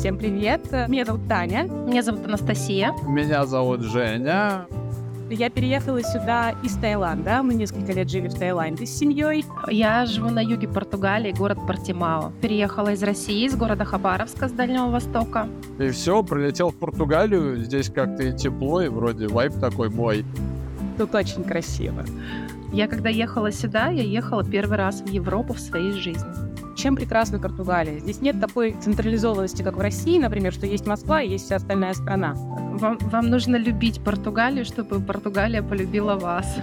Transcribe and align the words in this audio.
Всем 0.00 0.16
привет. 0.16 0.62
Меня 0.88 1.04
зовут 1.04 1.28
Таня. 1.28 1.64
Меня 1.64 2.02
зовут 2.02 2.24
Анастасия. 2.24 2.94
Меня 3.06 3.44
зовут 3.44 3.82
Женя. 3.82 4.64
Я 5.28 5.50
переехала 5.50 6.02
сюда 6.02 6.54
из 6.62 6.74
Таиланда. 6.78 7.42
Мы 7.42 7.52
несколько 7.52 7.92
лет 7.92 8.08
жили 8.08 8.28
в 8.28 8.34
Таиланде 8.34 8.86
с 8.86 8.96
семьей. 8.96 9.44
Я 9.68 10.06
живу 10.06 10.30
на 10.30 10.40
юге 10.40 10.68
Португалии, 10.68 11.32
город 11.32 11.58
Портимао. 11.66 12.32
Переехала 12.40 12.92
из 12.92 13.02
России, 13.02 13.44
из 13.44 13.54
города 13.54 13.84
Хабаровска, 13.84 14.48
с 14.48 14.52
Дальнего 14.52 14.86
Востока. 14.86 15.46
И 15.78 15.90
все, 15.90 16.22
прилетел 16.22 16.70
в 16.70 16.76
Португалию. 16.76 17.62
Здесь 17.62 17.90
как-то 17.90 18.22
и 18.22 18.34
тепло, 18.34 18.80
и 18.80 18.88
вроде 18.88 19.28
вайп 19.28 19.52
такой 19.60 19.90
мой. 19.90 20.24
Тут 20.96 21.14
очень 21.14 21.44
красиво. 21.44 22.06
Я 22.72 22.88
когда 22.88 23.10
ехала 23.10 23.52
сюда, 23.52 23.88
я 23.88 24.02
ехала 24.02 24.42
первый 24.44 24.78
раз 24.78 25.02
в 25.02 25.08
Европу 25.08 25.52
в 25.52 25.60
своей 25.60 25.92
жизни. 25.92 26.49
Чем 26.80 26.96
прекрасна 26.96 27.38
Португалия? 27.38 27.98
Здесь 27.98 28.22
нет 28.22 28.40
такой 28.40 28.72
централизованности, 28.72 29.62
как 29.62 29.76
в 29.76 29.80
России, 29.80 30.18
например, 30.18 30.50
что 30.50 30.64
есть 30.64 30.86
Москва 30.86 31.20
и 31.20 31.28
есть 31.28 31.44
вся 31.44 31.56
остальная 31.56 31.92
страна. 31.92 32.32
Вам, 32.34 32.96
вам 33.00 33.28
нужно 33.28 33.56
любить 33.56 34.02
Португалию, 34.02 34.64
чтобы 34.64 34.98
Португалия 34.98 35.62
полюбила 35.62 36.14
вас. 36.14 36.56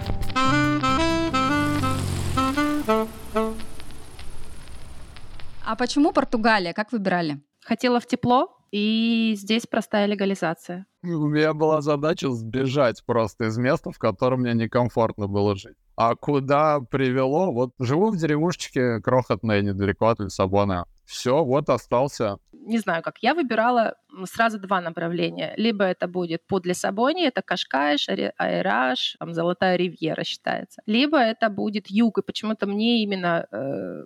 А 5.64 5.76
почему 5.78 6.10
Португалия? 6.10 6.72
Как 6.72 6.90
выбирали? 6.90 7.40
Хотела 7.64 8.00
в 8.00 8.06
тепло, 8.08 8.48
и 8.72 9.34
здесь 9.36 9.68
простая 9.68 10.06
легализация. 10.06 10.86
У 11.04 11.28
меня 11.28 11.54
была 11.54 11.80
задача 11.80 12.28
сбежать 12.32 13.04
просто 13.06 13.44
из 13.44 13.56
места, 13.56 13.92
в 13.92 13.98
котором 13.98 14.40
мне 14.40 14.54
некомфортно 14.54 15.28
было 15.28 15.54
жить. 15.54 15.76
А 16.00 16.14
куда 16.14 16.78
привело? 16.78 17.50
Вот 17.50 17.72
живу 17.80 18.12
в 18.12 18.16
деревушечке 18.16 19.00
крохотной, 19.00 19.62
недалеко 19.62 20.06
от 20.06 20.20
Лиссабона. 20.20 20.86
Все, 21.04 21.44
вот 21.44 21.68
остался. 21.70 22.38
Не 22.52 22.78
знаю, 22.78 23.02
как 23.02 23.18
я 23.20 23.34
выбирала 23.34 23.96
сразу 24.26 24.60
два 24.60 24.80
направления. 24.80 25.54
Либо 25.56 25.82
это 25.82 26.06
будет 26.06 26.46
под 26.46 26.66
Лиссабоне, 26.66 27.26
это 27.26 27.42
Кашкайш, 27.42 28.08
Айраш, 28.08 29.16
там 29.18 29.34
Золотая 29.34 29.74
Ривьера 29.74 30.22
считается. 30.22 30.82
Либо 30.86 31.18
это 31.18 31.50
будет 31.50 31.90
юг, 31.90 32.18
и 32.18 32.22
почему-то 32.22 32.68
мне 32.68 33.02
именно 33.02 33.48
э, 33.50 34.04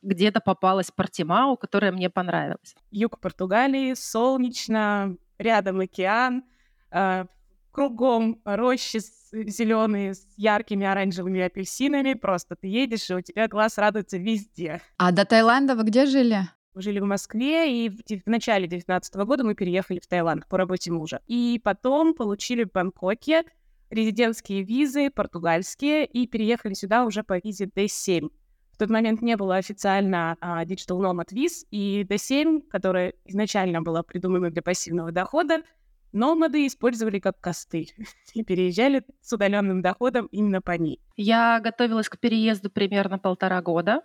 где-то 0.00 0.40
попалась 0.40 0.90
Портимау, 0.90 1.58
которая 1.58 1.92
мне 1.92 2.08
понравилась. 2.08 2.74
Юг 2.90 3.20
Португалии, 3.20 3.92
солнечно, 3.92 5.14
рядом 5.36 5.80
океан, 5.80 6.44
э, 6.90 7.26
кругом 7.70 8.40
рощи 8.46 8.98
зеленые 9.32 10.14
с 10.14 10.26
яркими 10.36 10.86
оранжевыми 10.86 11.40
апельсинами. 11.40 12.14
Просто 12.14 12.56
ты 12.56 12.68
едешь, 12.68 13.08
и 13.10 13.14
у 13.14 13.20
тебя 13.20 13.48
глаз 13.48 13.78
радуется 13.78 14.18
везде. 14.18 14.80
А 14.96 15.12
до 15.12 15.24
Таиланда 15.24 15.74
вы 15.74 15.84
где 15.84 16.06
жили? 16.06 16.48
Мы 16.74 16.82
жили 16.82 17.00
в 17.00 17.04
Москве, 17.04 17.86
и 17.86 17.88
в, 17.88 17.96
в 17.96 18.26
начале 18.26 18.68
2019 18.68 19.14
года 19.16 19.44
мы 19.44 19.54
переехали 19.54 19.98
в 19.98 20.06
Таиланд 20.06 20.46
по 20.46 20.56
работе 20.56 20.92
мужа. 20.92 21.20
И 21.26 21.60
потом 21.62 22.14
получили 22.14 22.64
в 22.64 22.72
Бангкоке 22.72 23.44
резидентские 23.90 24.62
визы, 24.62 25.10
португальские, 25.10 26.06
и 26.06 26.26
переехали 26.26 26.74
сюда 26.74 27.04
уже 27.04 27.22
по 27.24 27.38
визе 27.38 27.66
D7. 27.66 28.28
В 28.72 28.78
тот 28.78 28.90
момент 28.90 29.22
не 29.22 29.36
было 29.36 29.56
официально 29.56 30.36
а, 30.40 30.64
Digital 30.64 31.00
Nomad 31.00 31.34
виз, 31.34 31.66
и 31.72 32.06
D7, 32.08 32.62
которая 32.70 33.14
изначально 33.24 33.82
была 33.82 34.04
придумана 34.04 34.50
для 34.50 34.62
пассивного 34.62 35.10
дохода, 35.10 35.62
Номады 36.12 36.66
использовали 36.66 37.18
как 37.18 37.40
костыль 37.40 37.92
и 38.34 38.42
переезжали 38.42 39.04
с 39.20 39.32
удаленным 39.32 39.82
доходом 39.82 40.26
именно 40.26 40.60
по 40.60 40.72
ней. 40.72 41.00
Я 41.16 41.60
готовилась 41.60 42.08
к 42.08 42.18
переезду 42.18 42.70
примерно 42.70 43.18
полтора 43.18 43.60
года. 43.62 44.02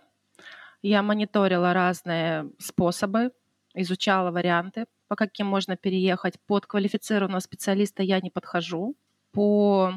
Я 0.82 1.02
мониторила 1.02 1.72
разные 1.72 2.50
способы, 2.58 3.32
изучала 3.74 4.30
варианты, 4.30 4.86
по 5.08 5.16
каким 5.16 5.46
можно 5.46 5.76
переехать. 5.76 6.34
Под 6.46 6.66
квалифицированного 6.66 7.40
специалиста 7.40 8.02
я 8.02 8.20
не 8.20 8.30
подхожу. 8.30 8.96
По 9.32 9.94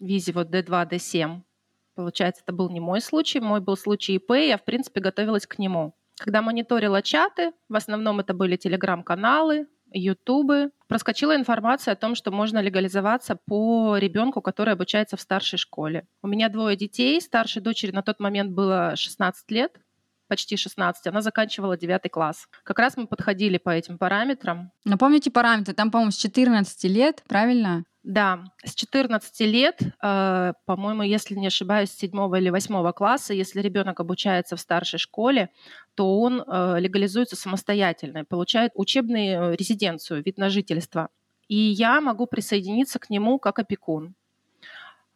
визе 0.00 0.32
вот 0.32 0.48
D2, 0.48 0.90
D7, 0.90 1.42
получается, 1.94 2.42
это 2.44 2.52
был 2.52 2.70
не 2.70 2.80
мой 2.80 3.00
случай, 3.00 3.40
мой 3.40 3.60
был 3.60 3.76
случай 3.76 4.14
ИП, 4.14 4.30
я, 4.30 4.56
в 4.56 4.64
принципе, 4.64 5.00
готовилась 5.00 5.46
к 5.46 5.58
нему. 5.58 5.94
Когда 6.16 6.42
мониторила 6.42 7.02
чаты, 7.02 7.52
в 7.68 7.76
основном 7.76 8.20
это 8.20 8.34
были 8.34 8.56
телеграм-каналы, 8.56 9.66
ютубы, 9.92 10.70
проскочила 10.86 11.36
информация 11.36 11.92
о 11.92 11.96
том, 11.96 12.14
что 12.14 12.30
можно 12.30 12.60
легализоваться 12.60 13.38
по 13.46 13.96
ребенку, 13.96 14.40
который 14.40 14.74
обучается 14.74 15.16
в 15.16 15.20
старшей 15.20 15.58
школе. 15.58 16.06
У 16.22 16.28
меня 16.28 16.48
двое 16.48 16.76
детей, 16.76 17.20
старшей 17.20 17.62
дочери 17.62 17.90
на 17.90 18.02
тот 18.02 18.20
момент 18.20 18.52
было 18.52 18.94
16 18.96 19.50
лет, 19.50 19.80
почти 20.28 20.56
16, 20.56 21.06
она 21.06 21.22
заканчивала 21.22 21.76
9 21.76 22.10
класс. 22.10 22.48
Как 22.62 22.78
раз 22.78 22.96
мы 22.96 23.06
подходили 23.06 23.58
по 23.58 23.70
этим 23.70 23.98
параметрам. 23.98 24.70
Напомните 24.84 25.30
параметры, 25.30 25.74
там, 25.74 25.90
по-моему, 25.90 26.12
с 26.12 26.16
14 26.16 26.84
лет, 26.84 27.24
правильно? 27.26 27.84
Да, 28.08 28.44
с 28.64 28.74
14 28.74 29.40
лет, 29.44 29.82
э, 29.82 30.52
по-моему, 30.64 31.02
если 31.02 31.34
не 31.34 31.48
ошибаюсь, 31.48 31.90
с 31.90 31.98
7 31.98 32.38
или 32.38 32.48
8 32.48 32.90
класса, 32.92 33.34
если 33.34 33.60
ребенок 33.60 34.00
обучается 34.00 34.56
в 34.56 34.60
старшей 34.60 34.98
школе, 34.98 35.50
то 35.94 36.18
он 36.18 36.40
э, 36.40 36.80
легализуется 36.80 37.36
самостоятельно, 37.36 38.24
получает 38.24 38.72
учебную 38.74 39.54
резиденцию, 39.58 40.22
вид 40.24 40.38
на 40.38 40.48
жительство. 40.48 41.10
И 41.48 41.56
я 41.56 42.00
могу 42.00 42.26
присоединиться 42.26 42.98
к 42.98 43.10
нему 43.10 43.38
как 43.38 43.58
опекун. 43.58 44.14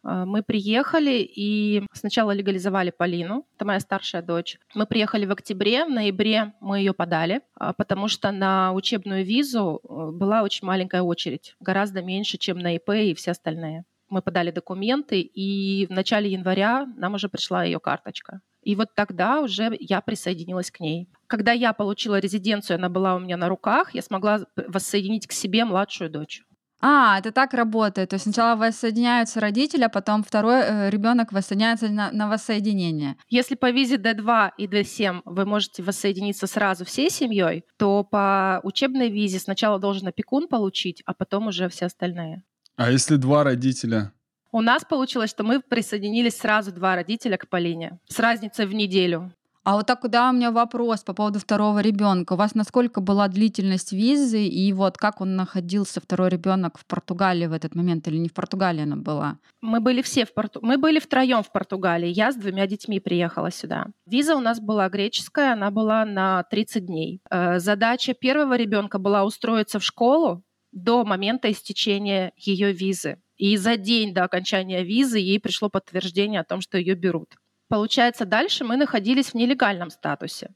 Э, 0.03 0.25
мы 0.25 0.43
приехали 0.43 1.21
и 1.35 1.83
сначала 1.93 2.31
легализовали 2.31 2.91
Полину, 2.91 3.45
это 3.55 3.65
моя 3.65 3.79
старшая 3.79 4.21
дочь. 4.21 4.59
Мы 4.75 4.85
приехали 4.85 5.25
в 5.25 5.31
октябре, 5.31 5.85
в 5.85 5.89
ноябре 5.89 6.53
мы 6.59 6.79
ее 6.79 6.93
подали, 6.93 7.41
а, 7.55 7.73
потому 7.73 8.07
что 8.07 8.31
на 8.31 8.73
учебную 8.73 9.25
визу 9.25 9.81
э, 9.83 10.11
была 10.11 10.43
очень 10.43 10.65
маленькая 10.67 11.01
очередь, 11.01 11.55
гораздо 11.59 12.01
меньше, 12.01 12.37
чем 12.37 12.59
на 12.59 12.75
ИП 12.75 12.89
и 12.89 13.13
все 13.13 13.31
остальные. 13.31 13.85
Мы 14.09 14.21
подали 14.21 14.51
документы, 14.51 15.21
и 15.21 15.87
в 15.87 15.89
начале 15.89 16.31
января 16.31 16.85
нам 16.97 17.15
уже 17.15 17.29
пришла 17.29 17.63
ее 17.63 17.79
карточка. 17.79 18.41
И 18.61 18.75
вот 18.75 18.93
тогда 18.95 19.41
уже 19.41 19.75
я 19.79 20.01
присоединилась 20.01 20.71
к 20.71 20.79
ней. 20.79 21.09
Когда 21.27 21.51
я 21.51 21.73
получила 21.73 22.19
резиденцию, 22.19 22.75
она 22.75 22.89
была 22.89 23.15
у 23.15 23.19
меня 23.19 23.37
на 23.37 23.49
руках, 23.49 23.93
я 23.93 24.01
смогла 24.01 24.45
воссоединить 24.55 25.27
к 25.27 25.31
себе 25.31 25.65
младшую 25.65 26.09
дочь. 26.09 26.43
А, 26.85 27.17
это 27.17 27.31
так 27.31 27.53
работает. 27.53 28.09
То 28.09 28.15
есть 28.15 28.25
сначала 28.25 28.57
воссоединяются 28.57 29.39
родители, 29.39 29.83
а 29.83 29.89
потом 29.89 30.21
второй 30.21 30.59
э, 30.59 30.89
ребенок 30.89 31.31
воссоединяется 31.31 31.87
на, 31.87 32.11
на 32.11 32.27
воссоединение. 32.27 33.15
Если 33.29 33.55
по 33.55 33.71
визе 33.71 33.95
D2 33.95 34.49
и 34.57 34.67
D7 34.67 35.21
вы 35.23 35.45
можете 35.45 35.81
воссоединиться 35.81 36.45
сразу 36.45 36.83
всей 36.83 37.09
семьей, 37.09 37.63
то 37.77 38.03
по 38.03 38.59
учебной 38.63 39.09
визе 39.09 39.39
сначала 39.39 39.79
должен 39.79 40.09
опекун 40.09 40.49
получить, 40.49 41.01
а 41.05 41.13
потом 41.13 41.47
уже 41.47 41.69
все 41.69 41.85
остальные. 41.85 42.43
А 42.75 42.91
если 42.91 43.15
два 43.15 43.45
родителя? 43.45 44.11
У 44.51 44.59
нас 44.59 44.83
получилось, 44.83 45.29
что 45.29 45.45
мы 45.45 45.61
присоединились 45.61 46.37
сразу 46.37 46.73
два 46.73 46.95
родителя 46.95 47.37
к 47.37 47.47
Полине 47.47 47.97
с 48.09 48.19
разницей 48.19 48.65
в 48.65 48.73
неделю. 48.73 49.31
А 49.63 49.75
вот 49.77 49.87
так, 49.87 50.01
куда 50.01 50.29
у 50.29 50.33
меня 50.33 50.51
вопрос 50.51 51.03
по 51.03 51.13
поводу 51.13 51.39
второго 51.39 51.79
ребенка. 51.79 52.33
У 52.33 52.35
вас 52.35 52.53
насколько 52.53 52.99
была 52.99 53.29
длительность 53.29 53.93
визы 53.93 54.45
и 54.45 54.73
вот 54.73 54.97
как 54.97 55.21
он 55.21 55.37
находился, 55.37 56.01
второй 56.01 56.29
ребенок 56.29 56.77
в 56.77 56.85
Португалии 56.85 57.47
в 57.47 57.53
этот 57.53 57.73
момент 57.73 58.07
или 58.09 58.17
не 58.17 58.27
в 58.27 58.33
Португалии 58.33 58.83
она 58.83 58.97
была? 58.97 59.37
Мы 59.61 59.79
были 59.79 60.01
все 60.01 60.25
в 60.25 60.33
Порту... 60.33 60.59
Мы 60.61 60.77
были 60.77 60.99
втроем 60.99 61.43
в 61.43 61.51
Португалии. 61.51 62.09
Я 62.09 62.33
с 62.33 62.35
двумя 62.35 62.67
детьми 62.67 62.99
приехала 62.99 63.51
сюда. 63.51 63.87
Виза 64.05 64.35
у 64.35 64.41
нас 64.41 64.59
была 64.59 64.89
греческая, 64.89 65.53
она 65.53 65.71
была 65.71 66.03
на 66.03 66.43
30 66.43 66.85
дней. 66.85 67.21
Э, 67.29 67.59
задача 67.59 68.13
первого 68.13 68.57
ребенка 68.57 68.99
была 68.99 69.23
устроиться 69.23 69.79
в 69.79 69.83
школу 69.83 70.43
до 70.73 71.05
момента 71.05 71.49
истечения 71.49 72.33
ее 72.35 72.73
визы. 72.73 73.21
И 73.37 73.55
за 73.57 73.77
день 73.77 74.13
до 74.13 74.25
окончания 74.25 74.83
визы 74.83 75.19
ей 75.19 75.39
пришло 75.39 75.69
подтверждение 75.69 76.41
о 76.41 76.43
том, 76.43 76.61
что 76.61 76.77
ее 76.77 76.95
берут. 76.95 77.35
Получается, 77.73 78.25
дальше 78.25 78.63
мы 78.63 78.77
находились 78.77 79.29
в 79.29 79.33
нелегальном 79.33 79.89
статусе. 79.89 80.51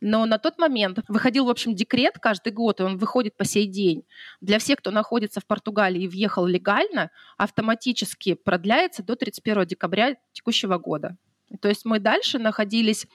Но 0.00 0.24
на 0.24 0.38
тот 0.38 0.56
момент 0.56 1.00
выходил, 1.08 1.46
в 1.46 1.50
общем, 1.50 1.74
декрет 1.74 2.20
каждый 2.20 2.52
год, 2.52 2.78
и 2.78 2.84
он 2.84 2.96
выходит 2.96 3.36
по 3.36 3.44
сей 3.44 3.66
день. 3.66 4.04
Для 4.40 4.60
всех, 4.60 4.78
кто 4.78 4.92
находится 4.92 5.40
в 5.40 5.46
Португалии 5.46 6.04
и 6.04 6.06
въехал 6.06 6.46
легально, 6.46 7.10
автоматически 7.38 8.34
продляется 8.34 9.02
до 9.02 9.16
31 9.16 9.66
декабря 9.66 10.14
текущего 10.32 10.78
года. 10.78 11.16
То 11.60 11.68
есть 11.68 11.84
мы 11.84 11.98
дальше 11.98 12.38
находились 12.38 13.08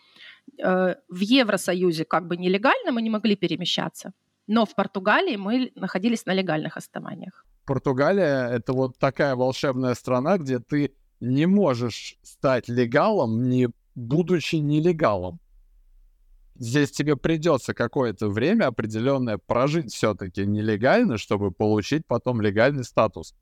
э, 0.62 0.96
в 1.08 1.20
Евросоюзе 1.22 2.04
как 2.04 2.28
бы 2.28 2.36
нелегально, 2.36 2.92
мы 2.92 3.02
не 3.02 3.10
могли 3.10 3.38
перемещаться. 3.38 4.12
Но 4.48 4.66
в 4.66 4.76
Португалии 4.76 5.38
мы 5.38 5.72
находились 5.76 6.26
на 6.26 6.34
легальных 6.34 6.76
основаниях. 6.76 7.46
Португалия— 7.66 8.50
это 8.52 8.74
вот 8.74 8.98
такая 9.00 9.34
волшебная 9.38 9.94
страна, 9.94 10.38
где 10.38 10.60
ты 10.60 10.94
не 11.20 11.46
можешь 11.46 12.18
стать 12.24 12.68
легалом, 12.68 13.50
не 13.50 13.70
будучи 13.96 14.58
нелегалом. 14.58 15.40
Здесь 16.58 16.92
тебе 16.92 17.18
придется 17.18 17.74
какое-то 17.74 18.30
время 18.30 18.68
определенное 18.68 19.38
прожить 19.38 19.94
все-таки 19.94 20.46
нелегально, 20.46 21.18
чтобы 21.18 21.52
получить 21.52 22.06
потом 22.08 22.40
легальный 22.42 22.86
статус. 22.86 23.36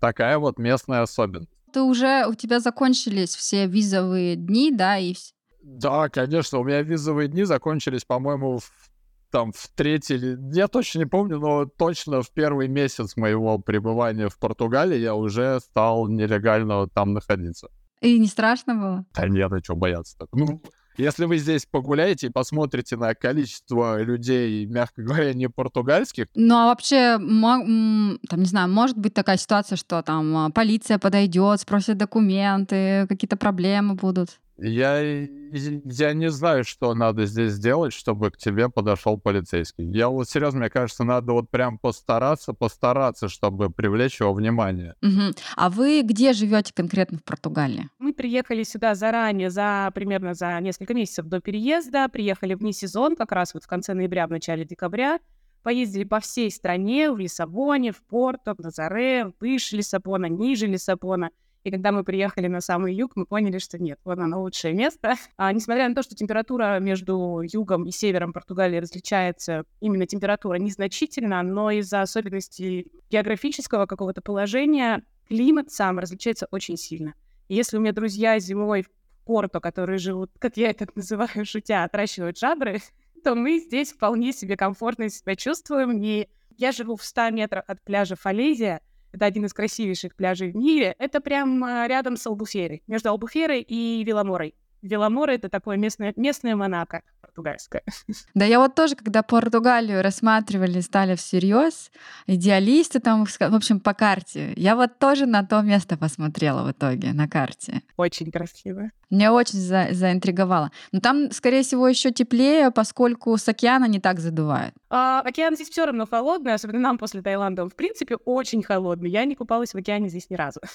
Такая 0.00 0.38
вот 0.38 0.58
местная 0.58 1.02
особенность. 1.02 1.50
Ты 1.72 1.82
уже, 1.82 2.26
у 2.26 2.34
тебя 2.34 2.60
закончились 2.60 3.36
все 3.36 3.66
визовые 3.66 4.36
дни, 4.36 4.72
да, 4.72 4.98
и... 4.98 5.14
Да, 5.62 6.08
конечно, 6.08 6.58
у 6.58 6.64
меня 6.64 6.82
визовые 6.82 7.28
дни 7.28 7.44
закончились, 7.44 8.04
по-моему, 8.04 8.58
в 8.58 8.90
там 9.30 9.52
в 9.52 9.68
третий, 9.74 10.36
я 10.52 10.68
точно 10.68 11.00
не 11.00 11.06
помню, 11.06 11.38
но 11.38 11.66
точно 11.66 12.22
в 12.22 12.30
первый 12.30 12.68
месяц 12.68 13.16
моего 13.16 13.58
пребывания 13.58 14.28
в 14.28 14.38
Португалии 14.38 14.98
я 14.98 15.14
уже 15.14 15.60
стал 15.60 16.08
нелегально 16.08 16.88
там 16.88 17.12
находиться. 17.12 17.68
И 18.00 18.18
не 18.18 18.26
страшно 18.26 18.74
было? 18.74 19.04
Да 19.14 19.28
нет, 19.28 19.52
а 19.52 19.58
что 19.62 19.74
бояться 19.74 20.16
так? 20.18 20.28
Ну, 20.32 20.62
если 20.98 21.26
вы 21.26 21.38
здесь 21.38 21.64
погуляете 21.64 22.26
и 22.26 22.30
посмотрите 22.30 22.96
на 22.96 23.14
количество 23.14 24.02
людей, 24.02 24.66
мягко 24.66 25.02
говоря, 25.02 25.32
не 25.32 25.48
португальских. 25.48 26.26
Ну 26.34 26.56
а 26.56 26.66
вообще, 26.66 27.18
там, 27.18 28.40
не 28.40 28.46
знаю, 28.46 28.68
может 28.68 28.98
быть 28.98 29.14
такая 29.14 29.36
ситуация, 29.36 29.76
что 29.76 30.02
там 30.02 30.36
а, 30.36 30.50
полиция 30.50 30.98
подойдет, 30.98 31.60
спросит 31.60 31.98
документы, 31.98 33.06
какие-то 33.08 33.36
проблемы 33.36 33.94
будут? 33.94 34.40
Я, 34.58 35.00
я 35.00 36.12
не 36.12 36.30
знаю, 36.30 36.64
что 36.64 36.92
надо 36.94 37.26
здесь 37.26 37.52
сделать, 37.52 37.92
чтобы 37.92 38.30
к 38.30 38.36
тебе 38.36 38.68
подошел 38.68 39.18
полицейский. 39.18 39.84
Я 39.84 40.08
вот 40.08 40.28
серьезно, 40.28 40.60
мне 40.60 40.70
кажется, 40.70 41.04
надо 41.04 41.32
вот 41.32 41.48
прям 41.48 41.78
постараться, 41.78 42.52
постараться, 42.52 43.28
чтобы 43.28 43.70
привлечь 43.70 44.20
его 44.20 44.32
внимание. 44.32 44.94
Угу. 45.02 45.36
А 45.56 45.70
вы 45.70 46.02
где 46.02 46.32
живете 46.32 46.72
конкретно 46.74 47.18
в 47.18 47.24
Португалии? 47.24 47.88
Мы 48.00 48.12
приехали 48.12 48.64
сюда 48.64 48.96
заранее, 48.96 49.50
за 49.50 49.92
примерно 49.94 50.34
за 50.34 50.58
несколько 50.60 50.92
месяцев 50.92 51.26
до 51.26 51.40
переезда. 51.40 52.08
Приехали 52.08 52.54
вне 52.54 52.72
сезон, 52.72 53.14
как 53.14 53.30
раз 53.30 53.54
вот 53.54 53.62
в 53.62 53.68
конце 53.68 53.94
ноября, 53.94 54.26
в 54.26 54.30
начале 54.30 54.64
декабря. 54.64 55.20
Поездили 55.62 56.04
по 56.04 56.18
всей 56.18 56.50
стране, 56.50 57.12
в 57.12 57.18
Лиссабоне, 57.18 57.92
в 57.92 58.02
Порту, 58.02 58.54
в 58.56 58.60
Назаре, 58.60 59.32
выше 59.40 59.76
Лиссабона, 59.76 60.26
ниже 60.26 60.66
Лиссабона. 60.66 61.30
И 61.68 61.70
когда 61.70 61.92
мы 61.92 62.02
приехали 62.02 62.46
на 62.46 62.62
самый 62.62 62.94
юг, 62.94 63.12
мы 63.14 63.26
поняли, 63.26 63.58
что 63.58 63.78
нет, 63.78 64.00
вот 64.02 64.18
оно 64.18 64.40
лучшее 64.40 64.72
место. 64.72 65.16
А, 65.36 65.52
несмотря 65.52 65.86
на 65.88 65.94
то, 65.94 66.02
что 66.02 66.14
температура 66.14 66.78
между 66.80 67.42
югом 67.42 67.84
и 67.84 67.90
севером 67.90 68.32
Португалии 68.32 68.78
различается, 68.78 69.64
именно 69.80 70.06
температура 70.06 70.54
незначительно, 70.56 71.42
но 71.42 71.70
из-за 71.70 72.00
особенностей 72.00 72.90
географического 73.10 73.84
какого-то 73.84 74.22
положения 74.22 75.04
климат 75.28 75.70
сам 75.70 75.98
различается 75.98 76.48
очень 76.50 76.78
сильно. 76.78 77.14
И 77.48 77.54
если 77.54 77.76
у 77.76 77.80
меня 77.80 77.92
друзья 77.92 78.38
зимой 78.38 78.82
в 78.82 78.88
Порту, 79.26 79.60
которые 79.60 79.98
живут, 79.98 80.30
как 80.38 80.56
я 80.56 80.70
это 80.70 80.86
называю, 80.94 81.44
шутя, 81.44 81.84
отращивают 81.84 82.38
жабры, 82.38 82.80
то 83.24 83.34
мы 83.34 83.58
здесь 83.58 83.92
вполне 83.92 84.32
себе 84.32 84.56
комфортно 84.56 85.10
себя 85.10 85.36
чувствуем. 85.36 86.02
И 86.02 86.28
я 86.56 86.72
живу 86.72 86.96
в 86.96 87.04
100 87.04 87.30
метрах 87.30 87.64
от 87.66 87.82
пляжа 87.84 88.16
Фалезия, 88.16 88.80
это 89.12 89.26
один 89.26 89.44
из 89.44 89.54
красивейших 89.54 90.14
пляжей 90.14 90.52
в 90.52 90.56
мире. 90.56 90.94
Это 90.98 91.20
прям 91.20 91.62
а, 91.64 91.86
рядом 91.86 92.16
с 92.16 92.26
Албуферой, 92.26 92.82
между 92.86 93.10
Албуферой 93.10 93.62
и 93.62 94.02
Виламорой. 94.04 94.54
Виламора— 94.82 95.32
это 95.32 95.48
такое 95.48 95.76
местное, 95.76 96.12
местное 96.16 96.56
Монако 96.56 97.02
португальское. 97.38 97.82
Да, 98.34 98.44
я 98.44 98.58
вот 98.58 98.74
тоже, 98.74 98.94
когда 98.94 99.22
Португалию 99.22 100.02
рассматривали, 100.02 100.80
стали 100.80 101.14
всерьез, 101.14 101.90
идеалисты 102.26 103.00
там, 103.00 103.24
в 103.24 103.54
общем, 103.54 103.80
по 103.80 103.94
карте, 103.94 104.52
я 104.56 104.76
вот 104.76 104.98
тоже 104.98 105.26
на 105.26 105.44
то 105.44 105.60
место 105.62 105.96
посмотрела 105.96 106.64
в 106.64 106.70
итоге, 106.72 107.12
на 107.12 107.28
карте. 107.28 107.82
Очень 107.96 108.30
красиво. 108.30 108.90
Меня 109.10 109.32
очень 109.32 109.58
за 109.58 109.88
заинтриговало. 109.92 110.70
Но 110.92 111.00
там, 111.00 111.30
скорее 111.32 111.62
всего, 111.62 111.88
еще 111.88 112.10
теплее, 112.12 112.70
поскольку 112.70 113.36
с 113.36 113.48
океана 113.48 113.86
не 113.86 114.00
так 114.00 114.20
задувает. 114.20 114.74
А, 114.90 115.20
океан 115.20 115.54
здесь 115.54 115.70
все 115.70 115.86
равно 115.86 116.06
холодный, 116.06 116.54
особенно 116.54 116.80
нам 116.80 116.98
после 116.98 117.22
Таиланда. 117.22 117.62
Он, 117.62 117.70
в 117.70 117.76
принципе, 117.76 118.16
очень 118.16 118.62
холодный. 118.62 119.10
Я 119.10 119.24
не 119.24 119.34
купалась 119.34 119.72
в 119.72 119.76
океане 119.76 120.08
здесь 120.08 120.30
ни 120.30 120.34
разу. 120.34 120.60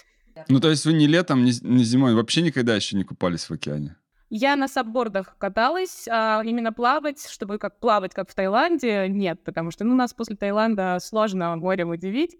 Ну, 0.48 0.60
то 0.60 0.70
есть 0.70 0.86
вы 0.86 0.94
ни 0.94 1.06
летом, 1.06 1.44
ни 1.44 1.84
зимой 1.84 2.16
вообще 2.16 2.42
никогда 2.42 2.76
еще 2.76 2.96
не 2.98 3.04
купались 3.04 3.50
в 3.50 3.52
океане? 3.52 3.96
Я 4.30 4.56
на 4.56 4.68
саббордах 4.68 5.38
каталась, 5.38 6.08
а 6.10 6.42
именно 6.44 6.74
плавать, 6.74 7.28
чтобы 7.30 7.60
как 7.60 7.80
плавать, 7.80 8.16
как 8.16 8.30
в 8.30 8.34
Таиланде, 8.34 9.08
нет, 9.08 9.44
потому 9.44 9.70
что 9.70 9.84
ну, 9.84 9.94
нас 9.94 10.14
после 10.14 10.36
Таиланда 10.36 10.98
сложно 11.00 11.56
морем 11.56 11.90
удивить. 11.90 12.38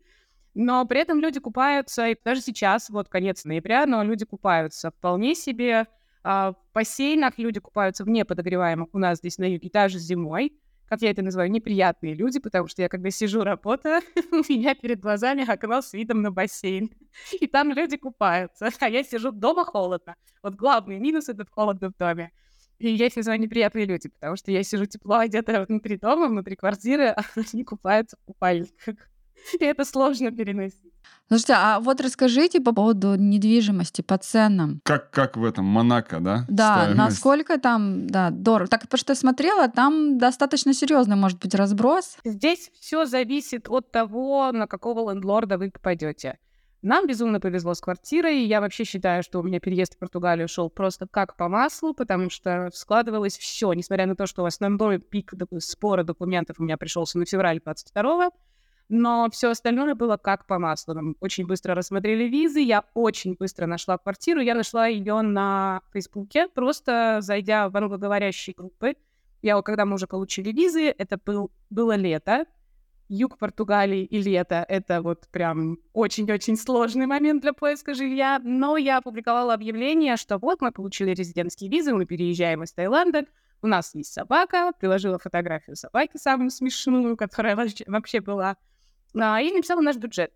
Но 0.56 0.86
при 0.86 1.02
этом 1.02 1.20
люди 1.20 1.40
купаются, 1.40 2.10
и 2.10 2.18
даже 2.24 2.42
сейчас, 2.42 2.90
вот 2.90 3.10
конец 3.10 3.46
ноября, 3.46 3.86
но 3.86 4.04
люди 4.04 4.26
купаются 4.26 4.92
вполне 4.92 5.36
себе. 5.36 5.88
А, 6.24 6.54
в 6.54 6.56
бассейнах 6.74 7.38
люди 7.38 7.60
купаются 7.60 8.04
в 8.04 8.10
неподогреваемых 8.10 8.90
у 8.94 8.98
нас 8.98 9.20
здесь 9.20 9.38
на 9.38 9.46
юге, 9.46 9.70
даже 9.72 10.00
зимой 10.00 10.54
как 10.88 11.02
я 11.02 11.12
это 11.12 11.22
называю, 11.22 11.50
неприятные 11.50 12.14
люди, 12.14 12.40
потому 12.40 12.68
что 12.68 12.82
я, 12.82 12.90
когда 12.90 13.10
сижу, 13.10 13.44
работаю, 13.44 14.02
у 14.32 14.36
меня 14.36 14.76
перед 14.76 15.00
глазами 15.00 15.50
окно 15.50 15.82
с 15.82 15.94
видом 15.94 16.22
на 16.22 16.32
бассейн. 16.32 16.92
И 17.40 17.48
там 17.48 17.72
люди 17.72 17.98
купаются, 17.98 18.70
а 18.80 18.90
я 18.90 19.04
сижу 19.04 19.32
дома 19.32 19.66
холодно. 19.66 20.16
Вот 20.42 20.56
главный 20.56 21.00
минус— 21.00 21.28
это 21.30 21.46
холодно 21.50 21.90
в 21.90 21.98
доме. 21.98 22.32
И 22.80 22.90
я 22.90 23.06
их 23.06 23.16
называю 23.16 23.40
неприятные 23.40 23.86
люди, 23.86 24.10
потому 24.10 24.36
что 24.36 24.52
я 24.52 24.64
сижу 24.64 24.86
тепло 24.86 25.24
где-то 25.26 25.66
внутри 25.68 25.98
дома, 25.98 26.28
внутри 26.28 26.56
квартиры, 26.56 27.08
а 27.08 27.24
они 27.54 27.64
купаются 27.64 28.18
в 28.18 28.26
купальниках. 28.26 28.96
И 29.60 29.64
это 29.64 29.86
сложно 29.86 30.32
переносить. 30.32 30.94
Слушайте, 31.28 31.54
а 31.58 31.80
вот 31.80 32.02
расскажите 32.02 32.60
по 32.60 32.74
поводу 32.74 33.16
недвижимости 33.16 34.02
по 34.02 34.18
ценам. 34.18 34.82
Как, 34.84 35.10
как 35.12 35.38
в 35.38 35.44
этом 35.44 35.66
Монако, 35.66 36.20
да? 36.20 36.46
Да, 36.48 36.84
Стоимость. 36.84 36.98
насколько 36.98 37.60
там, 37.60 38.08
да, 38.08 38.30
дорого. 38.30 38.70
Так, 38.70 38.82
потому 38.82 39.00
что 39.00 39.12
я 39.12 39.16
смотрела, 39.16 39.68
там 39.70 40.18
достаточно 40.18 40.74
серьезный 40.74 41.16
может 41.16 41.40
быть 41.40 41.56
разброс. 41.56 42.18
Здесь 42.24 42.72
все 42.80 43.06
зависит 43.06 43.70
от 43.70 43.92
того, 43.92 44.52
на 44.52 44.68
какого 44.68 45.12
лендлорда 45.12 45.58
вы 45.58 45.72
попадете. 45.72 46.38
Нам 46.84 47.08
безумно 47.08 47.40
повезло 47.40 47.74
с 47.74 47.80
квартирой. 47.80 48.44
Я 48.44 48.60
вообще 48.60 48.84
считаю, 48.84 49.24
что 49.24 49.40
у 49.40 49.44
меня 49.44 49.62
переезд 49.62 49.96
в 49.96 50.00
Португалию 50.00 50.50
шел 50.50 50.70
просто 50.70 51.08
как 51.08 51.38
по 51.38 51.48
маслу, 51.48 51.94
потому 51.94 52.30
что 52.30 52.70
складывалось 52.74 53.38
все, 53.38 53.72
несмотря 53.72 54.06
на 54.06 54.18
то, 54.18 54.28
что 54.28 54.44
основной 54.44 55.00
пик 55.00 55.32
спора 55.60 56.04
документов 56.04 56.58
у 56.60 56.64
меня 56.64 56.76
пришелся 56.76 57.18
на 57.18 57.26
февраль 57.26 57.62
22 57.64 58.32
но 58.90 59.30
все 59.32 59.50
остальное 59.50 59.96
было 59.96 60.18
как 60.18 60.46
по 60.46 60.60
маслу. 60.60 60.94
Нам 60.94 61.16
очень 61.20 61.46
быстро 61.46 61.76
рассмотрели 61.76 62.26
визы, 62.26 62.60
я 62.60 62.84
очень 62.94 63.36
быстро 63.36 63.66
нашла 63.66 63.98
квартиру, 63.98 64.42
я 64.42 64.56
нашла 64.56 64.88
ее 64.88 65.22
на 65.22 65.82
Фейсбуке, 65.94 66.48
просто 66.48 67.20
зайдя 67.22 67.70
в 67.70 67.78
англоговорящие 67.78 68.54
группы. 68.56 68.96
Я, 69.42 69.62
когда 69.62 69.86
мы 69.86 69.96
уже 69.96 70.08
получили 70.08 70.52
визы, 70.52 70.94
это 70.98 71.20
был, 71.24 71.52
было 71.70 71.96
лето, 71.96 72.46
юг 73.10 73.38
Португалии 73.38 74.06
и 74.06 74.22
лето— 74.22 74.66
это 74.70 75.02
вот 75.02 75.28
прям 75.30 75.78
очень-очень 75.94 76.58
сложный 76.58 77.06
момент 77.06 77.42
для 77.42 77.54
поиска 77.54 77.94
жилья, 77.94 78.40
но 78.44 78.78
я 78.78 78.98
опубликовала 78.98 79.54
объявление, 79.54 80.18
что 80.18 80.38
вот 80.38 80.62
мы 80.62 80.72
получили 80.72 81.12
резидентские 81.12 81.70
визы, 81.70 81.94
мы 81.94 82.06
переезжаем 82.06 82.64
из 82.64 82.74
Таиланда, 82.74 83.26
у 83.62 83.68
нас 83.68 83.96
есть 83.96 84.14
собака, 84.14 84.72
приложила 84.78 85.18
фотографию 85.18 85.76
собаки, 85.76 86.18
самую 86.18 86.50
смешную, 86.50 87.16
которая 87.16 87.58
вообще 87.88 88.20
была 88.20 88.58
а, 89.20 89.42
и 89.42 89.52
написала 89.52 89.82
наш 89.82 89.98
бюджет. 89.98 90.32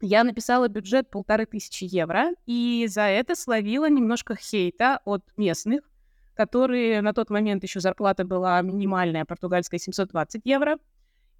Я 0.00 0.22
написала 0.22 0.68
бюджет 0.68 1.10
полторы 1.10 1.46
тысячи 1.46 1.84
евро, 1.84 2.30
и 2.46 2.86
за 2.88 3.02
это 3.02 3.34
словила 3.34 3.90
немножко 3.90 4.36
хейта 4.36 5.00
от 5.04 5.24
местных, 5.36 5.80
которые 6.34 7.02
на 7.02 7.12
тот 7.12 7.30
момент 7.30 7.64
еще 7.64 7.80
зарплата 7.80 8.24
была 8.24 8.62
минимальная, 8.62 9.24
португальская 9.24 9.80
720 9.80 10.42
евро, 10.44 10.78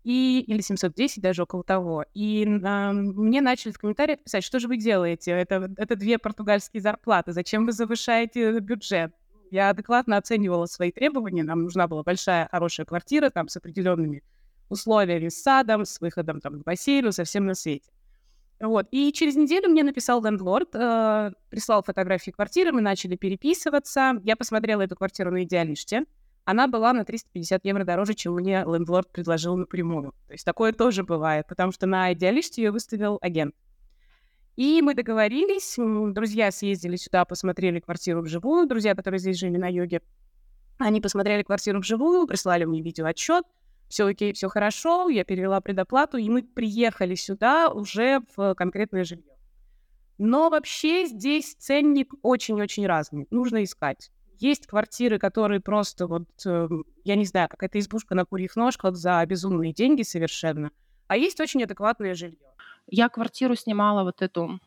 и, 0.02 0.40
или 0.46 0.60
710, 0.60 1.22
даже 1.22 1.42
около 1.42 1.62
того. 1.62 2.04
И 2.14 2.44
э, 2.44 2.92
мне 2.92 3.40
начали 3.40 3.72
в 3.72 3.78
комментариях 3.78 4.20
писать, 4.24 4.42
что 4.42 4.58
же 4.58 4.66
вы 4.66 4.76
делаете? 4.76 5.32
Это, 5.32 5.70
это 5.76 5.96
две 5.96 6.18
португальские 6.18 6.80
зарплаты, 6.80 7.32
зачем 7.32 7.66
вы 7.66 7.72
завышаете 7.72 8.58
бюджет? 8.58 9.12
Я 9.50 9.70
адекватно 9.70 10.16
оценивала 10.16 10.66
свои 10.66 10.90
требования, 10.90 11.44
нам 11.44 11.62
нужна 11.62 11.86
была 11.86 12.02
большая, 12.02 12.48
хорошая 12.50 12.86
квартира, 12.86 13.30
там, 13.30 13.48
с 13.48 13.56
определенными 13.56 14.22
условиями 14.68 15.28
с 15.28 15.42
садом, 15.42 15.84
с 15.84 16.00
выходом 16.00 16.40
там 16.40 16.60
к 16.60 16.64
бассейну, 16.64 17.12
совсем 17.12 17.46
на 17.46 17.54
свете. 17.54 17.90
Вот. 18.60 18.86
И 18.90 19.12
через 19.12 19.36
неделю 19.36 19.68
мне 19.68 19.84
написал 19.84 20.22
лендлорд, 20.22 20.74
э, 20.74 21.32
прислал 21.48 21.82
фотографии 21.82 22.32
квартиры, 22.32 22.72
мы 22.72 22.80
начали 22.80 23.16
переписываться. 23.16 24.20
Я 24.24 24.36
посмотрела 24.36 24.82
эту 24.82 24.96
квартиру 24.96 25.30
на 25.30 25.44
Идеалиште. 25.44 26.04
Она 26.44 26.66
была 26.66 26.92
на 26.92 27.04
350 27.04 27.64
евро 27.64 27.84
дороже, 27.84 28.14
чем 28.14 28.34
мне 28.34 28.64
лендлорд 28.66 29.12
предложил 29.12 29.56
напрямую. 29.56 30.12
То 30.26 30.32
есть 30.32 30.44
такое 30.44 30.72
тоже 30.72 31.04
бывает, 31.04 31.46
потому 31.46 31.72
что 31.72 31.86
на 31.86 32.12
Идеалиште 32.14 32.62
ее 32.62 32.70
выставил 32.72 33.18
агент. 33.20 33.54
И 34.56 34.82
мы 34.82 34.94
договорились, 34.94 35.76
друзья 36.12 36.50
съездили 36.50 36.96
сюда, 36.96 37.24
посмотрели 37.24 37.78
квартиру 37.78 38.22
вживую, 38.22 38.66
друзья, 38.66 38.96
которые 38.96 39.20
здесь 39.20 39.38
жили 39.38 39.56
на 39.56 39.70
юге, 39.70 40.00
они 40.78 41.00
посмотрели 41.00 41.42
квартиру 41.42 41.80
вживую, 41.80 42.26
прислали 42.26 42.64
мне 42.64 42.80
видеоотчет, 42.80 43.44
все 43.88 44.06
окей, 44.06 44.32
все 44.32 44.48
хорошо, 44.48 45.08
я 45.08 45.24
перевела 45.24 45.60
предоплату, 45.60 46.18
и 46.18 46.28
мы 46.28 46.42
приехали 46.42 47.14
сюда 47.14 47.68
уже 47.68 48.20
в 48.36 48.54
конкретное 48.54 49.04
жилье. 49.04 49.34
Но 50.18 50.50
вообще 50.50 51.06
здесь 51.06 51.54
ценник 51.54 52.12
очень-очень 52.22 52.86
разный, 52.86 53.26
нужно 53.30 53.64
искать. 53.64 54.10
Есть 54.38 54.66
квартиры, 54.66 55.18
которые 55.18 55.60
просто 55.60 56.06
вот, 56.06 56.28
э, 56.46 56.68
я 57.04 57.16
не 57.16 57.24
знаю, 57.24 57.48
какая-то 57.48 57.78
избушка 57.78 58.14
на 58.14 58.24
курьих 58.24 58.54
ножках 58.54 58.94
за 58.94 59.24
безумные 59.26 59.72
деньги 59.72 60.02
совершенно, 60.02 60.70
а 61.08 61.16
есть 61.16 61.40
очень 61.40 61.62
адекватное 61.62 62.14
жилье. 62.14 62.38
Я 62.86 63.08
квартиру 63.08 63.54
снимала 63.56 64.04
вот 64.04 64.22
эту 64.22 64.60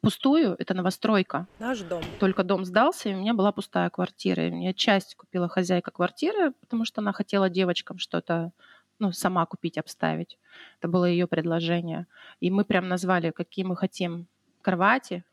пустую, 0.00 0.56
это 0.58 0.74
новостройка. 0.74 1.46
Наш 1.58 1.80
дом. 1.80 2.02
Только 2.18 2.44
дом 2.44 2.64
сдался, 2.64 3.08
и 3.08 3.14
у 3.14 3.18
меня 3.18 3.34
была 3.34 3.52
пустая 3.52 3.90
квартира. 3.90 4.46
И 4.46 4.50
мне 4.50 4.74
часть 4.74 5.14
купила 5.14 5.48
хозяйка 5.48 5.90
квартиры, 5.90 6.52
потому 6.60 6.84
что 6.84 7.00
она 7.00 7.12
хотела 7.12 7.48
девочкам 7.50 7.98
что-то 7.98 8.52
ну, 8.98 9.12
сама 9.12 9.46
купить, 9.46 9.78
обставить. 9.78 10.38
Это 10.78 10.88
было 10.88 11.06
ее 11.06 11.26
предложение. 11.26 12.06
И 12.40 12.50
мы 12.50 12.64
прям 12.64 12.88
назвали, 12.88 13.30
какие 13.30 13.64
мы 13.64 13.76
хотим 13.76 14.26
кровати, 14.62 15.24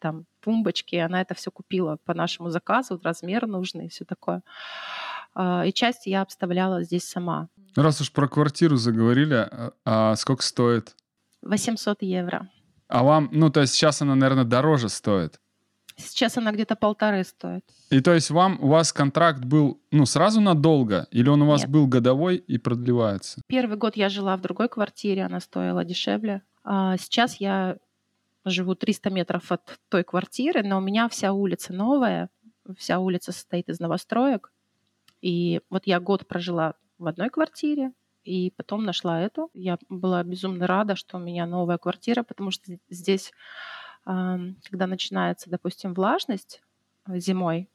там, 0.00 0.24
тумбочки. 0.40 0.96
Она 0.96 1.20
это 1.20 1.34
все 1.34 1.50
купила 1.50 1.98
по 2.04 2.14
нашему 2.14 2.50
заказу, 2.50 3.00
размер 3.02 3.46
нужный 3.46 3.86
и 3.86 3.88
все 3.88 4.04
такое. 4.04 4.42
А, 5.34 5.64
и 5.66 5.72
часть 5.72 6.06
я 6.06 6.22
обставляла 6.22 6.82
здесь 6.82 7.04
сама. 7.04 7.48
Раз 7.76 8.00
уж 8.00 8.12
про 8.12 8.28
квартиру 8.28 8.76
заговорили, 8.76 9.34
а, 9.34 9.72
а 9.84 10.16
сколько 10.16 10.42
стоит? 10.42 10.94
800 11.42 12.02
евро. 12.02 12.48
А 12.92 13.02
вам, 13.02 13.30
ну, 13.32 13.48
то 13.48 13.62
есть 13.62 13.72
сейчас 13.72 14.02
она, 14.02 14.14
наверное, 14.14 14.44
дороже 14.44 14.90
стоит? 14.90 15.40
Сейчас 15.96 16.36
она 16.36 16.52
где-то 16.52 16.76
полторы 16.76 17.24
стоит. 17.24 17.64
И 17.88 18.00
то 18.00 18.12
есть 18.12 18.30
вам, 18.30 18.58
у 18.60 18.68
вас 18.68 18.92
контракт 18.92 19.42
был, 19.42 19.80
ну, 19.90 20.04
сразу 20.04 20.42
надолго? 20.42 21.06
Или 21.10 21.30
он 21.30 21.40
у 21.40 21.46
вас 21.46 21.62
Нет. 21.62 21.70
был 21.70 21.86
годовой 21.86 22.36
и 22.36 22.58
продлевается? 22.58 23.40
Первый 23.46 23.78
год 23.78 23.96
я 23.96 24.10
жила 24.10 24.36
в 24.36 24.42
другой 24.42 24.68
квартире, 24.68 25.24
она 25.24 25.40
стоила 25.40 25.86
дешевле. 25.86 26.42
А 26.64 26.98
сейчас 26.98 27.36
я 27.36 27.78
живу 28.44 28.74
300 28.74 29.08
метров 29.08 29.50
от 29.50 29.62
той 29.88 30.04
квартиры, 30.04 30.62
но 30.62 30.76
у 30.76 30.82
меня 30.82 31.08
вся 31.08 31.32
улица 31.32 31.72
новая, 31.72 32.28
вся 32.76 32.98
улица 32.98 33.32
состоит 33.32 33.70
из 33.70 33.80
новостроек. 33.80 34.52
И 35.22 35.62
вот 35.70 35.86
я 35.86 35.98
год 35.98 36.28
прожила 36.28 36.74
в 36.98 37.06
одной 37.06 37.30
квартире, 37.30 37.92
и 38.24 38.50
потом 38.56 38.84
нашла 38.84 39.20
эту. 39.20 39.50
Я 39.54 39.78
была 39.88 40.22
безумно 40.22 40.66
рада, 40.66 40.96
что 40.96 41.16
у 41.16 41.20
меня 41.20 41.46
новая 41.46 41.78
квартира, 41.78 42.22
потому 42.22 42.50
что 42.50 42.76
здесь, 42.88 43.32
когда 44.04 44.86
начинается, 44.86 45.50
допустим, 45.50 45.94
влажность 45.94 46.62
э, 47.06 47.18
зимой, 47.18 47.68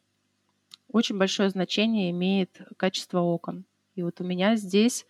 очень 0.92 1.18
большое 1.18 1.50
значение 1.50 2.12
имеет 2.12 2.62
качество 2.77 3.20
окон. 3.20 3.66
И 3.96 4.04
вот 4.04 4.22
у 4.22 4.24
меня 4.24 4.56
здесь 4.56 5.06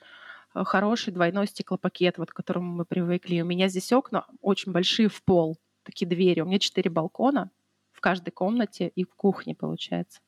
э, 0.56 0.63
хороший 0.63 1.13
двойной 1.13 1.48
стеклопакет, 1.48 2.17
вот 2.17 2.32
к 2.32 2.36
которому 2.36 2.72
мы 2.74 2.86
привыкли. 2.86 3.41
У 3.41 3.46
меня 3.46 3.67
здесь 3.67 3.91
окна 3.91 4.25
очень 4.41 4.72
большие 4.72 5.10
в 5.10 5.24
пол, 5.24 5.58
такие 5.84 6.08
двери. 6.08 6.41
У 6.41 6.46
меня 6.46 6.60
четыре 6.60 6.89
балкона 6.89 7.51
в 7.91 8.01
каждой 8.01 8.32
комнате 8.32 8.91
и 8.96 9.03
в 9.03 9.15
кухне, 9.15 9.56
получается. 9.56 10.22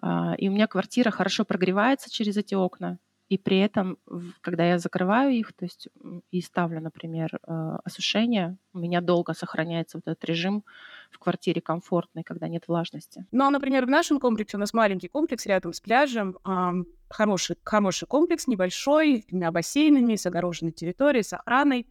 А, 0.00 0.34
И 0.38 0.48
у 0.48 0.52
меня 0.52 0.66
квартира 0.66 1.10
хорошо 1.10 1.44
прогревается 1.44 2.10
через 2.10 2.36
эти 2.36 2.54
окна. 2.54 2.98
И 3.28 3.38
при 3.38 3.58
этом, 3.58 3.98
когда 4.40 4.64
я 4.64 4.78
закрываю 4.78 5.32
их, 5.32 5.52
то 5.52 5.64
есть 5.64 5.88
и 6.30 6.40
ставлю, 6.40 6.80
например, 6.80 7.40
э, 7.42 7.78
осушение, 7.82 8.56
у 8.72 8.78
меня 8.78 9.00
долго 9.00 9.34
сохраняется 9.34 9.98
вот 9.98 10.06
этот 10.06 10.24
режим 10.24 10.64
в 11.10 11.18
квартире 11.18 11.60
комфортный, 11.60 12.22
когда 12.22 12.46
нет 12.46 12.68
влажности. 12.68 13.26
Ну, 13.32 13.44
а, 13.44 13.50
например, 13.50 13.86
в 13.86 13.88
нашем 13.88 14.20
комплексе, 14.20 14.56
у 14.56 14.60
нас 14.60 14.72
маленький 14.72 15.08
комплекс 15.08 15.44
рядом 15.46 15.72
с 15.72 15.80
пляжем, 15.80 16.38
хороший, 17.08 17.56
хороший 17.64 18.06
комплекс, 18.06 18.46
небольшой, 18.46 19.22
с 19.22 19.26
двумя 19.26 19.50
бассейнами, 19.50 20.14
с 20.14 20.24
огороженной 20.26 20.72
территорией, 20.72 21.24
с 21.24 21.32
охраной. 21.32 21.86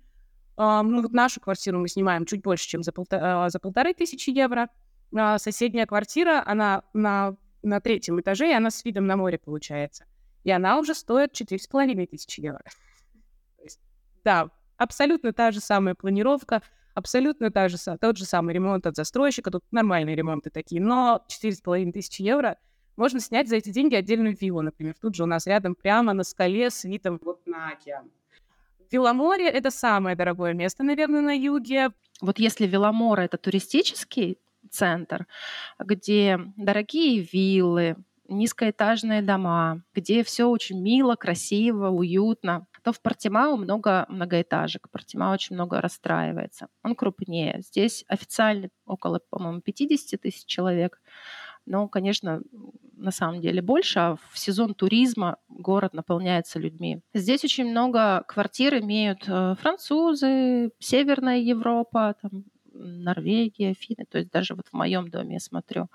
Ну, 0.57 1.01
вот 1.01 1.11
нашу 1.11 1.41
квартиру 1.41 1.79
мы 1.79 1.89
снимаем 1.89 2.25
чуть 2.25 2.41
больше, 2.43 2.67
чем 2.67 2.81
за, 2.81 2.91
полта- 2.91 3.49
за 3.49 3.59
полторы 3.59 3.93
тысячи 3.93 4.29
евро. 4.29 4.69
А 5.13 5.37
соседняя 5.37 5.85
квартира, 5.85 6.43
она 6.45 6.83
на, 6.93 7.35
на 7.61 7.81
третьем 7.81 8.19
этаже, 8.21 8.49
и 8.49 8.53
она 8.53 8.69
с 8.69 8.85
видом 8.85 9.05
на 9.05 9.17
море 9.17 9.37
получается. 9.37 10.05
И 10.45 10.51
она 10.51 10.79
уже 10.79 10.93
стоит 10.93 11.33
четыре 11.33 11.59
с 11.59 11.67
половиной 11.67 12.05
тысячи 12.05 12.39
евро. 12.39 12.63
Да, 14.23 14.49
абсолютно 14.77 15.33
та 15.33 15.51
же 15.51 15.59
самая 15.59 15.95
планировка, 15.95 16.61
абсолютно 16.93 17.51
та 17.51 17.67
же, 17.67 17.77
тот 17.99 18.17
же 18.17 18.25
самый 18.25 18.53
ремонт 18.53 18.85
от 18.85 18.95
застройщика, 18.95 19.51
тут 19.51 19.63
нормальные 19.71 20.15
ремонты 20.15 20.51
такие, 20.51 20.81
но 20.81 21.25
4,5 21.29 21.91
тысячи 21.91 22.21
евро 22.21 22.57
можно 22.95 23.19
снять 23.19 23.49
за 23.49 23.55
эти 23.57 23.69
деньги 23.69 23.95
отдельную 23.95 24.37
виллу, 24.39 24.61
например. 24.61 24.95
Тут 25.01 25.15
же 25.15 25.23
у 25.23 25.25
нас 25.25 25.47
рядом 25.47 25.73
прямо 25.75 26.13
на 26.13 26.23
скале 26.23 26.69
с 26.69 26.83
видом 26.83 27.19
вот 27.23 27.45
на 27.47 27.69
океан. 27.69 28.09
Виломорье— 28.91 29.49
это 29.49 29.71
самое 29.71 30.15
дорогое 30.15 30.53
место, 30.53 30.83
наверное, 30.83 31.21
на 31.21 31.35
юге. 31.35 31.89
Вот 32.21 32.37
если 32.37 32.67
Веломора— 32.67 33.21
это 33.23 33.37
туристический 33.37 34.37
центр, 34.69 35.25
где 35.79 36.39
дорогие 36.55 37.27
виллы, 37.31 37.97
низкоэтажные 38.27 39.22
дома, 39.22 39.84
где 39.94 40.24
все 40.24 40.46
очень 40.46 40.82
мило, 40.82 41.15
красиво, 41.15 41.89
уютно, 41.89 42.67
то 42.84 42.91
в 42.91 43.01
Портимау 43.01 43.58
много 43.58 44.05
многоэтажек. 44.10 44.89
Портимау 44.89 45.34
очень 45.34 45.55
много 45.55 45.82
расстраивается. 45.82 46.67
Он 46.84 46.96
крупнее. 46.96 47.62
Здесь 47.62 48.05
официально 48.08 48.70
около, 48.86 49.20
по-моему, 49.29 49.62
50 49.62 50.22
тысяч 50.22 50.46
человек. 50.46 51.01
Но, 51.65 51.88
конечно, 51.88 52.41
на 52.96 53.12
самом 53.12 53.41
деле 53.41 53.62
больше, 53.62 54.00
а 54.00 54.17
в 54.32 54.38
сезон 54.38 54.75
туризма 54.75 55.38
город 55.48 55.94
наполняется 55.94 56.60
людьми. 56.60 57.01
Здесь 57.13 57.44
очень 57.44 57.70
много 57.70 58.24
квартир 58.27 58.79
имеют 58.79 59.24
э, 59.27 59.55
французы, 59.60 60.72
Северная 60.79 61.39
Европа, 61.39 62.15
там, 62.22 62.46
Норвегия, 62.75 63.74
Финны, 63.74 64.05
то 64.05 64.17
есть 64.17 64.32
даже 64.32 64.53
вот 64.53 64.67
в 64.67 64.74
моем 64.74 65.10
доме 65.10 65.36
я 65.36 65.39
смотрю, 65.39 65.88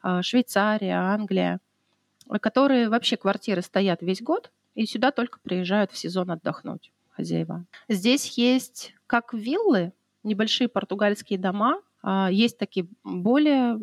а, 0.00 0.22
Швейцария, 0.22 0.96
Англия, 0.96 1.60
которые 2.38 2.88
вообще 2.88 3.16
квартиры 3.16 3.62
стоят 3.62 4.02
весь 4.02 4.22
год 4.22 4.50
и 4.74 4.86
сюда 4.86 5.10
только 5.10 5.40
приезжают 5.40 5.90
в 5.90 5.98
сезон 5.98 6.30
отдохнуть 6.30 6.92
хозяева. 7.10 7.64
Здесь 7.88 8.38
есть 8.38 8.94
как 9.06 9.34
виллы, 9.34 9.92
небольшие 10.22 10.68
португальские 10.68 11.38
дома, 11.38 11.80
а, 12.02 12.30
есть 12.30 12.58
такие 12.58 12.86
более 13.04 13.78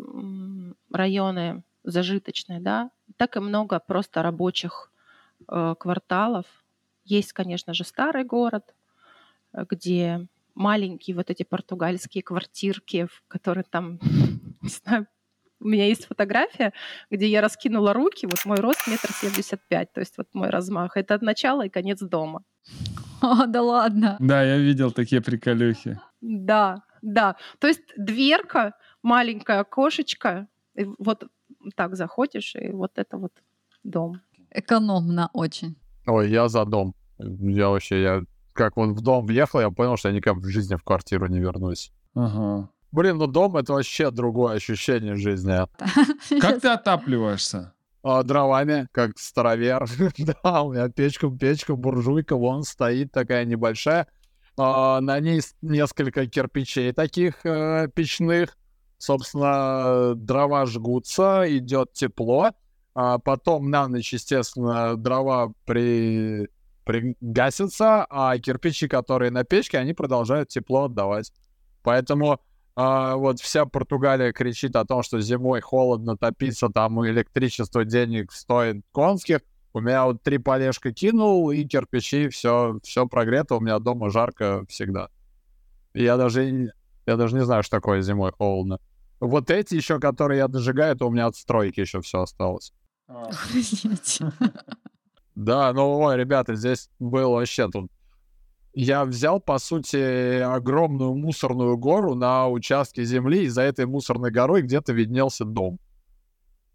районы 0.92 1.64
зажиточные, 1.84 2.60
да, 2.60 2.92
так 3.18 3.38
и 3.38 3.40
много 3.40 3.80
просто 3.80 4.22
рабочих 4.22 4.92
э, 5.48 5.76
кварталов. 5.80 6.46
Есть, 7.06 7.32
конечно 7.32 7.74
же, 7.74 7.86
старый 7.86 8.26
город, 8.26 8.76
э, 9.54 9.66
где 9.70 10.28
маленькие 10.54 11.16
вот 11.16 11.30
эти 11.30 11.44
португальские 11.44 12.24
квартирки, 12.24 13.06
в 13.06 13.24
которые 13.30 13.64
там, 13.64 14.00
не 14.62 14.70
знаю, 14.70 15.08
у 15.60 15.68
меня 15.68 15.88
есть 15.88 16.06
фотография, 16.06 16.74
где 17.10 17.28
я 17.28 17.42
раскинула 17.42 17.94
руки, 17.94 18.26
вот 18.26 18.46
мой 18.46 18.58
рост 18.58 18.88
метр 18.88 19.12
семьдесят 19.12 19.62
пять, 19.68 19.92
то 19.94 20.00
есть 20.00 20.18
вот 20.18 20.28
мой 20.34 20.50
размах. 20.50 20.98
Это 20.98 21.16
от 21.16 21.22
начала 21.22 21.66
и 21.66 21.70
конец 21.70 22.00
дома. 22.00 22.44
О, 23.22 23.46
да 23.48 23.62
ладно. 23.62 24.18
Да, 24.20 24.44
я 24.44 24.58
видел 24.58 24.92
такие 24.92 25.22
приколюхи. 25.22 26.00
Да, 26.22 26.84
да. 27.02 27.36
То 27.60 27.68
есть 27.68 27.84
дверка, 27.98 28.74
маленькое 29.02 29.60
окошечко, 29.60 30.48
и 30.76 30.86
вот 31.00 31.24
так 31.76 31.96
заходишь, 31.96 32.56
и 32.56 32.70
вот 32.70 32.92
это 32.96 33.18
вот 33.18 33.34
дом. 33.84 34.22
Экономно 34.52 35.30
очень. 35.34 35.76
Ой, 36.06 36.30
я 36.30 36.48
за 36.48 36.66
дом. 36.66 36.94
Я 37.18 37.70
вообще, 37.70 38.02
я 38.02 38.22
как 38.54 38.78
вот 38.78 38.90
в 38.90 39.02
дом 39.02 39.26
въехал, 39.26 39.60
я 39.60 39.70
понял, 39.70 39.98
что 39.98 40.10
я 40.10 40.16
никак 40.16 40.38
в 40.38 40.48
жизни 40.48 40.76
в 40.76 40.84
квартиру 40.84 41.28
не 41.28 41.40
вернусь. 41.40 41.92
Ага. 42.16 42.70
Блин, 42.92 43.18
ну 43.18 43.28
дом— 43.28 43.58
это 43.58 43.74
вообще 43.74 44.12
другое 44.12 44.56
ощущение 44.56 45.16
жизни. 45.16 45.54
Как 46.40 46.62
ты 46.62 46.70
отапливаешься? 46.70 47.74
А, 48.04 48.24
дровами, 48.24 48.88
как 48.94 49.18
старовер. 49.20 49.86
да, 50.18 50.62
у 50.62 50.72
меня 50.72 50.88
печка, 50.88 51.30
печка, 51.30 51.76
буржуйка, 51.76 52.38
вон 52.38 52.64
стоит 52.64 53.12
такая 53.12 53.44
небольшая. 53.44 54.08
А, 54.56 55.02
на 55.02 55.20
ней 55.20 55.42
несколько 55.62 56.26
кирпичей 56.26 56.94
таких 56.94 57.46
э, 57.46 57.90
печных. 57.94 58.58
Собственно, 58.98 60.14
дрова 60.16 60.66
жгутся, 60.66 61.44
идет 61.48 61.92
тепло. 61.94 62.52
А 62.96 63.20
потом 63.20 63.70
на 63.70 63.88
ночь, 63.88 64.14
естественно, 64.14 64.96
дрова 64.96 65.54
при... 65.66 66.50
пригасятся, 66.86 68.08
а 68.10 68.38
кирпичи, 68.40 68.88
которые 68.88 69.32
на 69.32 69.44
печке, 69.44 69.78
они 69.78 69.94
продолжают 69.94 70.50
тепло 70.50 70.86
отдавать. 70.86 71.34
Поэтому 71.84 72.40
а, 72.80 73.16
вот 73.16 73.40
вся 73.40 73.66
Португалия 73.66 74.32
кричит 74.32 74.76
о 74.76 74.86
том, 74.86 75.02
что 75.02 75.20
зимой 75.20 75.62
холодно 75.62 76.16
топиться, 76.16 76.70
там 76.70 77.04
электричество 77.08 77.84
денег 77.84 78.32
стоит 78.32 78.86
конских. 78.92 79.40
У 79.74 79.80
меня 79.80 80.06
вот 80.06 80.22
три 80.22 80.38
полежка 80.38 80.94
кинул, 80.94 81.50
и 81.50 81.64
кирпичи, 81.64 82.30
все, 82.30 82.78
все 82.84 83.08
прогрето, 83.08 83.56
у 83.56 83.62
меня 83.62 83.80
дома 83.80 84.12
жарко 84.12 84.64
всегда. 84.70 85.10
Я 85.96 86.18
даже, 86.18 86.72
я 87.08 87.16
даже 87.16 87.36
не 87.36 87.44
знаю, 87.44 87.64
что 87.64 87.78
такое 87.78 88.02
зимой 88.02 88.32
холодно. 88.32 88.78
Вот 89.20 89.50
эти 89.50 89.74
еще, 89.74 90.00
которые 90.00 90.38
я 90.38 90.48
дожигаю, 90.48 90.94
это 90.94 91.06
у 91.06 91.10
меня 91.10 91.26
от 91.26 91.36
стройки 91.36 91.80
еще 91.80 92.02
все 92.02 92.22
осталось. 92.22 92.74
Извините. 93.56 94.32
Да, 95.34 95.74
ну, 95.74 95.98
ой, 95.98 96.16
ребята, 96.16 96.54
здесь 96.54 96.92
было 97.00 97.38
вообще 97.38 97.68
тут... 97.72 97.90
Я 98.80 99.06
взял, 99.06 99.40
по 99.40 99.58
сути, 99.58 100.40
огромную 100.40 101.16
мусорную 101.16 101.78
гору 101.78 102.14
на 102.14 102.48
участке 102.48 103.04
земли, 103.06 103.46
и 103.46 103.48
за 103.48 103.64
этой 103.64 103.88
мусорной 103.88 104.30
горой 104.30 104.62
где-то 104.62 104.94
виднелся 104.94 105.46
дом. 105.46 105.80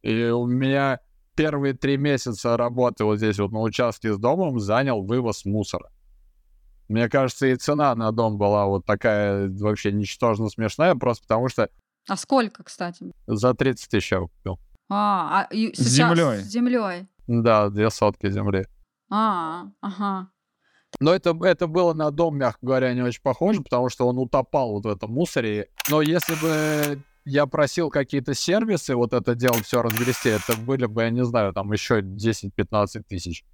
И 0.02 0.25
у 0.25 0.44
меня 0.47 0.99
первые 1.37 1.75
три 1.75 1.97
месяца 1.99 2.56
работы 2.56 3.04
вот 3.04 3.18
здесь 3.18 3.38
вот 3.38 3.52
на 3.52 3.61
участке 3.61 4.12
с 4.12 4.18
домом 4.18 4.59
занял 4.59 5.04
вывоз 5.04 5.44
мусора. 5.44 5.92
Мне 6.88 7.09
кажется, 7.09 7.47
и 7.47 7.54
цена 7.54 7.94
на 7.94 8.11
дом 8.11 8.37
была 8.37 8.66
вот 8.66 8.85
такая 8.85 9.49
вообще 9.49 9.92
ничтожно 9.92 10.49
смешная, 10.49 10.97
просто 10.97 11.23
потому 11.23 11.49
что 11.49 11.68
А 12.09 12.16
сколько, 12.16 12.64
кстати? 12.64 13.12
за 13.28 13.54
30 13.54 13.88
тысяч 13.88 14.11
я 14.11 14.23
купил. 14.23 14.59
А, 14.90 15.47
а 15.49 15.54
и 15.54 15.73
С 15.73 15.76
сейчас 15.76 16.18
землей. 16.18 16.40
С 16.40 16.47
землей. 16.49 17.06
Да, 17.28 17.71
две 17.71 17.90
сотки 17.90 18.28
земли. 18.28 18.66
А, 19.09 19.66
ага. 19.80 20.32
Но 21.00 21.14
это, 21.14 21.37
это 21.42 21.66
было 21.66 21.94
на 21.94 22.11
дом, 22.11 22.37
мягко 22.37 22.58
говоря, 22.62 22.92
не 22.94 23.02
очень 23.02 23.22
похоже, 23.22 23.62
потому 23.62 23.88
что 23.88 24.06
он 24.06 24.18
утопал 24.18 24.72
вот 24.72 24.84
в 24.84 24.88
этом 24.88 25.12
мусоре. 25.12 25.68
Но 25.88 26.02
если 26.02 26.34
бы 26.34 27.02
я 27.25 27.46
просил 27.46 27.90
какие-то 27.90 28.34
сервисы 28.34 28.94
вот 28.94 29.12
это 29.12 29.34
дело 29.34 29.62
все 29.62 29.82
разгрести, 29.82 30.30
это 30.30 30.56
были 30.56 30.87
бы, 30.87 31.02
я 31.02 31.11
не 31.11 31.25
знаю, 31.25 31.52
там 31.52 31.72
еще 31.72 32.00
10-15 32.00 33.02
тысяч. 33.08 33.44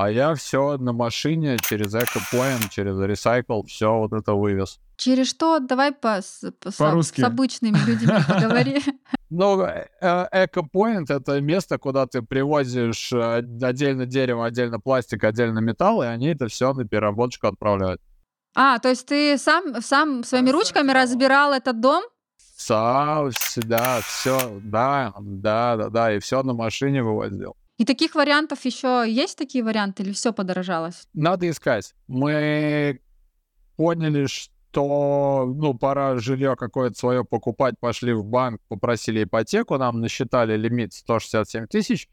А 0.00 0.12
я 0.12 0.32
все 0.36 0.76
на 0.78 0.92
машине 0.92 1.56
через 1.60 1.92
EcoPoint, 1.92 2.68
через 2.70 2.94
Recycle, 2.94 3.66
все 3.66 3.92
вот 3.98 4.12
это 4.12 4.32
вывез. 4.34 4.78
Через 4.96 5.28
что? 5.28 5.58
Давай 5.58 5.90
по, 5.90 6.22
с, 6.22 6.52
по- 6.60 6.70
с- 6.70 6.76
с 6.76 7.18
обычными 7.24 7.78
людьми 7.84 8.12
поговори. 8.28 8.80
Ну, 9.28 9.60
э, 9.62 9.88
э, 10.00 10.46
EcoPoint— 10.46 11.06
это 11.08 11.40
место, 11.40 11.78
куда 11.78 12.06
ты 12.06 12.22
привозишь 12.22 13.12
э, 13.12 13.38
отдельно 13.60 14.06
дерево, 14.06 14.46
отдельно 14.46 14.78
пластик, 14.78 15.24
отдельно 15.24 15.58
металл, 15.58 16.04
и 16.04 16.06
они 16.06 16.28
это 16.28 16.46
все 16.46 16.72
на 16.74 16.84
переработку 16.84 17.48
отправляют. 17.48 18.00
А, 18.54 18.78
то 18.78 18.90
есть 18.90 19.04
ты 19.06 19.36
сам, 19.36 19.82
сам 19.82 20.22
своими 20.22 20.50
ручками 20.50 20.92
разбирал 20.92 21.52
этот 21.52 21.80
дом? 21.80 22.04
Сам, 22.56 23.30
да, 23.56 24.00
все, 24.02 24.60
да, 24.62 25.12
да, 25.18 25.76
да, 25.76 25.88
да, 25.90 26.12
и 26.14 26.20
все 26.20 26.44
на 26.44 26.52
машине 26.54 27.02
вывозил. 27.02 27.56
И 27.78 27.84
таких 27.84 28.16
вариантов 28.16 28.64
еще 28.64 29.04
есть 29.08 29.38
такие 29.38 29.62
варианты 29.62 30.02
или 30.02 30.12
все 30.12 30.32
подорожалось? 30.32 31.06
Надо 31.14 31.48
искать. 31.48 31.94
Мы 32.08 33.00
поняли, 33.76 34.26
что 34.26 35.46
ну, 35.46 35.74
пора 35.74 36.18
жилье 36.18 36.56
какое-то 36.56 36.98
свое 36.98 37.24
покупать, 37.24 37.78
пошли 37.78 38.12
в 38.12 38.24
банк, 38.24 38.60
попросили 38.66 39.22
ипотеку, 39.22 39.78
нам 39.78 40.00
насчитали 40.00 40.56
лимит 40.56 40.92
167 40.92 41.68
тысяч 41.68 42.08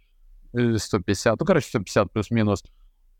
или 0.53 0.77
150, 0.77 1.39
ну, 1.39 1.45
короче, 1.45 1.67
150 1.67 2.12
плюс-минус. 2.12 2.63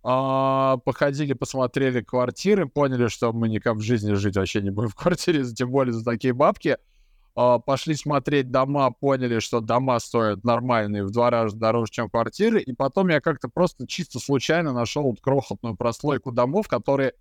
А, 0.04 0.78
походили, 0.78 1.34
посмотрели 1.34 2.02
квартиры, 2.02 2.68
поняли, 2.68 3.08
что 3.08 3.34
мы 3.34 3.50
никак 3.50 3.78
в 3.78 3.82
жизни 3.82 4.14
жить 4.14 4.38
вообще 4.38 4.62
не 4.62 4.70
будем 4.70 4.90
в 4.90 4.96
квартире, 4.96 5.44
тем 5.56 5.72
более 5.72 5.94
за 5.94 6.06
такие 6.06 6.34
бабки. 6.34 6.78
А, 7.36 7.60
пошли 7.60 7.96
смотреть 7.96 8.50
дома, 8.50 8.92
поняли, 8.92 9.40
что 9.40 9.60
дома 9.60 10.00
стоят 10.00 10.46
нормальные, 10.46 11.04
в 11.04 11.12
два 11.12 11.30
раза 11.30 11.58
дороже, 11.58 11.92
чем 11.92 12.10
квартиры. 12.10 12.62
И 12.62 12.72
потом 12.74 13.10
я 13.10 13.20
как-то 13.20 13.50
просто 13.50 13.86
чисто 13.86 14.20
случайно 14.20 14.72
нашел 14.72 15.04
вот 15.04 15.20
крохотную 15.20 15.76
прослойку 15.76 16.32
домов, 16.32 16.70
которые 16.70 17.14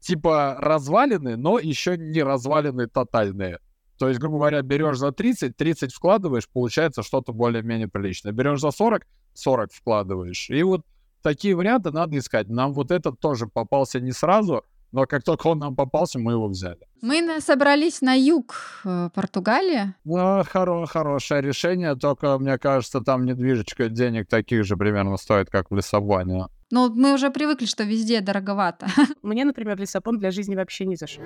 типа 0.00 0.56
развалины, 0.58 1.36
но 1.36 1.58
еще 1.58 1.96
не 1.96 2.22
развалины 2.22 2.88
тотальные. 2.88 3.58
То 3.98 4.08
есть, 4.08 4.20
грубо 4.20 4.36
говоря, 4.36 4.60
берешь 4.60 4.98
за 4.98 5.12
30, 5.12 5.56
30 5.56 5.94
вкладываешь, 5.94 6.48
получается 6.48 7.02
что-то 7.02 7.32
более-менее 7.32 7.88
приличное. 7.88 8.32
Берешь 8.32 8.60
за 8.60 8.70
40, 8.70 9.06
40 9.32 9.72
вкладываешь. 9.72 10.50
И 10.50 10.62
вот 10.62 10.84
такие 11.22 11.54
варианты 11.54 11.90
надо 11.90 12.18
искать. 12.18 12.48
Нам 12.48 12.74
вот 12.74 12.90
этот 12.90 13.18
тоже 13.18 13.46
попался 13.46 13.98
не 14.00 14.12
сразу, 14.12 14.62
но 14.94 15.06
как 15.06 15.24
только 15.24 15.48
он 15.48 15.58
нам 15.58 15.74
попался, 15.74 16.20
мы 16.20 16.32
его 16.32 16.46
взяли. 16.46 16.78
Мы 17.02 17.40
собрались 17.40 18.00
на 18.00 18.14
юг 18.14 18.54
э, 18.84 19.10
Португалии. 19.12 19.92
Ну, 20.04 20.40
хоро- 20.42 20.86
хорошее 20.86 21.42
решение, 21.42 21.96
только, 21.96 22.38
мне 22.38 22.58
кажется, 22.58 23.00
там 23.00 23.24
недвижечка 23.24 23.88
денег 23.88 24.28
таких 24.28 24.64
же 24.64 24.76
примерно 24.76 25.16
стоит, 25.16 25.50
как 25.50 25.72
в 25.72 25.74
Лиссабоне. 25.76 26.46
Но 26.70 26.88
мы 26.88 27.12
уже 27.12 27.30
привыкли, 27.30 27.66
что 27.66 27.82
везде 27.82 28.20
дороговато. 28.20 28.86
Мне, 29.22 29.44
например, 29.44 29.80
Лиссабон 29.80 30.18
для 30.18 30.30
жизни 30.30 30.54
вообще 30.54 30.86
не 30.86 30.94
зашел. 30.94 31.24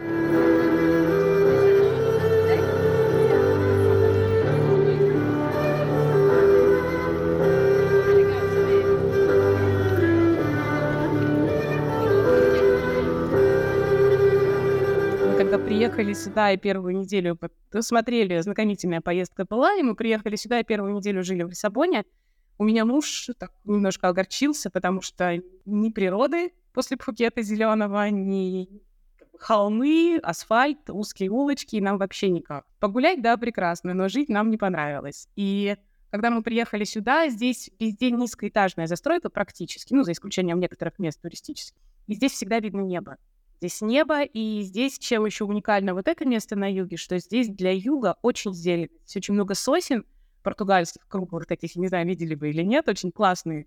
Приехали 16.09 16.25
сюда 16.25 16.53
и 16.53 16.57
первую 16.57 16.97
неделю 16.97 17.37
по- 17.37 17.51
посмотрели, 17.71 18.41
знакомительная 18.41 19.03
поездка 19.03 19.45
была, 19.45 19.75
и 19.75 19.83
мы 19.83 19.95
приехали 19.95 20.37
сюда 20.37 20.61
и 20.61 20.65
первую 20.65 20.95
неделю 20.95 21.23
жили 21.23 21.43
в 21.43 21.51
Лиссабоне, 21.51 22.05
у 22.57 22.65
меня 22.65 22.85
муж 22.87 23.29
так 23.39 23.53
немножко 23.65 24.09
огорчился, 24.09 24.71
потому 24.71 25.03
что 25.03 25.39
ни 25.67 25.91
природы 25.91 26.53
после 26.73 26.97
Пхукета 26.97 27.43
зеленого, 27.43 28.09
ни 28.09 28.69
холмы, 29.39 30.19
асфальт, 30.23 30.89
узкие 30.89 31.31
улочки, 31.31 31.77
и 31.77 31.81
нам 31.81 31.99
вообще 31.99 32.31
никак. 32.31 32.65
Погулять, 32.81 33.21
да, 33.21 33.37
прекрасно, 33.37 33.93
но 33.93 34.09
жить 34.09 34.31
нам 34.31 34.51
не 34.51 34.57
понравилось. 34.57 35.29
И 35.37 35.77
когда 36.11 36.31
мы 36.31 36.43
приехали 36.43 36.85
сюда, 36.85 37.29
здесь 37.29 37.71
везде 37.79 38.11
низкоэтажная 38.11 38.87
застройка 38.87 39.29
практически, 39.29 39.93
ну, 39.93 40.05
за 40.05 40.13
исключением 40.13 40.59
некоторых 40.59 40.99
мест 40.99 41.21
туристических. 41.21 41.83
И 42.07 42.15
здесь 42.15 42.33
всегда 42.33 42.61
видно 42.61 42.81
небо. 42.81 43.19
Здесь 43.59 43.81
небо, 43.81 44.23
и 44.23 44.63
здесь 44.63 44.99
чем 44.99 45.27
еще 45.27 45.45
уникально 45.45 45.95
вот 45.95 46.09
это 46.09 46.25
место 46.25 46.57
на 46.57 46.73
юге, 46.73 46.97
что 46.97 47.19
здесь 47.19 47.49
для 47.49 47.73
юга 47.73 48.17
очень 48.23 48.55
зелено. 48.55 48.89
Здесь 49.05 49.17
очень 49.17 49.35
много 49.35 49.55
сосен 49.55 50.05
португальских 50.43 51.07
круглых 51.09 51.47
таких, 51.47 51.75
не 51.77 51.89
знаю, 51.89 52.07
видели 52.07 52.35
вы 52.35 52.51
или 52.51 52.63
нет, 52.63 52.89
очень 52.89 53.11
классные. 53.11 53.67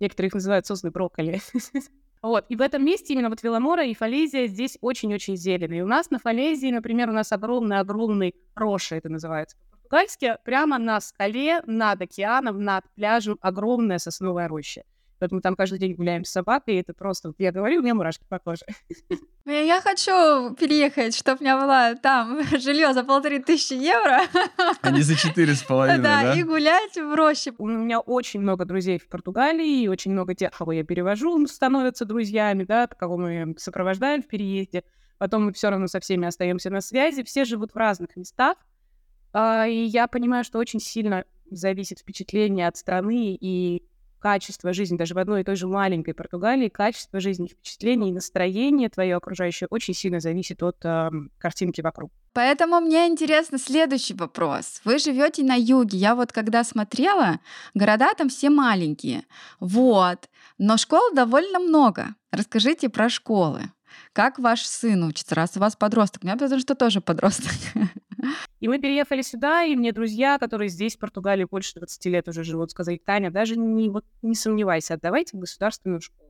Некоторые 0.00 0.28
их 0.28 0.34
называют 0.34 0.66
сосны 0.66 0.90
брокколи. 0.90 1.40
Вот, 2.20 2.46
и 2.48 2.56
в 2.56 2.60
этом 2.62 2.84
месте 2.84 3.14
именно 3.14 3.28
вот 3.28 3.44
Веломора 3.44 3.84
и 3.84 3.94
Фалезия 3.94 4.48
здесь 4.48 4.76
очень-очень 4.80 5.36
зелено. 5.36 5.74
И 5.74 5.82
у 5.82 5.86
нас 5.86 6.10
на 6.10 6.18
Фалезии, 6.18 6.68
например, 6.68 7.08
у 7.10 7.12
нас 7.12 7.30
огромный-огромный 7.30 8.34
роша, 8.56 8.96
это 8.96 9.08
называется 9.08 9.56
по-португальски, 9.88 10.36
прямо 10.44 10.78
на 10.78 11.00
скале, 11.00 11.62
над 11.66 12.02
океаном, 12.02 12.62
над 12.62 12.84
пляжем 12.94 13.38
огромная 13.40 13.98
сосновая 13.98 14.48
роща. 14.48 14.82
Поэтому 15.18 15.40
там 15.40 15.56
каждый 15.56 15.78
день 15.78 15.94
гуляем 15.94 16.24
с 16.24 16.30
собакой, 16.30 16.74
и 16.74 16.80
это 16.80 16.94
просто, 16.94 17.28
вот 17.28 17.36
я 17.38 17.50
говорю, 17.52 17.80
у 17.80 17.82
меня 17.82 17.94
мурашки 17.94 18.24
по 18.28 18.38
коже. 18.38 18.62
Я 19.46 19.80
хочу 19.80 20.54
переехать, 20.56 21.16
чтобы 21.16 21.38
у 21.40 21.42
меня 21.42 21.58
была 21.58 21.94
там 21.94 22.42
жилье 22.60 22.92
за 22.92 23.02
полторы 23.02 23.38
тысячи 23.42 23.72
евро. 23.72 24.20
А 24.82 24.90
не 24.90 25.00
за 25.00 25.16
четыре 25.16 25.54
с 25.54 25.62
половиной, 25.62 26.02
Да, 26.02 26.22
да? 26.22 26.34
и 26.34 26.42
гулять 26.42 26.96
в 26.96 27.14
роще. 27.16 27.52
У 27.56 27.66
меня 27.66 27.98
очень 28.00 28.40
много 28.40 28.66
друзей 28.66 28.98
в 28.98 29.08
Португалии, 29.08 29.84
и 29.84 29.88
очень 29.88 30.12
много 30.12 30.34
тех, 30.34 30.50
кого 30.52 30.72
я 30.72 30.84
перевожу, 30.84 31.46
становятся 31.46 32.04
друзьями, 32.04 32.64
да, 32.64 32.86
кого 32.88 33.16
мы 33.16 33.54
сопровождаем 33.56 34.22
в 34.22 34.26
переезде. 34.26 34.84
Потом 35.16 35.46
мы 35.46 35.52
все 35.52 35.70
равно 35.70 35.86
со 35.86 35.98
всеми 36.00 36.28
остаемся 36.28 36.68
на 36.70 36.80
связи. 36.82 37.22
Все 37.24 37.44
живут 37.46 37.72
в 37.72 37.76
разных 37.76 38.16
местах. 38.16 38.56
А, 39.32 39.66
И 39.66 39.84
я 39.84 40.06
понимаю, 40.08 40.44
что 40.44 40.58
очень 40.58 40.78
сильно 40.80 41.24
зависит 41.50 42.00
впечатление 42.00 42.68
от 42.68 42.76
страны 42.76 43.34
и 43.40 43.82
качество 44.18 44.72
жизни, 44.72 44.96
даже 44.96 45.14
в 45.14 45.18
одной 45.18 45.40
и 45.40 45.44
той 45.44 45.56
же 45.56 45.66
маленькой 45.66 46.14
Португалии, 46.14 46.68
качество 46.68 47.20
жизни, 47.20 47.48
впечатление 47.48 48.10
и 48.10 48.14
настроение 48.14 48.88
твое 48.88 49.16
окружающее 49.16 49.66
очень 49.70 49.94
сильно 49.94 50.20
зависит 50.20 50.62
от 50.62 50.76
ам, 50.84 51.30
картинки 51.38 51.80
вокруг. 51.80 52.10
Поэтому 52.32 52.80
мне 52.80 53.06
интересно 53.08 53.58
следующий 53.58 54.14
вопрос. 54.14 54.80
Вы 54.84 54.98
живете 54.98 55.42
на 55.42 55.54
юге. 55.54 55.98
Я 55.98 56.14
вот 56.14 56.32
когда 56.32 56.62
смотрела, 56.62 57.40
города 57.74 58.12
там 58.14 58.28
все 58.28 58.50
маленькие. 58.50 59.24
Вот. 59.60 60.28
Но 60.58 60.76
школ 60.76 61.12
довольно 61.14 61.58
много. 61.58 62.14
Расскажите 62.30 62.88
про 62.88 63.08
школы. 63.08 63.62
Как 64.12 64.38
ваш 64.38 64.62
сын 64.62 65.02
учится, 65.04 65.34
раз 65.34 65.56
у 65.56 65.60
вас 65.60 65.76
подросток? 65.76 66.22
У 66.22 66.26
меня 66.26 66.36
потому 66.36 66.60
что 66.60 66.74
тоже 66.74 67.00
подросток. 67.00 67.52
И 68.60 68.68
мы 68.68 68.78
переехали 68.80 69.22
сюда, 69.22 69.62
и 69.64 69.76
мне 69.76 69.92
друзья, 69.92 70.38
которые 70.38 70.68
здесь, 70.68 70.96
в 70.96 70.98
Португалии, 70.98 71.44
больше 71.44 71.74
20 71.76 72.06
лет 72.06 72.28
уже 72.28 72.42
живут, 72.42 72.72
сказали, 72.72 72.96
Таня, 72.98 73.30
даже 73.30 73.56
не, 73.56 73.88
вот, 73.88 74.04
не 74.22 74.34
сомневайся, 74.34 74.94
отдавайте 74.94 75.36
в 75.36 75.40
государственную 75.40 76.00
школу. 76.00 76.28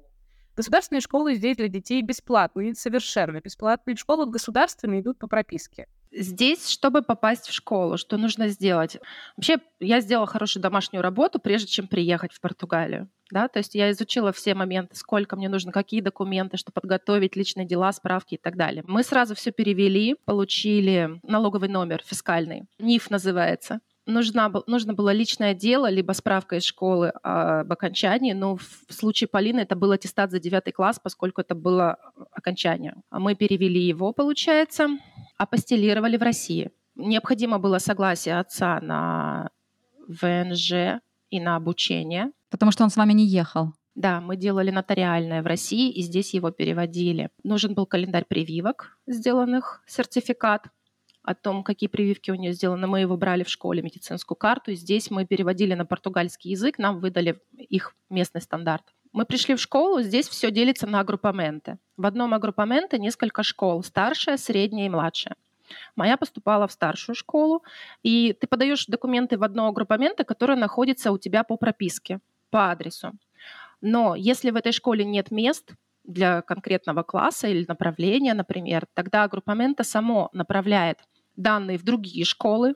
Государственные 0.55 1.01
школы 1.01 1.37
здесь 1.37 1.57
для 1.57 1.69
детей 1.69 2.03
бесплатные, 2.03 2.75
совершенно 2.75 3.41
бесплатные. 3.41 3.97
Школы 3.97 4.27
государственные 4.27 5.01
идут 5.01 5.19
по 5.19 5.29
прописке. 5.29 5.87
Здесь, 6.13 6.69
чтобы 6.69 7.03
попасть 7.03 7.49
в 7.49 7.53
школу, 7.53 7.97
что 7.97 8.17
нужно 8.17 8.49
сделать? 8.49 8.99
Вообще, 9.37 9.59
я 9.81 10.01
сделала 10.01 10.27
хорошую 10.27 10.63
домашнюю 10.63 11.03
работу, 11.03 11.39
прежде 11.39 11.69
чем 11.69 11.87
приехать 11.87 12.33
в 12.33 12.41
Португалию. 12.41 13.09
Да? 13.31 13.49
То 13.49 13.59
есть 13.59 13.75
я 13.75 13.91
изучила 13.91 14.33
все 14.33 14.55
моменты, 14.55 14.97
сколько 14.97 15.37
мне 15.37 15.49
нужно, 15.49 15.73
какие 15.73 16.01
документы, 16.01 16.57
что 16.57 16.73
подготовить, 16.73 17.37
личные 17.37 17.67
дела, 17.67 17.93
справки 17.93 18.35
и 18.35 18.39
так 18.39 18.57
далее. 18.57 18.83
Мы 18.87 19.03
сразу 19.03 19.35
все 19.35 19.53
перевели, 19.53 20.17
получили 20.25 21.21
налоговый 21.23 21.69
номер 21.69 22.03
фискальный. 22.05 22.65
НИФ 22.79 23.11
называется. 23.11 23.81
Нужна, 24.09 24.51
нужно 24.67 24.95
было 24.95 25.13
личное 25.13 25.53
дело, 25.53 25.91
либо 25.91 26.13
справка 26.13 26.57
из 26.57 26.65
школы 26.65 27.11
об 27.23 27.71
окончании. 27.71 28.33
Но 28.33 28.57
в 28.57 28.87
случае 28.89 29.29
Полины 29.29 29.61
это 29.61 29.77
был 29.77 29.93
аттестат 29.93 30.31
за 30.31 30.41
девятый 30.41 30.73
класс, 30.73 30.99
поскольку 30.99 31.43
это 31.43 31.55
было 31.55 31.99
окончание. 32.31 32.95
А 33.11 33.19
Мы 33.19 33.35
перевели 33.35 33.83
его, 33.83 34.15
получается, 34.15 34.89
апостелировали 35.37 36.17
в 36.17 36.23
России. 36.23 36.71
Необходимо 36.97 37.59
было 37.59 37.79
согласие 37.79 38.39
отца 38.39 38.81
на 38.81 39.51
ВНЖ 40.09 41.03
и 41.29 41.39
на 41.39 41.57
обучение. 41.57 42.33
Потому 42.49 42.73
что 42.73 42.85
он 42.85 42.91
с 42.91 42.97
вами 42.97 43.13
не 43.13 43.27
ехал. 43.27 43.75
Да, 43.95 44.23
мы 44.23 44.37
делали 44.37 44.71
нотариальное 44.71 45.43
в 45.43 45.47
России, 45.47 45.93
и 45.93 46.01
здесь 46.01 46.33
его 46.33 46.51
переводили. 46.51 47.29
Нужен 47.43 47.75
был 47.75 47.85
календарь 47.85 48.25
прививок, 48.27 48.97
сделанных 49.07 49.83
сертификат 49.87 50.69
о 51.23 51.35
том, 51.35 51.63
какие 51.63 51.89
прививки 51.89 52.31
у 52.31 52.35
нее 52.35 52.53
сделаны. 52.53 52.87
Мы 52.87 53.01
его 53.01 53.17
брали 53.17 53.45
в 53.45 53.49
школе, 53.49 53.83
медицинскую 53.83 54.37
карту, 54.37 54.71
и 54.71 54.75
здесь 54.75 55.11
мы 55.11 55.27
переводили 55.27 55.75
на 55.75 55.85
португальский 55.85 56.53
язык, 56.53 56.79
нам 56.79 57.01
выдали 57.01 57.41
их 57.57 57.95
местный 58.09 58.41
стандарт. 58.41 58.85
Мы 59.13 59.25
пришли 59.25 59.55
в 59.55 59.61
школу, 59.61 60.03
здесь 60.03 60.29
все 60.29 60.51
делится 60.51 60.87
на 60.87 61.01
агруппаменты. 61.01 61.79
В 61.97 62.07
одном 62.07 62.35
агруппаменте 62.35 62.99
несколько 62.99 63.43
школ, 63.43 63.83
старшая, 63.83 64.37
средняя 64.37 64.87
и 64.87 64.91
младшая. 64.91 65.37
Моя 65.97 66.17
поступала 66.17 66.67
в 66.67 66.73
старшую 66.73 67.17
школу, 67.17 67.63
и 68.03 68.33
ты 68.33 68.47
подаешь 68.47 68.87
документы 68.87 69.37
в 69.37 69.45
одно 69.45 69.69
агруппаменты, 69.69 70.25
которое 70.25 70.57
находится 70.57 71.13
у 71.13 71.19
тебя 71.19 71.45
по 71.45 71.57
прописке, 71.57 72.21
по 72.51 72.71
адресу. 72.71 73.13
Но 73.81 74.15
если 74.15 74.51
в 74.51 74.57
этой 74.57 74.73
школе 74.73 75.05
нет 75.05 75.31
мест 75.31 75.75
для 76.09 76.41
конкретного 76.43 77.03
класса 77.03 77.49
или 77.49 77.65
направления, 77.69 78.35
например, 78.35 78.87
тогда 78.95 79.29
группамента 79.29 79.85
само 79.85 80.31
направляет 80.33 81.01
данные 81.37 81.79
в 81.79 81.85
другие 81.85 82.25
школы. 82.25 82.75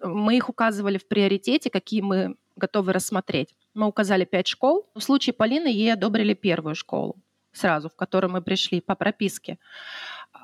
Мы 0.00 0.36
их 0.36 0.48
указывали 0.48 0.98
в 0.98 1.08
приоритете, 1.08 1.70
какие 1.70 2.02
мы 2.02 2.36
готовы 2.56 2.92
рассмотреть. 2.92 3.56
Мы 3.74 3.86
указали 3.86 4.24
пять 4.24 4.46
школ. 4.46 4.88
В 4.94 5.00
случае 5.00 5.32
Полины 5.32 5.68
ей 5.68 5.92
одобрили 5.92 6.34
первую 6.34 6.74
школу 6.74 7.16
сразу, 7.52 7.88
в 7.88 7.96
которую 7.96 8.30
мы 8.30 8.42
пришли 8.42 8.80
по 8.80 8.94
прописке. 8.94 9.58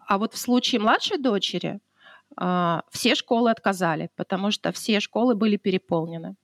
А 0.06 0.16
вот 0.18 0.32
в 0.32 0.38
случае 0.38 0.80
младшей 0.80 1.18
дочери 1.18 1.80
э, 2.40 2.80
все 2.90 3.14
школы 3.14 3.50
отказали, 3.50 4.10
потому 4.16 4.50
что 4.50 4.72
все 4.72 4.98
школы 5.00 5.34
были 5.34 5.56
переполнены. 5.56 6.36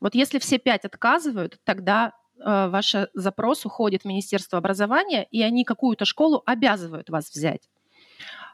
Вот 0.00 0.14
если 0.14 0.38
все 0.38 0.58
пять 0.58 0.84
отказывают, 0.86 1.60
тогда 1.64 2.12
ваш 2.44 2.94
запрос 3.14 3.66
уходит 3.66 4.02
в 4.02 4.04
Министерство 4.06 4.58
образования, 4.58 5.26
и 5.30 5.42
они 5.42 5.64
какую-то 5.64 6.04
школу 6.04 6.42
обязывают 6.46 7.10
вас 7.10 7.30
взять. 7.30 7.68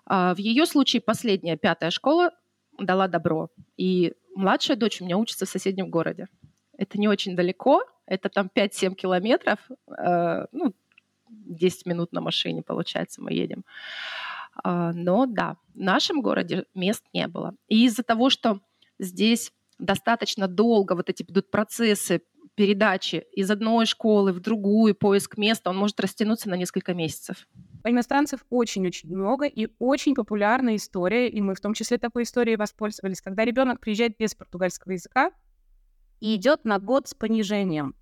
Э, 0.09 0.35
в 0.35 0.39
ее 0.39 0.67
случае 0.67 1.03
последняя, 1.03 1.57
пятая 1.57 1.91
школа 1.91 2.31
дала 2.79 3.09
добро. 3.09 3.49
И 3.77 4.15
младшая 4.35 4.77
дочь 4.77 5.01
у 5.01 5.05
меня 5.05 5.17
учится 5.17 5.47
в 5.47 5.49
соседнем 5.49 5.91
городе. 5.91 6.29
Это 6.77 6.99
не 6.99 7.09
очень 7.09 7.37
далеко, 7.37 7.85
это 8.07 8.29
там 8.29 8.51
5-7 8.55 8.95
километров, 8.95 9.59
э, 9.89 10.47
ну, 10.53 10.75
10 11.29 11.87
минут 11.87 12.13
на 12.13 12.21
машине, 12.21 12.63
получается, 12.63 13.23
мы 13.23 13.33
едем. 13.33 13.65
А, 14.63 14.93
но 14.93 15.27
да, 15.27 15.57
в 15.75 15.79
нашем 15.81 16.23
городе 16.23 16.65
мест 16.75 17.05
не 17.13 17.27
было. 17.27 17.55
И 17.69 17.85
из-за 17.87 18.03
того, 18.03 18.31
что 18.31 18.61
здесь 18.99 19.53
достаточно 19.79 20.49
долго 20.49 20.95
вот 20.95 21.11
эти 21.11 21.23
идут 21.23 21.51
процессы 21.51 22.23
передачи 22.57 23.27
из 23.33 23.51
одной 23.51 23.87
школы 23.87 24.33
в 24.33 24.41
другую, 24.41 24.95
поиск 24.95 25.37
места, 25.37 25.71
он 25.71 25.77
может 25.77 26.01
растянуться 26.01 26.49
на 26.49 26.55
несколько 26.55 26.95
месяцев. 26.95 27.47
Иностранцев 27.85 28.41
очень-очень 28.51 29.15
много 29.15 29.47
и 29.47 29.69
очень 29.79 30.15
популярная 30.15 30.77
история, 30.77 31.29
и 31.29 31.41
мы 31.41 31.55
в 31.55 31.61
том 31.61 31.75
числе 31.75 31.99
такой 31.99 32.25
историей 32.25 32.57
воспользовались, 32.57 33.21
когда 33.21 33.45
ребенок 33.45 33.79
приезжает 33.79 34.17
без 34.19 34.35
португальского 34.35 34.93
языка 34.93 35.31
и 36.19 36.35
идет 36.35 36.65
на 36.65 36.79
год 36.79 37.09
с 37.09 37.15
понижением. 37.15 37.93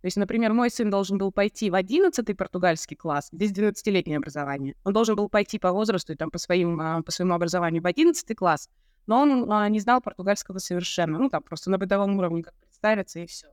То 0.00 0.06
есть, 0.06 0.16
например, 0.16 0.52
мой 0.52 0.70
сын 0.70 0.90
должен 0.90 1.18
был 1.18 1.30
пойти 1.30 1.70
в 1.70 1.74
11 1.74 2.36
португальский 2.36 2.96
класс, 2.96 3.28
здесь 3.32 3.52
12-летнее 3.52 4.16
образование. 4.16 4.74
Он 4.84 4.92
должен 4.92 5.16
был 5.16 5.28
пойти 5.28 5.58
по 5.58 5.72
возрасту 5.72 6.12
и 6.12 6.16
там, 6.16 6.30
по, 6.30 6.38
своим, 6.38 6.80
а, 6.80 7.02
по 7.02 7.10
своему 7.10 7.34
образованию 7.34 7.82
в 7.82 7.86
11 7.86 8.36
класс, 8.36 8.70
но 9.06 9.20
он 9.20 9.52
а, 9.52 9.68
не 9.68 9.80
знал 9.80 10.00
португальского 10.00 10.58
совершенно. 10.58 11.18
Ну, 11.18 11.28
там 11.28 11.42
просто 11.42 11.70
на 11.70 11.78
бытовом 11.78 12.16
уровне 12.16 12.42
как 12.42 12.54
представиться 12.54 13.18
и 13.18 13.26
все. 13.26 13.48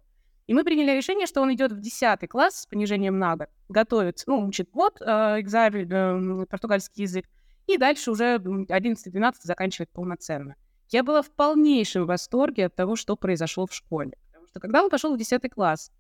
И 0.47 0.53
мы 0.53 0.63
приняли 0.63 0.95
решение, 0.95 1.25
что 1.25 1.41
он 1.41 1.53
идет 1.53 1.71
в 1.71 1.79
10 1.79 2.29
класс 2.29 2.61
с 2.61 2.65
понижением 2.67 3.17
на 3.17 3.35
год, 3.35 3.49
готовится, 3.67 4.25
ну, 4.27 4.45
учит 4.45 4.69
год, 4.69 5.01
э, 5.01 5.39
экзамен, 5.39 6.41
э, 6.41 6.45
португальский 6.45 7.03
язык, 7.03 7.25
и 7.65 7.77
дальше 7.77 8.11
уже 8.11 8.37
11-12 8.37 9.35
заканчивает 9.41 9.89
полноценно. 9.89 10.55
Я 10.89 11.03
была 11.03 11.23
в 11.23 11.31
полнейшем 11.31 12.05
восторге 12.05 12.67
от 12.67 12.75
того, 12.75 12.95
что 12.95 13.15
произошло 13.15 13.65
в 13.65 13.73
школе. 13.73 14.13
Потому 14.27 14.47
что 14.47 14.59
когда 14.59 14.83
он 14.83 14.89
пошел 14.91 15.15
в 15.15 15.17
10 15.17 15.49
класс, 15.49 15.91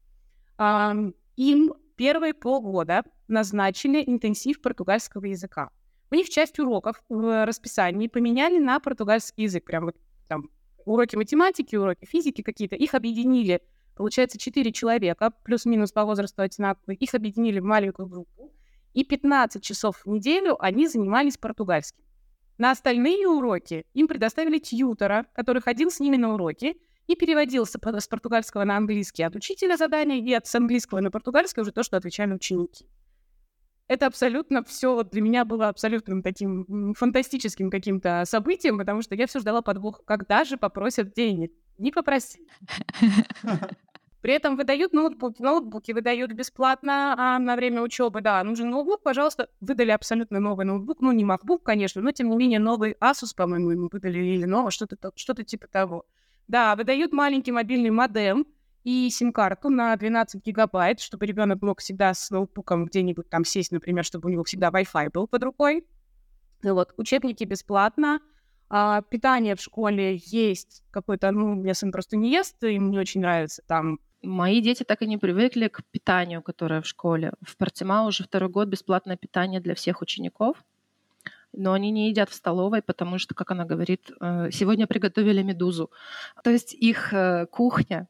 им 0.59 1.73
первые 1.95 2.33
полгода 2.35 3.03
назначили 3.27 4.03
интенсив 4.05 4.61
португальского 4.61 5.25
языка. 5.25 5.69
У 6.11 6.15
них 6.15 6.29
часть 6.29 6.59
уроков 6.59 7.01
в 7.09 7.45
расписании 7.45 8.07
поменяли 8.07 8.59
на 8.59 8.79
португальский 8.79 9.45
язык. 9.45 9.65
Прям 9.65 9.85
вот 9.85 9.95
там 10.27 10.49
уроки 10.85 11.15
математики, 11.15 11.75
уроки 11.75 12.05
физики 12.05 12.43
какие-то. 12.43 12.75
Их 12.75 12.93
объединили, 12.93 13.61
получается, 13.95 14.37
четыре 14.37 14.71
человека, 14.71 15.31
плюс-минус 15.43 15.91
по 15.91 16.05
возрасту 16.05 16.41
одинаковые. 16.41 16.97
Их 16.97 17.13
объединили 17.13 17.59
в 17.59 17.63
маленькую 17.63 18.07
группу. 18.07 18.53
И 18.93 19.03
15 19.03 19.63
часов 19.63 20.01
в 20.05 20.09
неделю 20.09 20.55
они 20.63 20.87
занимались 20.87 21.37
португальским. 21.37 22.03
На 22.57 22.71
остальные 22.71 23.27
уроки 23.27 23.85
им 23.93 24.07
предоставили 24.07 24.59
тьютера, 24.59 25.25
который 25.33 25.61
ходил 25.61 25.91
с 25.91 25.99
ними 25.99 26.15
на 26.15 26.33
уроки 26.33 26.77
и 27.07 27.15
переводился 27.15 27.77
с 27.77 28.07
португальского 28.07 28.63
на 28.63 28.77
английский 28.77 29.23
от 29.23 29.35
учителя 29.35 29.77
задания 29.77 30.17
и 30.17 30.33
от 30.33 30.47
с 30.47 30.55
английского 30.55 31.01
на 31.01 31.11
португальский 31.11 31.61
уже 31.61 31.71
то, 31.71 31.83
что 31.83 31.97
отвечали 31.97 32.33
ученики. 32.33 32.87
Это 33.87 34.07
абсолютно 34.07 34.63
все 34.63 35.03
для 35.03 35.21
меня 35.21 35.45
было 35.45 35.69
абсолютным 35.69 36.23
таким 36.23 36.93
фантастическим 36.95 37.69
каким-то 37.69 38.23
событием, 38.25 38.79
потому 38.79 39.01
что 39.03 39.13
я 39.13 39.27
все 39.27 39.39
ждала 39.39 39.61
подвох, 39.61 40.03
когда 40.05 40.43
же 40.43 40.57
попросят 40.57 41.13
денег. 41.13 41.51
Не 41.77 41.91
попросили. 41.91 42.47
При 44.21 44.33
этом 44.33 44.55
выдают 44.55 44.91
ноутбуки. 44.91 45.39
Ноутбуки 45.39 45.91
выдают 45.91 46.31
бесплатно 46.31 47.13
а 47.15 47.37
на 47.37 47.55
время 47.55 47.83
учебы. 47.83 48.21
Да, 48.21 48.43
нужен 48.43 48.71
ноутбук, 48.71 49.03
пожалуйста. 49.03 49.49
Выдали 49.61 49.91
абсолютно 49.91 50.39
новый 50.39 50.65
ноутбук. 50.65 50.99
Ну, 51.01 51.11
не 51.11 51.23
MacBook, 51.23 51.59
конечно, 51.63 52.01
но 52.01 52.11
тем 52.11 52.31
не 52.31 52.35
менее 52.35 52.57
новый 52.57 52.93
Asus, 52.93 53.35
по-моему, 53.35 53.69
ему 53.69 53.89
выдали 53.91 54.17
или 54.17 54.45
новый, 54.45 54.71
что-то 54.71 55.11
что 55.15 55.43
типа 55.43 55.67
того. 55.67 56.05
Да, 56.47 56.75
выдают 56.75 57.13
маленький 57.13 57.51
мобильный 57.51 57.91
модем 57.91 58.47
и 58.83 59.09
сим-карту 59.11 59.69
на 59.69 59.95
12 59.95 60.43
гигабайт, 60.43 61.01
чтобы 61.01 61.27
ребенок 61.27 61.61
мог 61.61 61.79
всегда 61.79 62.13
с 62.13 62.31
ноутбуком 62.31 62.85
где-нибудь 62.85 63.29
там 63.29 63.45
сесть, 63.45 63.71
например, 63.71 64.03
чтобы 64.05 64.29
у 64.29 64.31
него 64.31 64.43
всегда 64.43 64.69
Wi-Fi 64.69 65.11
был 65.11 65.27
под 65.27 65.43
рукой. 65.43 65.85
Вот, 66.63 66.93
учебники 66.97 67.43
бесплатно, 67.43 68.21
а, 68.69 69.01
питание 69.01 69.55
в 69.55 69.61
школе 69.61 70.19
есть 70.25 70.83
какое-то, 70.91 71.31
ну, 71.31 71.51
у 71.51 71.55
меня 71.55 71.73
сын 71.73 71.91
просто 71.91 72.17
не 72.17 72.31
ест, 72.31 72.63
и 72.63 72.79
мне 72.79 72.99
очень 72.99 73.21
нравится 73.21 73.61
там. 73.67 73.99
Мои 74.21 74.59
дети 74.59 74.83
так 74.83 75.03
и 75.03 75.07
не 75.07 75.17
привыкли 75.17 75.67
к 75.67 75.83
питанию, 75.91 76.41
которое 76.41 76.81
в 76.81 76.87
школе. 76.87 77.33
В 77.41 77.57
Портима 77.57 78.05
уже 78.05 78.23
второй 78.23 78.49
год 78.49 78.67
бесплатное 78.67 79.17
питание 79.17 79.61
для 79.61 79.75
всех 79.75 80.01
учеников 80.01 80.63
но 81.57 81.73
они 81.73 81.91
не 81.91 82.09
едят 82.09 82.29
в 82.29 82.33
столовой, 82.33 82.81
потому 82.81 83.17
что, 83.17 83.33
как 83.33 83.51
она 83.51 83.65
говорит, 83.65 84.11
э, 84.19 84.49
сегодня 84.51 84.87
приготовили 84.87 85.41
медузу. 85.41 85.89
То 86.43 86.49
есть 86.49 86.73
их 86.73 87.13
э, 87.13 87.47
кухня, 87.47 88.07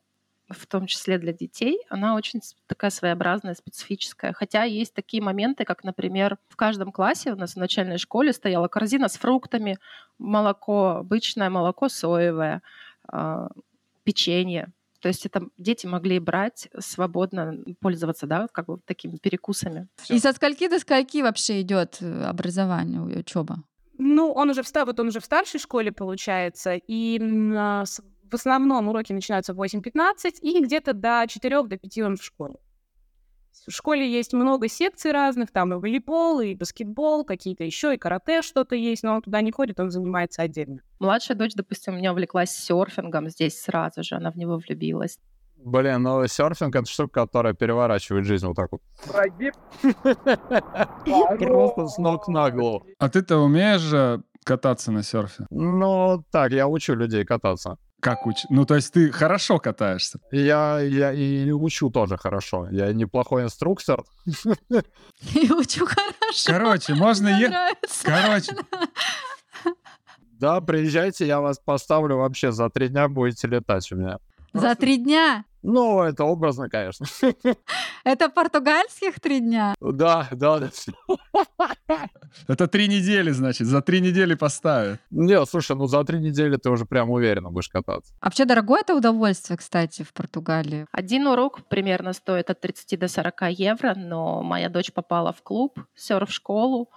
в 0.49 0.67
том 0.67 0.85
числе 0.85 1.17
для 1.17 1.33
детей, 1.33 1.79
она 1.89 2.15
очень 2.15 2.41
такая 2.67 2.91
своеобразная, 2.91 3.55
специфическая. 3.55 4.33
Хотя 4.33 4.63
есть 4.63 4.93
такие 4.93 5.21
моменты, 5.23 5.65
как, 5.65 5.83
например, 5.83 6.37
в 6.49 6.55
каждом 6.55 6.91
классе 6.91 7.33
у 7.33 7.35
нас 7.35 7.53
в 7.53 7.57
начальной 7.57 7.97
школе 7.97 8.31
стояла 8.31 8.67
корзина 8.67 9.07
с 9.07 9.17
фруктами, 9.17 9.79
молоко, 10.19 10.97
обычное 10.97 11.49
молоко 11.49 11.89
соевое, 11.89 12.61
а, 13.07 13.49
печенье. 14.03 14.71
То 15.01 15.09
есть 15.09 15.25
это 15.25 15.47
дети 15.57 15.85
могли 15.85 16.19
брать 16.19 16.67
свободно, 16.79 17.57
пользоваться, 17.79 18.25
да, 18.27 18.47
как 18.51 18.65
бы 18.67 18.79
такими 18.85 19.17
перекусами. 19.17 19.87
И 20.09 20.19
со 20.19 20.33
скольки 20.33 20.67
до 20.67 20.79
скольки 20.79 21.21
вообще 21.21 21.61
идет 21.61 21.97
э, 22.01 22.23
образование, 22.23 23.01
учеба? 23.01 23.63
Ну, 23.97 24.31
он 24.31 24.49
уже 24.49 24.63
в, 24.63 24.71
вот 24.73 24.99
он 24.99 25.07
уже 25.07 25.19
в 25.19 25.25
старшей 25.25 25.59
школе, 25.59 25.91
получается, 25.91 26.75
и 26.75 27.19
а, 27.55 27.83
в 28.29 28.35
основном 28.35 28.87
уроки 28.87 29.13
начинаются 29.13 29.53
в 29.53 29.61
8.15, 29.61 30.39
и 30.41 30.63
где-то 30.63 30.93
до 30.93 31.25
4 31.27 31.63
до 31.63 31.77
5 31.77 31.97
он 31.99 32.17
в 32.17 32.23
школе. 32.23 32.55
В 33.67 33.71
школе 33.71 34.11
есть 34.11 34.33
много 34.33 34.67
секций 34.67 35.11
разных, 35.11 35.51
там 35.51 35.73
и 35.73 35.77
волейбол, 35.77 36.41
и 36.41 36.55
баскетбол, 36.55 37.23
какие-то 37.23 37.63
еще, 37.63 37.95
и 37.95 37.97
карате 37.97 38.41
что-то 38.41 38.75
есть, 38.75 39.03
но 39.03 39.15
он 39.15 39.21
туда 39.21 39.41
не 39.41 39.51
ходит, 39.51 39.79
он 39.79 39.91
занимается 39.91 40.41
отдельно. 40.41 40.81
Младшая 40.99 41.37
дочь, 41.37 41.53
допустим, 41.55 41.93
у 41.93 41.97
меня 41.97 42.11
увлеклась 42.11 42.51
серфингом 42.51 43.29
здесь 43.29 43.59
сразу 43.59 44.03
же, 44.03 44.15
она 44.15 44.31
в 44.31 44.35
него 44.35 44.57
влюбилась. 44.57 45.19
Блин, 45.57 46.03
ну 46.03 46.27
серфинг— 46.27 46.75
это 46.77 46.85
штука, 46.85 47.25
которая 47.25 47.53
переворачивает 47.53 48.25
жизнь 48.25 48.45
вот 48.45 48.55
так 48.55 48.71
вот. 48.71 48.81
Просто 51.39 51.87
с 51.87 51.97
ног 51.97 52.27
на 52.27 52.51
голову. 52.51 52.85
А 52.99 53.09
ты-то 53.09 53.37
умеешь 53.37 54.21
кататься 54.43 54.91
на 54.91 55.01
серфе? 55.01 55.47
Ну, 55.49 56.23
так, 56.31 56.51
я 56.51 56.67
учу 56.67 56.93
людей 56.93 57.25
кататься. 57.25 57.77
Как 58.05 58.27
учишь? 58.27 58.45
Ну, 58.51 58.65
то 58.67 58.75
есть 58.75 58.93
ты 58.93 59.11
хорошо 59.11 59.57
катаешься? 59.57 60.19
Я, 60.31 60.79
я 60.79 61.11
и 61.11 61.49
учу 61.49 61.89
тоже 61.89 62.17
хорошо. 62.17 62.67
Я 62.69 62.93
неплохой 62.93 63.45
инструктор. 63.45 64.03
И 64.27 65.51
учу 65.51 65.87
хорошо. 65.87 66.45
Короче, 66.45 66.93
можно 66.93 67.29
ехать... 67.29 67.79
Короче, 68.03 68.55
да, 70.39 70.61
приезжайте, 70.61 71.25
я 71.25 71.41
вас 71.41 71.57
поставлю 71.57 72.17
вообще 72.17 72.51
за 72.51 72.69
три 72.69 72.89
дня 72.89 73.07
будете 73.07 73.47
летать 73.47 73.91
у 73.91 73.95
меня. 73.95 74.19
За 74.53 74.75
три 74.75 74.97
дня? 74.97 75.43
Ну, 75.67 76.03
это 76.03 76.25
образно, 76.25 76.69
конечно. 76.69 77.07
Это 78.03 78.29
португальских 78.29 79.19
три 79.19 79.39
дня? 79.39 79.73
Да, 79.81 80.27
да, 80.31 80.59
да. 80.59 80.69
Это 82.47 82.67
три 82.67 82.87
недели, 82.87 83.31
значит, 83.31 83.65
за 83.65 83.81
три 83.81 83.99
недели 83.99 84.35
поставят. 84.35 84.99
Не, 85.09 85.43
слушай, 85.47 85.75
ну 85.75 85.87
за 85.87 86.03
три 86.03 86.19
недели 86.19 86.57
ты 86.57 86.69
уже 86.69 86.85
прям 86.85 87.09
уверенно 87.09 87.49
будешь 87.49 87.69
кататься. 87.69 88.13
А 88.19 88.25
вообще 88.25 88.45
дорогое 88.45 88.81
это 88.81 88.93
удовольствие, 88.93 89.57
кстати, 89.57 90.03
в 90.03 90.13
Португалии? 90.13 90.85
Один 90.91 91.25
урок 91.25 91.67
примерно 91.67 92.13
стоит 92.13 92.51
от 92.51 92.61
30 92.61 92.99
до 92.99 93.07
40 93.07 93.49
евро, 93.49 93.95
но 93.95 94.43
моя 94.43 94.69
дочь 94.69 94.93
попала 94.93 95.33
в 95.33 95.41
клуб, 95.41 95.79
серф-школу, 95.95 96.91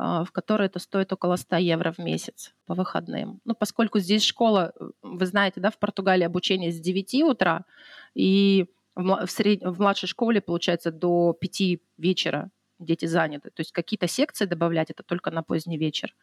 в 0.00 0.32
которой 0.32 0.66
это 0.66 0.78
стоит 0.78 1.12
около 1.12 1.36
100 1.36 1.56
евро 1.56 1.92
в 1.92 1.98
месяц 1.98 2.54
по 2.64 2.74
выходным. 2.74 3.40
Ну, 3.44 3.54
поскольку 3.54 3.98
здесь 3.98 4.24
школа, 4.24 4.72
э, 4.80 4.90
вы 5.02 5.26
знаете, 5.26 5.60
да, 5.60 5.70
в 5.70 5.78
Португалии 5.78 6.24
обучение 6.24 6.72
с 6.72 6.80
9 6.80 7.22
утра, 7.24 7.66
и 8.14 8.66
в, 8.94 9.26
сред... 9.26 9.62
в 9.62 9.78
младшей 9.78 10.08
школе, 10.08 10.40
получается, 10.40 10.90
до 10.90 11.36
5 11.38 11.80
вечера 11.98 12.50
дети 12.78 13.04
заняты. 13.04 13.50
То 13.50 13.60
есть 13.60 13.72
какие-то 13.72 14.08
секции 14.08 14.46
добавлять 14.46 14.90
это 14.90 15.02
только 15.02 15.30
на 15.30 15.42
поздний 15.42 15.76
вечер. 15.76 16.14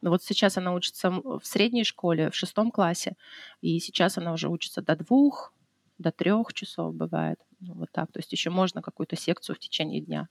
Но 0.00 0.10
вот 0.10 0.24
сейчас 0.24 0.58
она 0.58 0.74
учится 0.74 1.10
в 1.10 1.42
средней 1.44 1.84
школе, 1.84 2.28
в 2.28 2.34
шестом 2.34 2.72
классе, 2.72 3.16
и 3.60 3.78
сейчас 3.78 4.18
она 4.18 4.32
уже 4.32 4.48
учится 4.48 4.82
до 4.82 4.96
двух, 4.96 5.52
до 5.98 6.10
трех 6.10 6.52
часов 6.54 6.92
бывает. 6.92 7.38
Ну, 7.60 7.74
вот 7.74 7.92
так. 7.92 8.10
То 8.10 8.18
есть 8.18 8.32
еще 8.32 8.50
можно 8.50 8.82
какую-то 8.82 9.14
секцию 9.14 9.54
в 9.54 9.60
течение 9.60 10.00
дня. 10.00 10.28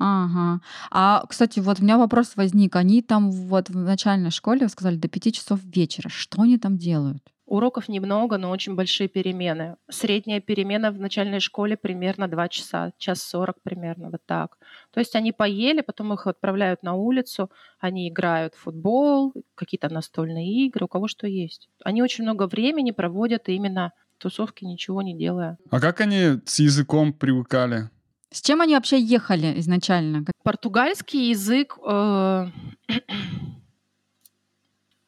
Ага. 0.00 0.62
А, 0.90 1.24
кстати, 1.28 1.60
вот 1.60 1.80
у 1.80 1.82
меня 1.82 1.98
вопрос 1.98 2.32
возник. 2.36 2.74
Они 2.74 3.02
там 3.02 3.30
вот 3.30 3.68
в 3.68 3.76
начальной 3.76 4.30
школе, 4.30 4.68
сказали, 4.68 4.96
до 4.96 5.08
5 5.08 5.34
часов 5.34 5.60
вечера. 5.62 6.08
Что 6.08 6.42
они 6.42 6.58
там 6.58 6.78
делают? 6.78 7.22
Уроков 7.44 7.88
немного, 7.88 8.38
но 8.38 8.48
очень 8.50 8.76
большие 8.76 9.08
перемены. 9.08 9.76
Средняя 9.90 10.40
перемена 10.40 10.90
в 10.92 10.98
начальной 11.00 11.40
школе 11.40 11.76
примерно 11.76 12.28
2 12.28 12.48
часа, 12.48 12.92
час 12.96 13.22
40 13.22 13.60
примерно, 13.62 14.08
вот 14.08 14.20
так. 14.24 14.56
То 14.92 15.00
есть 15.00 15.16
они 15.16 15.32
поели, 15.32 15.82
потом 15.82 16.12
их 16.14 16.26
отправляют 16.28 16.82
на 16.82 16.94
улицу, 16.94 17.50
они 17.80 18.08
играют 18.08 18.54
в 18.54 18.60
футбол, 18.60 19.34
какие-то 19.56 19.88
настольные 19.88 20.66
игры, 20.66 20.84
у 20.84 20.88
кого 20.88 21.08
что 21.08 21.26
есть. 21.26 21.68
Они 21.84 22.02
очень 22.02 22.24
много 22.24 22.46
времени 22.46 22.92
проводят 22.92 23.48
именно 23.48 23.92
в 24.16 24.22
тусовке, 24.22 24.64
ничего 24.64 25.02
не 25.02 25.18
делая. 25.18 25.58
А 25.70 25.80
как 25.80 26.00
они 26.00 26.38
с 26.46 26.60
языком 26.60 27.12
привыкали? 27.12 27.90
С 28.32 28.42
чем 28.42 28.60
они 28.60 28.74
вообще 28.74 29.00
ехали 29.00 29.58
изначально? 29.58 30.24
Португальский 30.44 31.30
язык 31.30 31.76
э, 31.84 32.46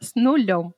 с 0.00 0.14
нулем. 0.16 0.74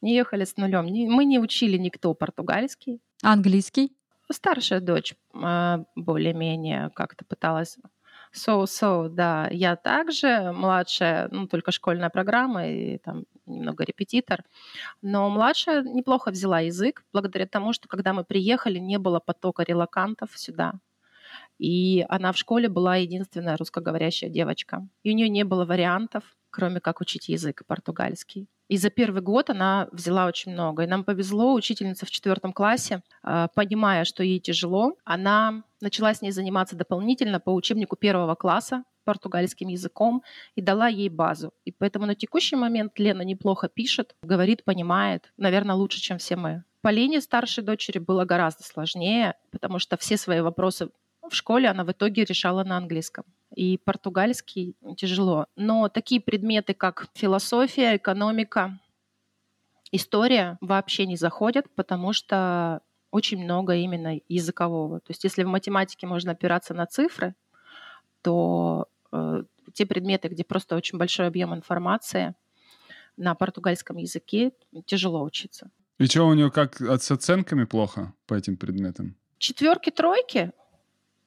Не 0.00 0.14
ехали 0.14 0.44
с 0.44 0.56
нулем. 0.56 0.86
Мы 0.86 1.24
не 1.24 1.38
учили 1.38 1.76
никто 1.76 2.14
португальский. 2.14 3.00
английский? 3.22 3.92
Старшая 4.30 4.80
дочь 4.80 5.14
э, 5.34 5.78
более-менее 5.96 6.90
как-то 6.94 7.24
пыталась 7.24 7.76
So-so, 8.34 9.08
да. 9.08 9.48
Я 9.50 9.76
также, 9.76 10.52
младшая, 10.52 11.28
ну, 11.30 11.46
только 11.46 11.72
школьная 11.72 12.10
программа 12.10 12.68
и 12.68 12.98
там 12.98 13.24
немного 13.46 13.84
репетитор. 13.84 14.44
Но 15.02 15.30
младшая 15.30 15.82
неплохо 15.82 16.30
взяла 16.30 16.60
язык, 16.60 17.04
благодаря 17.12 17.46
тому, 17.46 17.72
что 17.72 17.88
когда 17.88 18.12
мы 18.12 18.24
приехали, 18.24 18.78
не 18.78 18.98
было 18.98 19.20
потока 19.20 19.62
релакантов 19.62 20.30
сюда. 20.36 20.74
И 21.64 22.04
она 22.10 22.32
в 22.32 22.36
школе 22.36 22.68
была 22.68 22.96
единственная 22.96 23.56
русскоговорящая 23.56 24.28
девочка. 24.28 24.86
И 25.02 25.10
у 25.10 25.14
нее 25.14 25.30
не 25.30 25.44
было 25.44 25.64
вариантов, 25.64 26.22
кроме 26.50 26.78
как 26.78 27.00
учить 27.00 27.30
язык 27.30 27.62
португальский. 27.66 28.48
И 28.68 28.76
за 28.76 28.90
первый 28.90 29.22
год 29.22 29.48
она 29.48 29.88
взяла 29.90 30.26
очень 30.26 30.52
много. 30.52 30.82
И 30.82 30.86
нам 30.86 31.04
повезло, 31.04 31.54
учительница 31.54 32.04
в 32.04 32.10
четвертом 32.10 32.52
классе, 32.52 33.02
а, 33.22 33.48
понимая, 33.48 34.04
что 34.04 34.22
ей 34.22 34.40
тяжело, 34.40 34.98
она 35.04 35.64
начала 35.80 36.12
с 36.12 36.20
ней 36.20 36.32
заниматься 36.32 36.76
дополнительно 36.76 37.40
по 37.40 37.50
учебнику 37.50 37.96
первого 37.96 38.34
класса 38.34 38.84
португальским 39.04 39.68
языком 39.68 40.22
и 40.56 40.60
дала 40.60 40.88
ей 40.88 41.08
базу. 41.08 41.54
И 41.64 41.72
поэтому 41.72 42.04
на 42.04 42.14
текущий 42.14 42.56
момент 42.56 42.98
Лена 42.98 43.22
неплохо 43.22 43.68
пишет, 43.68 44.14
говорит, 44.22 44.64
понимает, 44.64 45.32
наверное, 45.38 45.76
лучше, 45.76 45.98
чем 45.98 46.18
все 46.18 46.36
мы. 46.36 46.64
Полине, 46.82 47.22
старшей 47.22 47.64
дочери, 47.64 47.98
было 47.98 48.26
гораздо 48.26 48.64
сложнее, 48.64 49.34
потому 49.50 49.78
что 49.78 49.96
все 49.96 50.18
свои 50.18 50.40
вопросы 50.40 50.90
в 51.30 51.34
школе 51.34 51.68
она 51.68 51.84
в 51.84 51.92
итоге 51.92 52.24
решала 52.24 52.64
на 52.64 52.76
английском. 52.76 53.24
И 53.54 53.78
португальский 53.78 54.76
тяжело. 54.96 55.46
Но 55.56 55.88
такие 55.88 56.20
предметы, 56.20 56.74
как 56.74 57.08
философия, 57.14 57.96
экономика, 57.96 58.78
история 59.92 60.58
вообще 60.60 61.06
не 61.06 61.16
заходят, 61.16 61.66
потому 61.74 62.12
что 62.12 62.80
очень 63.10 63.42
много 63.42 63.74
именно 63.76 64.18
языкового. 64.28 64.98
То 65.00 65.10
есть 65.10 65.22
если 65.22 65.44
в 65.44 65.48
математике 65.48 66.06
можно 66.06 66.32
опираться 66.32 66.74
на 66.74 66.86
цифры, 66.86 67.34
то 68.22 68.88
э, 69.12 69.44
те 69.72 69.86
предметы, 69.86 70.28
где 70.28 70.42
просто 70.42 70.74
очень 70.74 70.98
большой 70.98 71.28
объем 71.28 71.54
информации, 71.54 72.34
на 73.16 73.36
португальском 73.36 73.96
языке 73.98 74.52
тяжело 74.86 75.22
учиться. 75.22 75.70
И 75.98 76.06
что 76.06 76.26
у 76.26 76.34
нее 76.34 76.50
как 76.50 76.80
с 76.80 77.10
оценками 77.12 77.64
плохо 77.64 78.12
по 78.26 78.34
этим 78.34 78.56
предметам? 78.56 79.16
Четверки, 79.38 79.90
тройки 79.90 80.50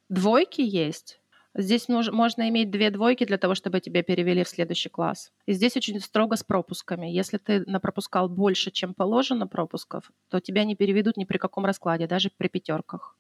Двойки 0.09 0.61
есть. 0.61 1.19
Здесь 1.53 1.87
можно 1.89 2.47
иметь 2.49 2.69
две 2.69 2.91
двойки 2.91 3.25
для 3.25 3.39
того, 3.39 3.55
чтобы 3.55 3.79
тебя 3.79 4.03
перевели 4.03 4.43
в 4.43 4.49
следующий 4.49 4.89
класс. 4.89 5.31
И 5.47 5.53
здесь 5.53 5.75
очень 5.75 5.99
строго 5.99 6.35
с 6.35 6.43
пропусками. 6.43 7.07
Если 7.07 7.37
ты 7.37 7.63
напропускал 7.65 8.29
больше, 8.29 8.69
чем 8.69 8.93
положено 8.93 9.47
пропусков, 9.47 10.11
то 10.29 10.39
тебя 10.39 10.65
не 10.65 10.75
переведут 10.75 11.17
ни 11.17 11.25
при 11.25 11.39
каком 11.39 11.65
раскладе, 11.65 12.05
даже 12.05 12.29
при 12.37 12.47
пятерках. 12.47 13.17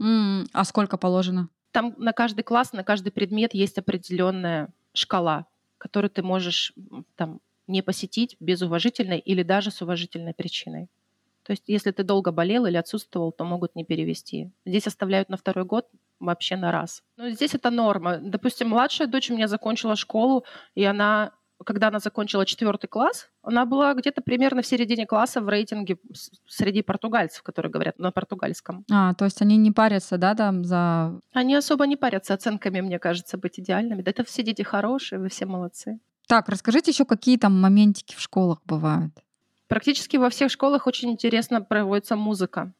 Mm, 0.00 0.46
а 0.52 0.64
сколько 0.64 0.98
положено? 0.98 1.48
Там 1.72 1.94
на 1.98 2.12
каждый 2.12 2.42
класс, 2.42 2.72
на 2.72 2.84
каждый 2.84 3.10
предмет 3.10 3.54
есть 3.54 3.78
определенная 3.78 4.72
шкала, 4.92 5.46
которую 5.78 6.10
ты 6.10 6.22
можешь 6.22 6.72
там 7.16 7.40
не 7.66 7.82
посетить 7.82 8.36
без 8.38 8.62
уважительной 8.62 9.18
или 9.18 9.42
даже 9.42 9.72
с 9.72 9.82
уважительной 9.82 10.34
причиной. 10.34 10.88
То 11.42 11.52
есть, 11.52 11.64
если 11.66 11.90
ты 11.90 12.04
долго 12.04 12.30
болел 12.30 12.66
или 12.66 12.76
отсутствовал, 12.76 13.32
то 13.32 13.44
могут 13.44 13.74
не 13.74 13.84
перевести. 13.84 14.50
Здесь 14.64 14.86
оставляют 14.86 15.28
на 15.28 15.36
второй 15.36 15.64
год 15.64 15.88
вообще 16.20 16.56
на 16.56 16.70
раз. 16.70 17.02
Но 17.16 17.30
здесь 17.30 17.54
это 17.54 17.70
норма. 17.70 18.18
Допустим, 18.18 18.68
младшая 18.68 19.08
дочь 19.08 19.30
у 19.30 19.34
меня 19.34 19.48
закончила 19.48 19.96
школу, 19.96 20.44
и 20.74 20.84
она, 20.84 21.32
когда 21.64 21.88
она 21.88 21.98
закончила 21.98 22.46
четвертый 22.46 22.86
класс, 22.86 23.28
она 23.42 23.64
была 23.64 23.94
где-то 23.94 24.20
примерно 24.20 24.62
в 24.62 24.66
середине 24.66 25.06
класса 25.06 25.40
в 25.40 25.48
рейтинге 25.48 25.96
среди 26.46 26.82
португальцев, 26.82 27.42
которые 27.42 27.72
говорят 27.72 27.98
на 27.98 28.12
португальском. 28.12 28.84
А, 28.90 29.14
то 29.14 29.24
есть 29.24 29.42
они 29.42 29.56
не 29.56 29.72
парятся, 29.72 30.18
да, 30.18 30.34
там 30.34 30.64
за... 30.64 31.18
Они 31.32 31.54
особо 31.56 31.86
не 31.86 31.96
парятся 31.96 32.34
оценками, 32.34 32.80
мне 32.80 32.98
кажется, 32.98 33.38
быть 33.38 33.58
идеальными. 33.58 34.02
Да 34.02 34.10
это 34.10 34.24
все 34.24 34.42
дети 34.42 34.62
хорошие, 34.62 35.18
вы 35.18 35.28
все 35.28 35.46
молодцы. 35.46 35.98
Так, 36.28 36.48
расскажите 36.48 36.92
еще, 36.92 37.04
какие 37.04 37.38
там 37.38 37.60
моментики 37.60 38.14
в 38.14 38.20
школах 38.20 38.60
бывают. 38.64 39.12
Практически 39.66 40.16
во 40.16 40.30
всех 40.30 40.50
школах 40.50 40.86
очень 40.86 41.10
интересно 41.10 41.60
проводится 41.60 42.16
музыка. 42.16 42.72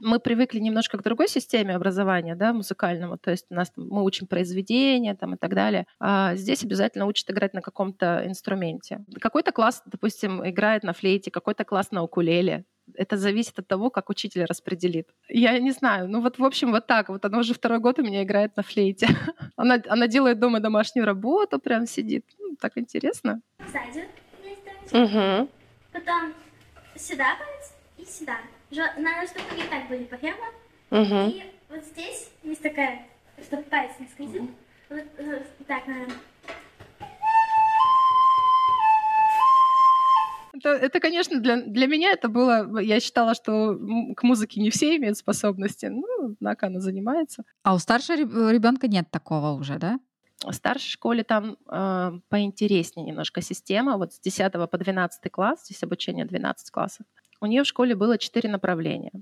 Мы 0.00 0.18
привыкли 0.18 0.58
немножко 0.58 0.98
к 0.98 1.02
другой 1.02 1.28
системе 1.28 1.76
образования, 1.76 2.34
да, 2.34 2.52
музыкальному, 2.52 3.18
то 3.18 3.30
есть 3.30 3.46
у 3.50 3.54
нас 3.54 3.70
мы 3.76 4.02
учим 4.02 4.26
произведения 4.26 5.14
там, 5.14 5.34
и 5.34 5.36
так 5.36 5.54
далее. 5.54 5.86
А 5.98 6.34
здесь 6.36 6.64
обязательно 6.64 7.06
учат 7.06 7.30
играть 7.30 7.54
на 7.54 7.60
каком-то 7.60 8.22
инструменте. 8.26 9.04
Какой-то 9.20 9.52
класс, 9.52 9.82
допустим, 9.86 10.46
играет 10.48 10.82
на 10.82 10.92
флейте, 10.92 11.30
какой-то 11.30 11.64
класс 11.64 11.90
на 11.90 12.02
укулеле. 12.02 12.64
Это 12.94 13.16
зависит 13.16 13.58
от 13.58 13.68
того, 13.68 13.90
как 13.90 14.10
учитель 14.10 14.44
распределит. 14.44 15.08
Я 15.28 15.58
не 15.58 15.70
знаю. 15.70 16.08
Ну 16.08 16.20
вот, 16.20 16.38
в 16.38 16.44
общем, 16.44 16.72
вот 16.72 16.86
так. 16.86 17.08
Вот 17.08 17.24
она 17.24 17.38
уже 17.38 17.54
второй 17.54 17.78
год 17.78 17.98
у 17.98 18.02
меня 18.02 18.22
играет 18.22 18.56
на 18.56 18.62
флейте. 18.62 19.08
она, 19.56 19.80
она 19.88 20.08
делает 20.08 20.40
дома 20.40 20.60
домашнюю 20.60 21.06
работу, 21.06 21.58
прям 21.58 21.86
сидит. 21.86 22.24
Ну, 22.38 22.56
так 22.60 22.72
интересно. 22.76 23.40
Сзади 23.68 24.08
есть 24.44 24.92
Угу. 24.92 25.48
Потом 25.92 26.34
сюда 26.96 27.36
палец 27.36 27.74
и 27.96 28.04
сюда. 28.04 28.38
Надо, 28.70 29.26
чтобы 29.26 29.46
они 29.50 29.62
так 29.68 29.88
были 29.88 30.04
прямо. 30.04 30.46
Угу. 30.90 31.30
И 31.30 31.42
вот 31.68 31.84
здесь 31.84 32.30
есть 32.42 32.62
такая, 32.62 33.06
чтобы 33.42 33.62
палец 33.64 33.92
не 33.98 34.06
скользил. 34.06 34.44
Угу. 34.44 34.50
Вот, 34.90 35.04
вот 35.58 35.66
так, 35.66 35.86
наверное. 35.86 36.16
Это, 40.52 40.70
это, 40.70 41.00
конечно, 41.00 41.40
для, 41.40 41.56
для 41.62 41.86
меня 41.86 42.12
это 42.12 42.28
было... 42.28 42.78
Я 42.80 43.00
считала, 43.00 43.34
что 43.34 43.78
к 44.16 44.22
музыке 44.22 44.60
не 44.60 44.70
все 44.70 44.96
имеют 44.96 45.16
способности. 45.16 45.86
Ну, 45.86 46.34
однако 46.38 46.66
она 46.66 46.80
занимается. 46.80 47.44
А 47.62 47.74
у 47.74 47.78
старшего 47.78 48.50
ребенка 48.50 48.86
нет 48.86 49.10
такого 49.10 49.58
уже, 49.58 49.78
да? 49.78 49.98
В 50.44 50.52
старшей 50.52 50.88
школе 50.88 51.22
там 51.22 51.56
э, 51.70 52.12
поинтереснее 52.28 53.06
немножко 53.06 53.42
система. 53.42 53.96
Вот 53.96 54.12
с 54.12 54.20
10 54.20 54.52
по 54.52 54.78
12 54.78 55.30
класс, 55.30 55.64
здесь 55.64 55.82
обучение 55.82 56.24
12 56.24 56.70
классов, 56.70 57.06
у 57.40 57.46
нее 57.46 57.62
в 57.62 57.66
школе 57.66 57.94
было 57.94 58.18
четыре 58.18 58.48
направления. 58.48 59.12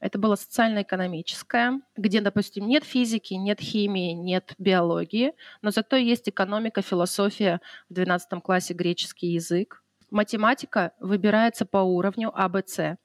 Это 0.00 0.18
было 0.18 0.36
социально-экономическое, 0.36 1.80
где, 1.96 2.20
допустим, 2.20 2.68
нет 2.68 2.84
физики, 2.84 3.34
нет 3.34 3.60
химии, 3.60 4.12
нет 4.12 4.54
биологии, 4.58 5.32
но 5.60 5.70
зато 5.70 5.96
есть 5.96 6.28
экономика, 6.28 6.82
философия, 6.82 7.60
в 7.88 7.94
12 7.94 8.42
классе 8.42 8.74
греческий 8.74 9.28
язык. 9.28 9.82
Математика 10.10 10.92
выбирается 11.00 11.66
по 11.66 11.78
уровню 11.78 12.30
АБЦ. 12.32 12.98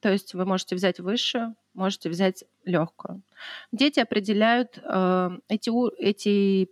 То 0.00 0.10
есть 0.10 0.34
вы 0.34 0.44
можете 0.46 0.74
взять 0.74 0.98
высшую, 1.00 1.54
можете 1.74 2.08
взять 2.08 2.44
легкую. 2.64 3.22
Дети 3.70 4.00
определяют 4.00 4.78
э, 4.82 5.30
эти, 5.48 5.70
эти 6.00 6.68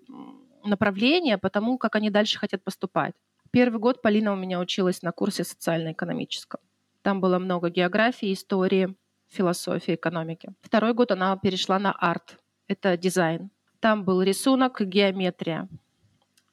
направления 0.65 1.39
по 1.39 1.51
тому, 1.51 1.79
как 1.79 1.97
они 1.97 2.11
дальше 2.11 2.39
хотят 2.39 2.65
поступать. 2.65 3.15
Первый 3.53 3.79
год 3.79 4.03
Полина 4.03 4.33
у 4.33 4.37
меня 4.37 4.59
училась 4.59 5.03
на 5.03 5.13
курсе 5.13 5.45
социально-экономическом. 5.45 6.61
Там 7.03 7.21
было 7.21 7.39
много 7.39 7.71
географии, 7.71 8.33
истории, 8.33 8.95
философии, 9.29 9.95
экономики. 9.95 10.51
Второй 10.61 10.93
год 10.93 11.13
она 11.13 11.37
перешла 11.37 11.79
на 11.79 11.93
арт. 11.93 12.39
Это 12.69 12.97
дизайн. 12.97 13.51
Там 13.81 14.05
был 14.05 14.23
рисунок, 14.23 14.81
геометрия 14.81 15.69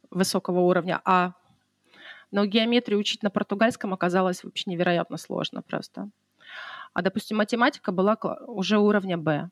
высокого 0.09 0.61
уровня 0.61 1.01
А. 1.03 1.33
Но 2.31 2.45
геометрию 2.45 2.99
учить 2.99 3.23
на 3.23 3.29
португальском 3.29 3.93
оказалось 3.93 4.43
вообще 4.43 4.69
невероятно 4.71 5.17
сложно 5.17 5.61
просто. 5.61 6.09
А, 6.93 7.01
допустим, 7.01 7.37
математика 7.37 7.91
была 7.91 8.17
уже 8.47 8.77
уровня 8.77 9.17
Б. 9.17 9.49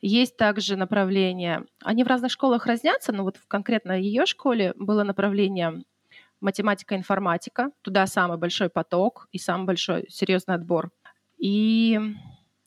Есть 0.00 0.36
также 0.36 0.76
направление, 0.76 1.66
они 1.82 2.04
в 2.04 2.06
разных 2.06 2.32
школах 2.32 2.66
разнятся, 2.66 3.12
но 3.12 3.22
вот 3.24 3.36
в 3.36 3.46
конкретно 3.46 3.92
ее 3.92 4.26
школе 4.26 4.72
было 4.76 5.02
направление 5.04 5.82
математика, 6.40 6.96
информатика. 6.96 7.70
Туда 7.82 8.06
самый 8.06 8.38
большой 8.38 8.68
поток 8.68 9.28
и 9.32 9.38
самый 9.38 9.66
большой 9.66 10.06
серьезный 10.08 10.54
отбор. 10.54 10.90
И 11.38 11.98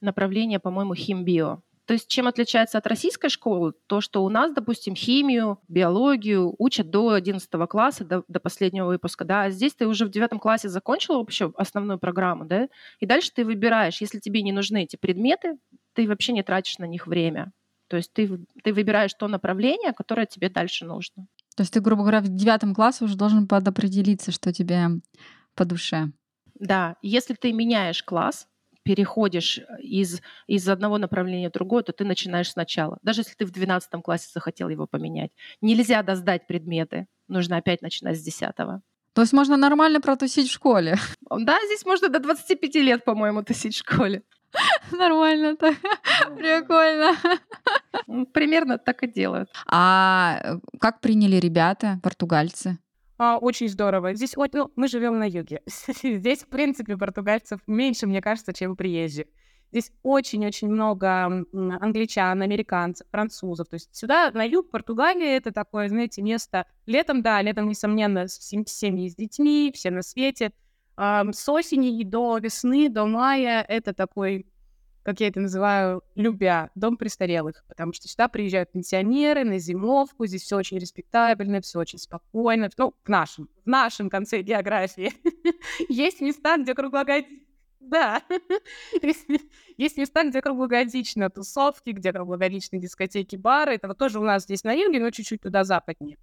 направление, 0.02 0.60
по-моему, 0.60 0.96
химбио. 0.96 1.62
То 1.86 1.94
есть 1.94 2.08
чем 2.08 2.28
отличается 2.28 2.78
от 2.78 2.88
российской 2.88 3.28
школы? 3.28 3.74
То, 3.88 4.00
что 4.00 4.24
у 4.24 4.30
нас, 4.30 4.54
допустим, 4.54 4.96
химию, 4.96 5.60
биологию 5.68 6.56
учат 6.58 6.90
до 6.90 7.12
11 7.12 7.50
класса, 7.68 8.06
до, 8.06 8.24
до 8.28 8.40
последнего 8.40 8.88
выпуска, 8.88 9.26
да, 9.26 9.44
а 9.44 9.50
здесь 9.50 9.74
ты 9.74 9.88
уже 9.88 10.06
в 10.06 10.10
9 10.10 10.40
классе 10.40 10.70
закончила 10.70 11.18
вообще 11.18 11.52
основную 11.58 12.00
программу, 12.00 12.46
да, 12.46 12.70
и 13.00 13.06
дальше 13.06 13.32
ты 13.34 13.44
выбираешь, 13.44 14.00
если 14.00 14.20
тебе 14.20 14.42
не 14.42 14.54
нужны 14.54 14.84
эти 14.84 14.96
предметы, 14.96 15.58
ты 15.94 16.08
вообще 16.08 16.32
не 16.32 16.44
тратишь 16.44 16.78
на 16.78 16.86
них 16.86 17.08
время. 17.08 17.52
То 17.88 17.98
есть 17.98 18.14
ты, 18.14 18.40
ты 18.64 18.74
выбираешь 18.74 19.14
то 19.14 19.28
направление, 19.28 19.92
которое 19.92 20.26
тебе 20.26 20.48
дальше 20.48 20.86
нужно. 20.86 21.28
То 21.56 21.62
есть 21.62 21.74
ты, 21.74 21.82
грубо 21.82 22.02
говоря, 22.02 22.22
в 22.22 22.28
девятом 22.28 22.74
классе 22.74 23.06
уже 23.06 23.16
должен 23.16 23.48
подопределиться, 23.48 24.32
что 24.32 24.54
тебе 24.54 24.88
по 25.56 25.66
душе. 25.66 26.12
Да, 26.56 26.96
если 27.02 27.34
ты 27.34 27.52
меняешь 27.52 28.04
класс, 28.04 28.48
переходишь 28.84 29.60
из, 29.80 30.22
из 30.48 30.68
одного 30.68 30.98
направления 30.98 31.50
в 31.50 31.54
другое, 31.54 31.84
то 31.84 31.92
ты 31.92 32.06
начинаешь 32.06 32.52
сначала. 32.52 32.98
Даже 33.02 33.22
если 33.22 33.34
ты 33.36 33.46
в 33.46 33.52
12 33.52 34.02
классе 34.04 34.30
захотел 34.34 34.70
его 34.70 34.88
поменять. 34.88 35.32
Нельзя 35.62 36.04
доздать 36.04 36.48
предметы. 36.48 37.08
Нужно 37.28 37.58
опять 37.58 37.82
начинать 37.82 38.18
с 38.18 38.24
10 38.24 38.60
-го. 38.60 38.82
То 39.14 39.22
есть 39.22 39.34
можно 39.34 39.58
нормально 39.58 40.00
протусить 40.00 40.48
в 40.48 40.54
школе? 40.54 40.98
Да, 41.30 41.58
здесь 41.66 41.86
можно 41.86 42.10
до 42.10 42.20
25 42.20 42.76
лет, 42.76 43.04
по-моему, 43.04 43.44
тусить 43.44 43.76
в 43.76 43.80
школе. 43.80 44.24
Нормально 44.92 45.56
так. 45.56 45.76
Прикольно. 46.36 47.16
Примерно 48.34 48.78
так 48.78 49.04
и 49.04 49.08
делают. 49.08 49.50
А 49.66 50.40
э, 50.44 50.60
как 50.80 51.00
приняли 51.02 51.38
ребята, 51.38 52.00
португальцы? 52.04 52.78
А, 53.18 53.38
очень 53.38 53.70
здорово. 53.70 54.14
Здесь 54.14 54.36
ну, 54.54 54.72
мы 54.76 54.88
живем 54.88 55.20
на 55.20 55.28
юге. 55.28 55.62
Здесь, 56.04 56.44
в 56.44 56.48
принципе, 56.48 56.98
португальцев 56.98 57.60
меньше, 57.68 58.08
мне 58.08 58.22
кажется, 58.22 58.54
чем 58.54 58.76
приезжих. 58.76 59.28
Здесь 59.72 59.92
очень-очень 60.04 60.68
много 60.68 61.46
англичан, 61.54 62.42
американцев, 62.42 63.08
французов. 63.10 63.70
То 63.70 63.76
есть 63.76 63.96
сюда, 63.96 64.30
на 64.32 64.44
юг 64.44 64.70
Португалии, 64.70 65.38
это 65.38 65.54
такое, 65.54 65.88
знаете, 65.88 66.22
место... 66.22 66.66
Летом, 66.88 67.22
да, 67.22 67.42
летом, 67.42 67.70
несомненно, 67.70 68.28
семьи 68.28 69.08
с 69.08 69.16
детьми, 69.16 69.72
все 69.74 69.92
на 69.92 70.02
свете. 70.02 70.52
С 70.98 71.50
осени 71.50 72.00
и 72.00 72.04
до 72.04 72.38
весны, 72.38 72.90
до 72.90 73.06
мая 73.06 73.66
это 73.68 73.94
такой 73.94 74.46
как 75.04 75.20
я 75.20 75.30
это 75.30 75.40
называю, 75.40 76.04
любя, 76.14 76.70
дом 76.76 76.96
престарелых, 76.96 77.64
потому 77.68 77.92
что 77.92 78.08
сюда 78.08 78.28
приезжают 78.28 78.72
пенсионеры 78.72 79.44
на 79.44 79.58
зимовку, 79.58 80.28
здесь 80.28 80.44
все 80.44 80.58
очень 80.58 80.78
респектабельно, 80.78 81.60
все 81.62 81.80
очень 81.80 81.98
спокойно, 81.98 82.70
ну, 82.78 82.94
в 83.04 83.10
нашем, 83.10 83.50
в 83.66 83.68
нашем 83.68 84.12
конце 84.12 84.44
географии. 84.44 85.12
Есть 85.90 86.22
места, 86.22 86.58
где 86.58 86.76
круглогодично 86.76 87.48
да. 87.82 88.22
Есть 89.78 89.98
места, 89.98 90.24
где 90.24 90.40
круглогодично 90.42 91.30
тусовки, 91.32 91.90
где 91.90 92.14
круглогодичные 92.14 92.80
дискотеки, 92.80 93.36
бары. 93.36 93.74
Это 93.74 93.88
вот 93.88 93.98
тоже 93.98 94.20
у 94.20 94.24
нас 94.24 94.44
здесь 94.44 94.64
на 94.64 94.72
юге, 94.72 95.00
но 95.00 95.10
чуть-чуть 95.10 95.42
туда 95.42 95.64
западнее. 95.64 96.18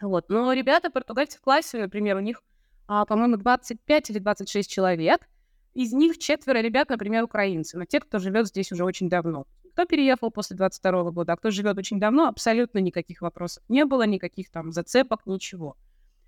Вот. 0.00 0.28
Но 0.28 0.52
ребята, 0.52 0.90
португальцы 0.90 1.38
в 1.38 1.40
классе, 1.40 1.78
например, 1.78 2.16
у 2.16 2.20
них, 2.20 2.42
по-моему, 2.86 3.36
25 3.36 4.10
или 4.10 4.18
26 4.18 4.70
человек. 4.70 5.28
Из 5.74 5.92
них 5.92 6.18
четверо 6.18 6.58
ребят, 6.58 6.90
например, 6.90 7.24
украинцы, 7.24 7.78
но 7.78 7.86
те, 7.86 8.00
кто 8.00 8.18
живет 8.18 8.46
здесь 8.46 8.72
уже 8.72 8.84
очень 8.84 9.08
давно. 9.08 9.46
Кто 9.72 9.86
переехал 9.86 10.30
после 10.30 10.56
22 10.56 11.10
года, 11.12 11.32
а 11.32 11.36
кто 11.36 11.50
живет 11.50 11.78
очень 11.78 11.98
давно, 11.98 12.28
абсолютно 12.28 12.78
никаких 12.78 13.22
вопросов 13.22 13.64
не 13.68 13.86
было, 13.86 14.02
никаких 14.02 14.50
там 14.50 14.70
зацепок, 14.70 15.24
ничего. 15.24 15.76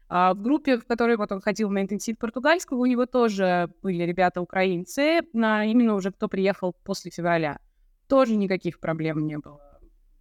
А 0.09 0.33
в 0.33 0.41
группе, 0.41 0.79
в 0.79 0.87
которой 0.87 1.17
вот 1.17 1.33
он 1.33 1.41
ходил 1.41 1.71
на 1.71 1.83
интенсив 1.83 2.19
португальского, 2.19 2.79
у 2.79 2.87
него 2.87 3.05
тоже 3.05 3.71
были 3.83 4.05
ребята 4.05 4.41
украинцы, 4.41 5.21
на 5.33 5.65
именно 5.65 5.95
уже 5.95 6.11
кто 6.11 6.29
приехал 6.29 6.75
после 6.85 7.11
февраля. 7.11 7.59
Тоже 8.09 8.37
никаких 8.37 8.81
проблем 8.81 9.27
не 9.27 9.39
было. 9.39 9.61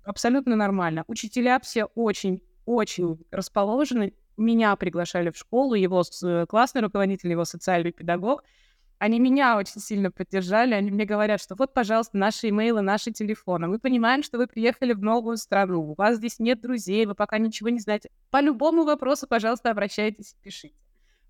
Абсолютно 0.04 0.56
нормально. 0.56 1.04
Учителя 1.08 1.60
все 1.60 1.86
очень-очень 1.86 3.26
расположены. 3.32 4.14
Меня 4.38 4.76
приглашали 4.76 5.30
в 5.30 5.38
школу, 5.38 5.74
его 5.76 6.04
э, 6.24 6.46
классный 6.48 6.82
руководитель, 6.82 7.32
его 7.32 7.46
социальный 7.46 7.92
педагог— 7.92 8.44
они 9.04 9.20
меня 9.20 9.58
очень 9.58 9.82
сильно 9.82 10.12
поддержали. 10.12 10.74
Они 10.74 10.90
мне 10.90 11.04
говорят, 11.04 11.42
что 11.42 11.56
вот, 11.56 11.74
пожалуйста, 11.74 12.18
наши 12.18 12.48
имейлы, 12.48 12.80
наши 12.80 13.12
телефоны. 13.12 13.68
Мы 13.68 13.78
понимаем, 13.78 14.24
что 14.24 14.38
вы 14.38 14.48
приехали 14.48 14.94
в 14.94 15.02
новую 15.02 15.36
страну, 15.36 15.92
у 15.92 15.94
вас 15.94 16.16
здесь 16.16 16.40
нет 16.40 16.62
друзей, 16.62 17.06
вы 17.06 17.14
пока 17.14 17.38
ничего 17.38 17.68
не 17.68 17.80
знаете. 17.80 18.12
По 18.32 18.40
любому 18.40 18.86
вопросу, 18.86 19.28
пожалуйста, 19.28 19.72
обращайтесь 19.72 20.32
и 20.32 20.42
пишите. 20.42 20.76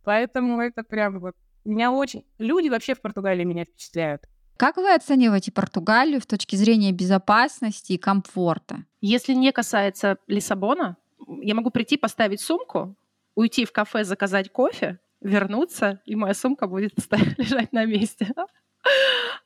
Поэтому 0.04 0.62
это 0.62 0.84
прям 0.84 1.20
вот... 1.20 1.34
Меня 1.66 1.92
очень... 1.92 2.26
Люди 2.38 2.70
вообще 2.70 2.94
в 2.94 3.02
Португалии 3.02 3.44
меня 3.44 3.66
впечатляют. 3.66 4.22
Как 4.58 4.78
вы 4.78 4.94
оцениваете 4.94 5.52
Португалию 5.52 6.22
с 6.22 6.28
точки 6.28 6.56
зрения 6.56 6.92
безопасности 6.92 7.94
и 7.94 7.98
комфорта? 7.98 8.86
Если 9.02 9.34
не 9.34 9.52
касается 9.52 10.18
Лиссабона, 10.28 10.98
я 11.42 11.56
могу 11.56 11.70
прийти, 11.70 11.98
поставить 11.98 12.42
сумку, 12.42 12.96
уйти 13.36 13.66
в 13.66 13.72
кафе, 13.72 14.04
заказать 14.04 14.52
кофе, 14.52 15.00
вернуться, 15.22 16.02
и 16.06 16.16
моя 16.16 16.34
сумка 16.34 16.68
будет 16.68 16.94
лежать 17.38 17.72
на 17.74 17.86
месте. 17.86 18.34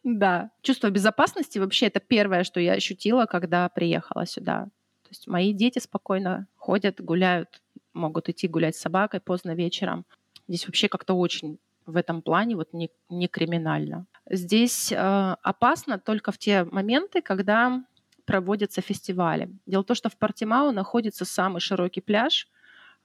Да. 0.03 0.49
Чувство 0.61 0.89
безопасности 0.89 1.59
вообще 1.59 1.87
это 1.87 1.99
первое, 1.99 2.43
что 2.43 2.59
я 2.59 2.73
ощутила, 2.73 3.25
когда 3.25 3.69
приехала 3.69 4.25
сюда. 4.25 4.65
То 5.03 5.09
есть 5.09 5.27
мои 5.27 5.53
дети 5.53 5.79
спокойно 5.79 6.47
ходят, 6.55 6.99
гуляют, 6.99 7.61
могут 7.93 8.29
идти 8.29 8.47
гулять 8.47 8.75
с 8.75 8.79
собакой 8.79 9.19
поздно 9.19 9.53
вечером. 9.53 10.05
Здесь 10.47 10.65
вообще 10.65 10.89
как-то 10.89 11.13
очень 11.13 11.59
в 11.85 11.95
этом 11.95 12.21
плане 12.21 12.55
вот 12.55 12.73
не, 12.73 12.89
не 13.09 13.27
криминально. 13.27 14.05
Здесь 14.29 14.91
э, 14.91 14.95
опасно 15.41 15.99
только 15.99 16.31
в 16.31 16.37
те 16.37 16.63
моменты, 16.65 17.21
когда 17.21 17.83
проводятся 18.27 18.81
фестивали. 18.81 19.49
Дело 19.65 19.81
в 19.81 19.85
том, 19.85 19.95
что 19.95 20.09
в 20.09 20.17
Портимау 20.17 20.71
находится 20.71 21.25
самый 21.25 21.61
широкий 21.61 22.01
пляж 22.01 22.47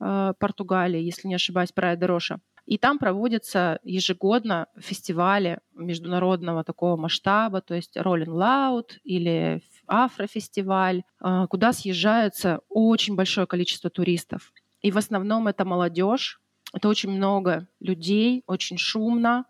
э, 0.01 0.35
Португалии, 0.39 1.01
если 1.01 1.29
не 1.29 1.37
ошибаюсь, 1.37 1.73
Прая 1.73 1.99
Роша. 1.99 2.41
И 2.67 2.79
там 2.79 2.99
проводятся 2.99 3.81
ежегодно 3.83 4.67
фестивали 4.79 5.59
международного 5.75 6.63
такого 6.63 6.97
масштаба, 6.97 7.61
то 7.61 7.75
есть 7.75 7.97
Rolling 7.97 8.27
Loud 8.27 8.99
или 9.03 9.63
Афрофестиваль, 9.89 11.03
а, 11.19 11.47
куда 11.49 11.73
съезжаются 11.73 12.61
очень 12.69 13.17
большое 13.17 13.47
количество 13.47 13.91
туристов. 13.91 14.53
И 14.81 14.93
в 14.93 14.97
основном 14.97 15.49
это 15.49 15.65
молодежь, 15.65 16.41
это 16.73 16.89
очень 16.89 17.11
много 17.11 17.67
людей, 17.81 18.45
очень 18.47 18.79
шумно. 18.79 19.45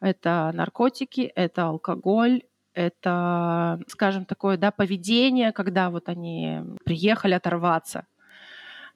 Это 0.00 0.50
наркотики, 0.54 1.20
это 1.20 1.66
алкоголь, 1.66 2.42
это, 2.74 3.80
скажем, 3.88 4.24
такое 4.24 4.56
да, 4.56 4.70
поведение, 4.70 5.52
когда 5.52 5.90
вот 5.90 6.08
они 6.08 6.60
приехали 6.84 7.34
оторваться. 7.34 8.06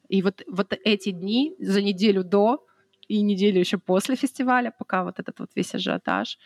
И 0.09 0.23
вот, 0.23 0.43
вот 0.47 0.73
эти 0.85 1.11
дни 1.11 1.55
за 1.59 1.83
неделю 1.83 2.25
до 2.25 2.67
и 3.09 3.23
неделю 3.23 3.61
еще 3.61 3.79
после 3.79 4.17
фестиваля, 4.17 4.73
пока 4.79 5.05
вот 5.05 5.19
этот 5.19 5.41
вот 5.41 5.51
весь 5.55 5.75
ажиотаж, 5.75 6.39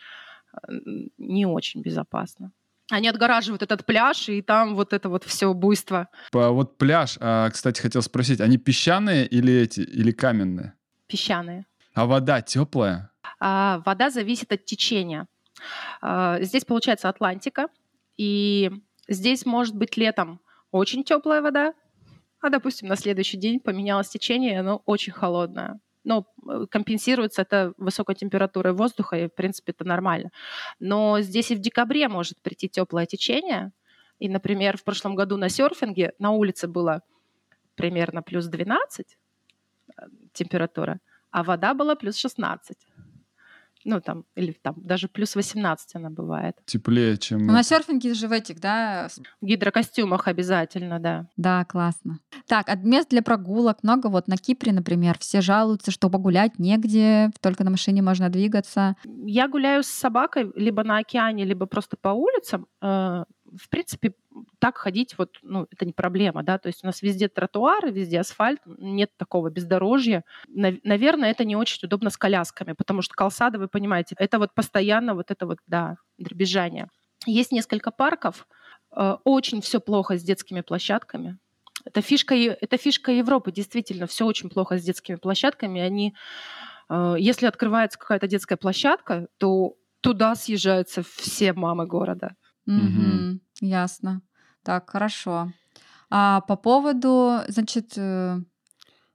не 1.17 1.45
очень 1.45 1.81
безопасно. 1.81 2.51
Они 2.91 3.07
отгораживают 3.07 3.61
этот 3.61 3.85
пляж, 3.85 4.29
и 4.29 4.41
там 4.41 4.75
вот 4.75 4.93
это 4.93 5.09
вот 5.09 5.23
все 5.23 5.53
буйство. 5.53 6.09
Вот 6.33 6.77
пляж, 6.77 7.17
а, 7.21 7.49
кстати, 7.51 7.81
хотел 7.81 8.01
спросить, 8.01 8.41
они 8.41 8.57
песчаные 8.57 9.27
или 9.27 9.53
эти, 9.53 9.81
или 9.81 10.11
каменные? 10.11 10.73
Песчаные. 11.07 11.67
А 11.93 12.07
вода 12.07 12.41
теплая? 12.41 13.11
А, 13.39 13.83
вода 13.85 14.09
зависит 14.09 14.51
от 14.51 14.65
течения. 14.65 15.27
А, 16.01 16.41
здесь 16.41 16.65
получается 16.65 17.09
Атлантика, 17.09 17.67
и 18.17 18.71
здесь 19.07 19.45
может 19.45 19.75
быть 19.75 19.97
летом 19.97 20.39
очень 20.71 21.03
теплая 21.03 21.41
вода, 21.41 21.73
а, 22.41 22.49
допустим, 22.49 22.87
на 22.87 22.95
следующий 22.95 23.37
день 23.37 23.59
поменялось 23.59 24.09
течение, 24.09 24.59
оно 24.59 24.81
очень 24.85 25.13
холодное. 25.13 25.79
но 26.05 26.25
э, 26.47 26.65
компенсируется 26.71 27.41
это 27.41 27.73
высокой 27.77 28.15
температурой 28.15 28.73
воздуха, 28.73 29.17
и, 29.17 29.27
в 29.27 29.35
принципе, 29.35 29.73
это 29.73 29.85
нормально. 29.85 30.31
Но 30.79 31.19
здесь 31.21 31.51
и 31.51 31.55
в 31.55 31.59
декабре 31.59 32.07
может 32.07 32.41
прийти 32.41 32.69
теплое 32.69 33.05
течение. 33.05 33.71
И, 34.17 34.29
например, 34.29 34.77
в 34.77 34.83
прошлом 34.83 35.15
году 35.15 35.37
на 35.37 35.49
серфинге 35.49 36.13
на 36.17 36.31
улице 36.31 36.67
было 36.67 37.01
примерно 37.75 38.21
плюс 38.23 38.47
12 38.47 39.17
э, 39.97 40.01
температура, 40.33 40.99
а 41.31 41.43
вода 41.43 41.73
была 41.73 41.95
плюс 41.95 42.15
16 42.17 42.77
ну, 43.85 44.01
там, 44.01 44.25
или 44.35 44.51
там 44.51 44.75
даже 44.77 45.07
плюс 45.07 45.35
18 45.35 45.95
она 45.95 46.09
бывает. 46.09 46.55
Теплее, 46.65 47.17
чем... 47.17 47.45
Ну, 47.45 47.53
на 47.53 47.63
серфинге 47.63 48.13
же 48.13 48.27
в 48.27 48.31
этих, 48.31 48.59
да? 48.59 49.07
В 49.41 49.45
гидрокостюмах 49.45 50.27
обязательно, 50.27 50.99
да. 50.99 51.27
Да, 51.37 51.65
классно. 51.65 52.19
Так, 52.47 52.69
а 52.69 52.75
мест 52.75 53.09
для 53.09 53.21
прогулок 53.21 53.83
много. 53.83 54.07
Вот 54.07 54.27
на 54.27 54.37
Кипре, 54.37 54.71
например, 54.71 55.17
все 55.19 55.41
жалуются, 55.41 55.91
что 55.91 56.09
погулять 56.09 56.59
негде, 56.59 57.31
только 57.41 57.63
на 57.63 57.71
машине 57.71 58.01
можно 58.01 58.29
двигаться. 58.29 58.95
Я 59.05 59.47
гуляю 59.47 59.83
с 59.83 59.87
собакой 59.87 60.51
либо 60.55 60.83
на 60.83 60.97
океане, 60.97 61.45
либо 61.45 61.65
просто 61.65 61.97
по 61.97 62.09
улицам. 62.09 62.67
В 63.55 63.69
принципе, 63.69 64.13
так 64.59 64.77
ходить, 64.77 65.17
вот, 65.17 65.37
ну, 65.41 65.67
это 65.71 65.85
не 65.85 65.93
проблема, 65.93 66.43
да, 66.43 66.57
то 66.57 66.67
есть 66.67 66.83
у 66.83 66.87
нас 66.87 67.01
везде 67.01 67.27
тротуары, 67.27 67.91
везде 67.91 68.19
асфальт, 68.19 68.61
нет 68.65 69.11
такого 69.17 69.49
бездорожья. 69.49 70.23
Наверное, 70.47 71.31
это 71.31 71.45
не 71.45 71.55
очень 71.55 71.85
удобно 71.85 72.09
с 72.09 72.17
колясками, 72.17 72.73
потому 72.73 73.01
что 73.01 73.15
колсады, 73.15 73.57
вы 73.57 73.67
понимаете, 73.67 74.15
это 74.17 74.39
вот 74.39 74.53
постоянно 74.53 75.13
вот 75.15 75.31
это 75.31 75.45
вот, 75.45 75.59
да, 75.67 75.97
дребезжание. 76.17 76.87
Есть 77.25 77.51
несколько 77.51 77.91
парков, 77.91 78.47
э, 78.95 79.17
очень 79.23 79.61
все 79.61 79.79
плохо 79.79 80.17
с 80.17 80.23
детскими 80.23 80.61
площадками. 80.61 81.37
Это 81.85 82.01
фишка, 82.01 82.35
это 82.35 82.77
фишка 82.77 83.11
Европы, 83.11 83.51
действительно, 83.51 84.05
все 84.07 84.25
очень 84.25 84.49
плохо 84.49 84.77
с 84.77 84.83
детскими 84.83 85.15
площадками. 85.15 85.81
Они, 85.81 86.15
э, 86.89 87.15
если 87.17 87.45
открывается 87.45 87.97
какая-то 87.97 88.27
детская 88.27 88.57
площадка, 88.57 89.27
то 89.37 89.75
туда 90.01 90.35
съезжаются 90.35 91.03
все 91.03 91.53
мамы 91.53 91.85
города. 91.85 92.35
Угу. 92.77 93.39
Ясно. 93.61 94.21
Так, 94.63 94.89
хорошо. 94.89 95.51
А 96.09 96.41
по 96.41 96.55
поводу, 96.55 97.39
значит... 97.47 97.93
Э, 97.97 98.39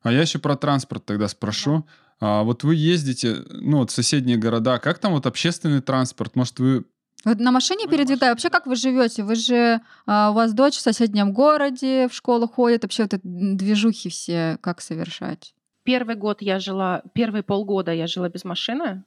а 0.03 0.13
я 0.13 0.21
еще 0.21 0.39
про 0.39 0.57
транспорт 0.57 1.05
тогда 1.05 1.29
спрошу. 1.29 1.87
А 2.21 2.43
вот 2.43 2.65
вы 2.65 2.75
ездите, 2.75 3.45
ну, 3.51 3.79
вот 3.79 3.91
в 3.91 3.95
соседние 3.95 4.37
города, 4.37 4.79
как 4.79 4.99
там 4.99 5.13
вот 5.13 5.27
общественный 5.27 5.81
транспорт? 5.81 6.37
Может, 6.37 6.59
вы 6.59 6.85
вот 7.25 7.39
на 7.39 7.53
машине 7.53 7.87
передвигаю. 7.89 8.33
Вообще, 8.33 8.51
как 8.51 8.67
вы 8.67 8.77
живете? 8.77 9.23
Вы 9.23 9.35
же 9.35 9.81
а, 10.07 10.31
у 10.31 10.35
вас 10.35 10.53
дочь 10.53 10.77
в 10.77 10.81
соседнем 10.81 11.33
городе, 11.33 12.09
в 12.09 12.15
школу 12.15 12.47
ходит. 12.47 12.83
Вообще 12.83 13.05
вот 13.05 13.15
эти 13.15 13.23
движухи 13.25 14.11
все 14.11 14.59
как 14.61 14.83
совершать? 14.83 15.55
Первый 15.85 16.17
год 16.17 16.43
я 16.43 16.59
жила, 16.59 17.03
первые 17.15 17.43
полгода 17.43 17.93
я 17.93 18.07
жила 18.07 18.29
без 18.29 18.45
машины. 18.45 19.05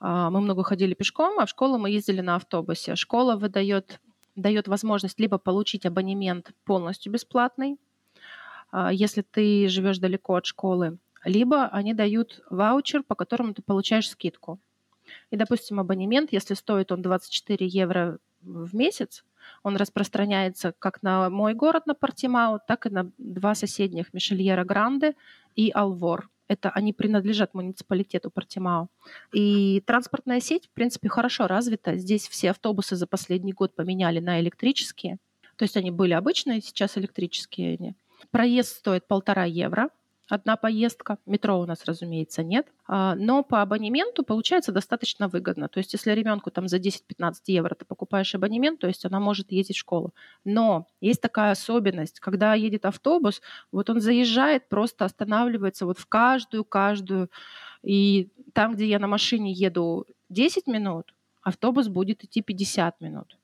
А, 0.00 0.30
мы 0.30 0.40
много 0.40 0.64
ходили 0.64 0.94
пешком, 0.94 1.38
а 1.38 1.46
в 1.46 1.50
школу 1.50 1.78
мы 1.78 1.90
ездили 1.90 2.20
на 2.20 2.36
автобусе. 2.36 2.96
Школа 2.96 3.36
выдает 3.36 4.00
дает 4.36 4.68
возможность 4.68 5.20
либо 5.20 5.38
получить 5.38 5.86
абонемент 5.86 6.52
полностью 6.64 7.12
бесплатный, 7.12 7.78
а, 8.72 8.92
если 8.92 9.22
ты 9.22 9.68
живешь 9.68 9.98
далеко 9.98 10.36
от 10.36 10.46
школы, 10.46 10.98
либо 11.24 11.66
они 11.66 11.92
дают 11.94 12.40
ваучер, 12.48 13.02
по 13.02 13.14
которому 13.14 13.52
ты 13.54 13.62
получаешь 13.62 14.08
скидку. 14.08 14.58
И, 15.30 15.36
допустим, 15.36 15.80
абонемент, 15.80 16.32
если 16.32 16.54
стоит 16.54 16.92
он 16.92 17.02
24 17.02 17.66
евро 17.66 18.18
в 18.42 18.74
месяц, 18.74 19.24
он 19.62 19.76
распространяется 19.76 20.72
как 20.78 21.02
на 21.02 21.28
мой 21.28 21.54
город, 21.54 21.86
на 21.86 21.94
Портимау, 21.94 22.60
так 22.66 22.86
и 22.86 22.90
на 22.90 23.10
два 23.18 23.54
соседних, 23.54 24.14
Мишельера 24.14 24.64
Гранде 24.64 25.14
и 25.56 25.70
Алвор 25.74 26.30
это 26.50 26.70
они 26.70 26.92
принадлежат 26.92 27.54
муниципалитету 27.54 28.28
Портимао. 28.28 28.88
И 29.32 29.82
транспортная 29.86 30.40
сеть, 30.40 30.66
в 30.66 30.70
принципе, 30.70 31.08
хорошо 31.08 31.46
развита. 31.46 31.96
Здесь 31.96 32.26
все 32.28 32.50
автобусы 32.50 32.96
за 32.96 33.06
последний 33.06 33.52
год 33.52 33.76
поменяли 33.76 34.18
на 34.18 34.40
электрические. 34.40 35.18
То 35.54 35.62
есть 35.62 35.76
они 35.76 35.92
были 35.92 36.12
обычные, 36.12 36.60
сейчас 36.60 36.98
электрические. 36.98 37.94
Проезд 38.32 38.78
стоит 38.78 39.06
полтора 39.06 39.44
евро 39.44 39.90
одна 40.30 40.56
поездка. 40.56 41.18
Метро 41.26 41.60
у 41.60 41.66
нас, 41.66 41.84
разумеется, 41.84 42.42
нет. 42.42 42.66
А, 42.86 43.14
но 43.14 43.42
по 43.42 43.62
абонементу 43.62 44.22
получается 44.22 44.72
достаточно 44.72 45.28
выгодно. 45.28 45.68
То 45.68 45.78
есть 45.78 45.92
если 45.92 46.12
ребенку 46.12 46.50
там 46.50 46.68
за 46.68 46.78
10-15 46.78 47.34
евро 47.46 47.74
ты 47.74 47.84
покупаешь 47.84 48.34
абонемент, 48.34 48.80
то 48.80 48.86
есть 48.86 49.04
она 49.04 49.20
может 49.20 49.52
ездить 49.52 49.76
в 49.76 49.80
школу. 49.80 50.14
Но 50.44 50.86
есть 51.00 51.20
такая 51.20 51.52
особенность, 51.52 52.20
когда 52.20 52.54
едет 52.54 52.84
автобус, 52.86 53.42
вот 53.72 53.90
он 53.90 54.00
заезжает, 54.00 54.68
просто 54.68 55.04
останавливается 55.04 55.86
вот 55.86 55.98
в 55.98 56.06
каждую-каждую. 56.06 57.30
И 57.82 58.30
там, 58.52 58.74
где 58.74 58.86
я 58.86 58.98
на 58.98 59.06
машине 59.06 59.52
еду 59.52 60.06
10 60.28 60.66
минут, 60.66 61.14
автобус 61.42 61.88
будет 61.88 62.24
идти 62.24 62.42
50 62.42 63.00
минут. 63.00 63.36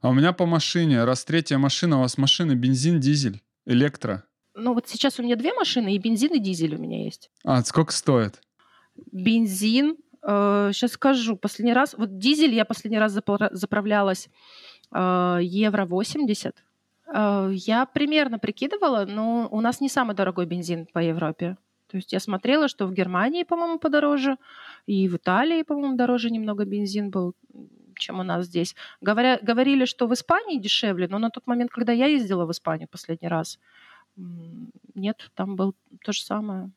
А 0.00 0.10
у 0.10 0.14
меня 0.14 0.32
по 0.32 0.46
машине, 0.46 1.04
раз 1.04 1.24
третья 1.24 1.58
машина, 1.58 1.98
у 1.98 2.00
вас 2.00 2.18
машина 2.18 2.54
бензин, 2.54 3.00
дизель, 3.00 3.42
электро. 3.66 4.27
Ну 4.58 4.74
вот 4.74 4.88
сейчас 4.88 5.18
у 5.18 5.22
меня 5.22 5.36
две 5.36 5.52
машины, 5.54 5.94
и 5.94 5.98
бензин, 5.98 6.34
и 6.34 6.38
дизель 6.38 6.74
у 6.74 6.78
меня 6.78 7.04
есть. 7.04 7.30
А, 7.44 7.62
сколько 7.62 7.92
стоит? 7.92 8.40
Бензин, 9.12 9.96
э, 10.22 10.70
сейчас 10.72 10.92
скажу, 10.92 11.36
последний 11.36 11.72
раз, 11.72 11.94
вот 11.96 12.18
дизель 12.18 12.54
я 12.54 12.64
последний 12.64 12.98
раз 12.98 13.12
заправлялась 13.12 14.28
э, 14.92 15.38
евро 15.42 15.84
80. 15.84 16.54
Э, 17.14 17.50
я 17.52 17.86
примерно 17.86 18.38
прикидывала, 18.38 19.06
но 19.06 19.48
у 19.50 19.60
нас 19.60 19.80
не 19.80 19.88
самый 19.88 20.16
дорогой 20.16 20.46
бензин 20.46 20.86
по 20.86 20.98
Европе. 20.98 21.56
То 21.88 21.96
есть 21.96 22.12
я 22.12 22.20
смотрела, 22.20 22.68
что 22.68 22.86
в 22.86 22.92
Германии, 22.92 23.44
по-моему, 23.44 23.78
подороже, 23.78 24.36
и 24.86 25.08
в 25.08 25.16
Италии, 25.16 25.62
по-моему, 25.62 25.96
дороже 25.96 26.30
немного 26.30 26.64
бензин 26.64 27.10
был, 27.10 27.34
чем 27.94 28.20
у 28.20 28.22
нас 28.22 28.46
здесь. 28.46 28.74
Говоря, 29.00 29.38
говорили, 29.40 29.86
что 29.86 30.06
в 30.06 30.12
Испании 30.12 30.58
дешевле, 30.58 31.08
но 31.08 31.18
на 31.18 31.30
тот 31.30 31.46
момент, 31.46 31.70
когда 31.70 31.92
я 31.92 32.06
ездила 32.06 32.44
в 32.44 32.50
Испанию 32.50 32.88
последний 32.88 33.28
раз, 33.28 33.58
нет, 34.94 35.30
там 35.34 35.56
был 35.56 35.74
то 36.04 36.12
же 36.12 36.22
самое. 36.22 36.70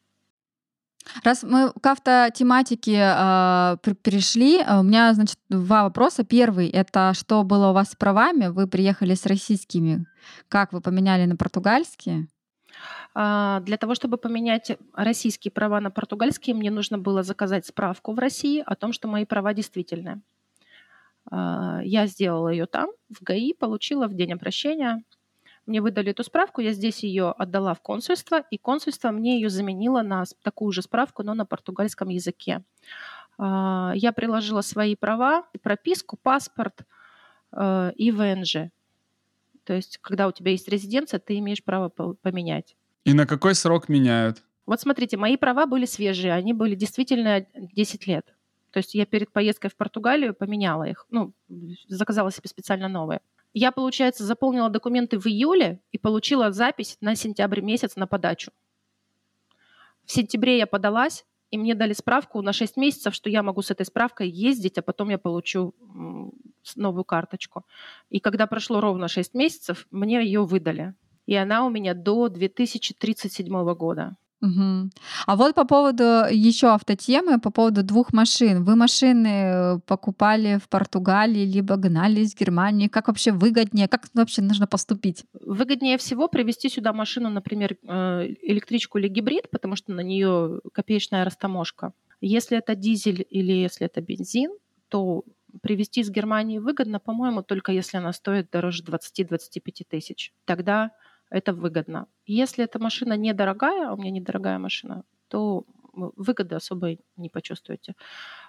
Раз 1.23 1.43
мы 1.43 1.71
к 1.71 1.85
автотематике 1.85 2.97
э, 2.97 3.77
перешли, 4.03 4.61
а, 4.61 4.79
у 4.79 4.83
меня, 4.83 5.13
значит, 5.13 5.37
два 5.49 5.83
вопроса. 5.83 6.23
Первый— 6.23 6.69
это 6.69 7.13
что 7.15 7.43
было 7.43 7.69
у 7.69 7.73
вас 7.73 7.91
с 7.91 7.95
правами? 7.95 8.47
Вы 8.47 8.67
приехали 8.67 9.15
с 9.15 9.25
российскими. 9.25 10.05
Как 10.47 10.73
вы 10.73 10.81
поменяли 10.81 11.25
на 11.25 11.35
португальские? 11.35 12.27
А, 13.15 13.61
для 13.61 13.77
того, 13.77 13.95
чтобы 13.95 14.17
поменять 14.17 14.77
российские 14.93 15.51
права 15.51 15.81
на 15.81 15.89
португальские, 15.89 16.55
мне 16.55 16.69
нужно 16.69 16.99
было 16.99 17.23
заказать 17.23 17.65
справку 17.65 18.13
в 18.13 18.19
России 18.19 18.63
о 18.65 18.75
том, 18.75 18.93
что 18.93 19.07
мои 19.07 19.25
права 19.25 19.53
действительны. 19.53 20.21
Я 21.31 22.07
сделала 22.07 22.49
ее 22.49 22.65
там, 22.65 22.89
в 23.09 23.21
ГАИ, 23.21 23.53
получила 23.53 24.07
в 24.07 24.15
день 24.15 24.33
обращения 24.33 25.03
мне 25.65 25.81
выдали 25.81 26.11
эту 26.11 26.23
справку, 26.23 26.61
я 26.61 26.73
здесь 26.73 27.03
ее 27.03 27.31
отдала 27.31 27.73
в 27.73 27.81
консульство, 27.81 28.43
и 28.49 28.57
консульство 28.57 29.11
мне 29.11 29.39
ее 29.39 29.49
заменило 29.49 30.01
на 30.01 30.23
такую 30.43 30.71
же 30.71 30.81
справку, 30.81 31.23
но 31.23 31.33
на 31.33 31.45
португальском 31.45 32.09
языке. 32.09 32.63
А, 33.37 33.93
я 33.95 34.11
приложила 34.11 34.61
свои 34.61 34.95
права, 34.95 35.45
прописку, 35.61 36.17
паспорт 36.21 36.81
э, 37.51 37.91
и 37.95 38.11
ВНЖ. 38.11 38.71
То 39.63 39.73
есть, 39.73 39.99
когда 39.99 40.27
у 40.27 40.31
тебя 40.31 40.51
есть 40.51 40.67
резиденция, 40.67 41.19
ты 41.19 41.37
имеешь 41.37 41.63
право 41.63 41.89
поменять. 41.89 42.75
И 43.03 43.13
на 43.13 43.25
какой 43.25 43.55
срок 43.55 43.89
меняют? 43.89 44.43
Вот 44.65 44.81
смотрите, 44.81 45.17
мои 45.17 45.37
права 45.37 45.65
были 45.65 45.85
свежие, 45.85 46.33
они 46.33 46.53
были 46.53 46.75
действительно 46.75 47.45
10 47.55 48.07
лет. 48.07 48.25
То 48.71 48.77
есть 48.77 48.95
я 48.95 49.05
перед 49.05 49.31
поездкой 49.31 49.69
в 49.69 49.75
Португалию 49.75 50.33
поменяла 50.33 50.85
их, 50.85 51.05
ну, 51.09 51.33
заказала 51.87 52.31
себе 52.31 52.47
специально 52.47 52.87
новые. 52.87 53.21
Я, 53.53 53.71
получается, 53.71 54.23
заполнила 54.23 54.69
документы 54.69 55.19
в 55.19 55.27
июле 55.27 55.81
и 55.91 55.97
получила 55.97 56.51
запись 56.51 56.97
на 57.01 57.15
сентябрь 57.15 57.61
месяц 57.61 57.95
на 57.95 58.07
подачу. 58.07 58.51
В 60.05 60.11
сентябре 60.11 60.57
я 60.57 60.67
подалась, 60.67 61.25
и 61.51 61.57
мне 61.57 61.75
дали 61.75 61.93
справку 61.93 62.41
на 62.41 62.53
6 62.53 62.77
месяцев, 62.77 63.13
что 63.13 63.29
я 63.29 63.43
могу 63.43 63.61
с 63.61 63.71
этой 63.71 63.85
справкой 63.85 64.29
ездить, 64.29 64.77
а 64.77 64.81
потом 64.81 65.09
я 65.09 65.17
получу 65.17 65.75
новую 66.75 67.03
карточку. 67.03 67.65
И 68.09 68.19
когда 68.19 68.47
прошло 68.47 68.79
ровно 68.79 69.09
6 69.09 69.33
месяцев, 69.33 69.85
мне 69.91 70.23
ее 70.23 70.45
выдали. 70.45 70.95
И 71.25 71.35
она 71.35 71.65
у 71.65 71.69
меня 71.69 71.93
до 71.93 72.29
2037 72.29 73.73
года. 73.75 74.15
Угу. 74.41 74.89
А 75.27 75.35
вот 75.35 75.53
по 75.55 75.65
поводу 75.65 76.03
еще 76.31 76.67
автотемы, 76.67 77.39
по 77.39 77.51
поводу 77.51 77.83
двух 77.83 78.11
машин. 78.11 78.63
Вы 78.63 78.75
машины 78.75 79.27
э, 79.27 79.79
покупали 79.85 80.57
в 80.57 80.67
Португалии, 80.67 81.45
либо 81.45 81.75
гнали 81.75 82.21
из 82.21 82.35
Германии. 82.35 82.87
Как 82.87 83.07
вообще 83.07 83.31
выгоднее? 83.31 83.87
Как 83.87 84.07
вообще 84.13 84.41
нужно 84.41 84.65
поступить? 84.65 85.25
Выгоднее 85.33 85.97
всего 85.97 86.27
привезти 86.27 86.69
сюда 86.69 86.91
машину, 86.91 87.29
например, 87.29 87.77
э, 87.83 88.33
электричку 88.41 88.97
или 88.97 89.07
гибрид, 89.07 89.49
потому 89.51 89.75
что 89.75 89.91
на 89.91 90.01
нее 90.01 90.59
копеечная 90.73 91.23
растаможка. 91.23 91.93
Если 92.19 92.57
это 92.57 92.75
дизель 92.75 93.25
или 93.29 93.51
если 93.51 93.85
это 93.85 94.01
бензин, 94.01 94.51
то 94.89 95.23
привезти 95.61 96.01
из 96.01 96.09
Германии 96.09 96.59
выгодно, 96.59 96.99
по-моему, 96.99 97.43
только 97.43 97.71
если 97.71 97.97
она 97.97 98.13
стоит 98.13 98.49
дороже 98.51 98.83
20-25 98.83 99.85
тысяч. 99.87 100.33
Тогда 100.45 100.91
это 101.31 101.53
выгодно. 101.53 102.07
Если 102.25 102.63
эта 102.63 102.77
машина 102.77 103.17
недорогая, 103.17 103.89
а 103.89 103.93
у 103.93 103.97
меня 103.97 104.11
недорогая 104.11 104.59
машина, 104.59 105.03
то 105.29 105.65
выгоды 105.93 106.55
особо 106.55 106.97
не 107.17 107.29
почувствуете. 107.29 107.95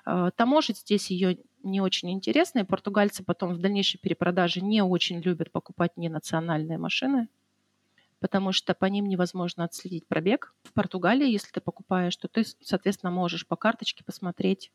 Э, 0.07 0.31
таможить 0.37 0.79
здесь 0.79 1.11
ее 1.11 1.39
не 1.63 1.81
очень 1.81 2.11
интересно, 2.11 2.61
и 2.61 2.65
португальцы 2.65 3.25
потом 3.25 3.55
в 3.55 3.59
дальнейшей 3.59 3.99
перепродаже 3.99 4.61
не 4.61 4.83
очень 4.83 5.21
любят 5.21 5.51
покупать 5.51 5.97
ненациональные 5.97 6.79
машины, 6.79 7.29
потому 8.21 8.53
что 8.53 8.75
по 8.75 8.87
ним 8.87 9.07
невозможно 9.07 9.65
отследить 9.65 10.07
пробег. 10.07 10.55
В 10.65 10.73
Португалии, 10.73 11.29
если 11.29 11.51
ты 11.51 11.61
покупаешь, 11.61 12.17
то 12.17 12.29
ты, 12.29 12.45
соответственно, 12.61 13.11
можешь 13.11 13.47
по 13.47 13.57
карточке 13.57 14.05
посмотреть, 14.05 14.71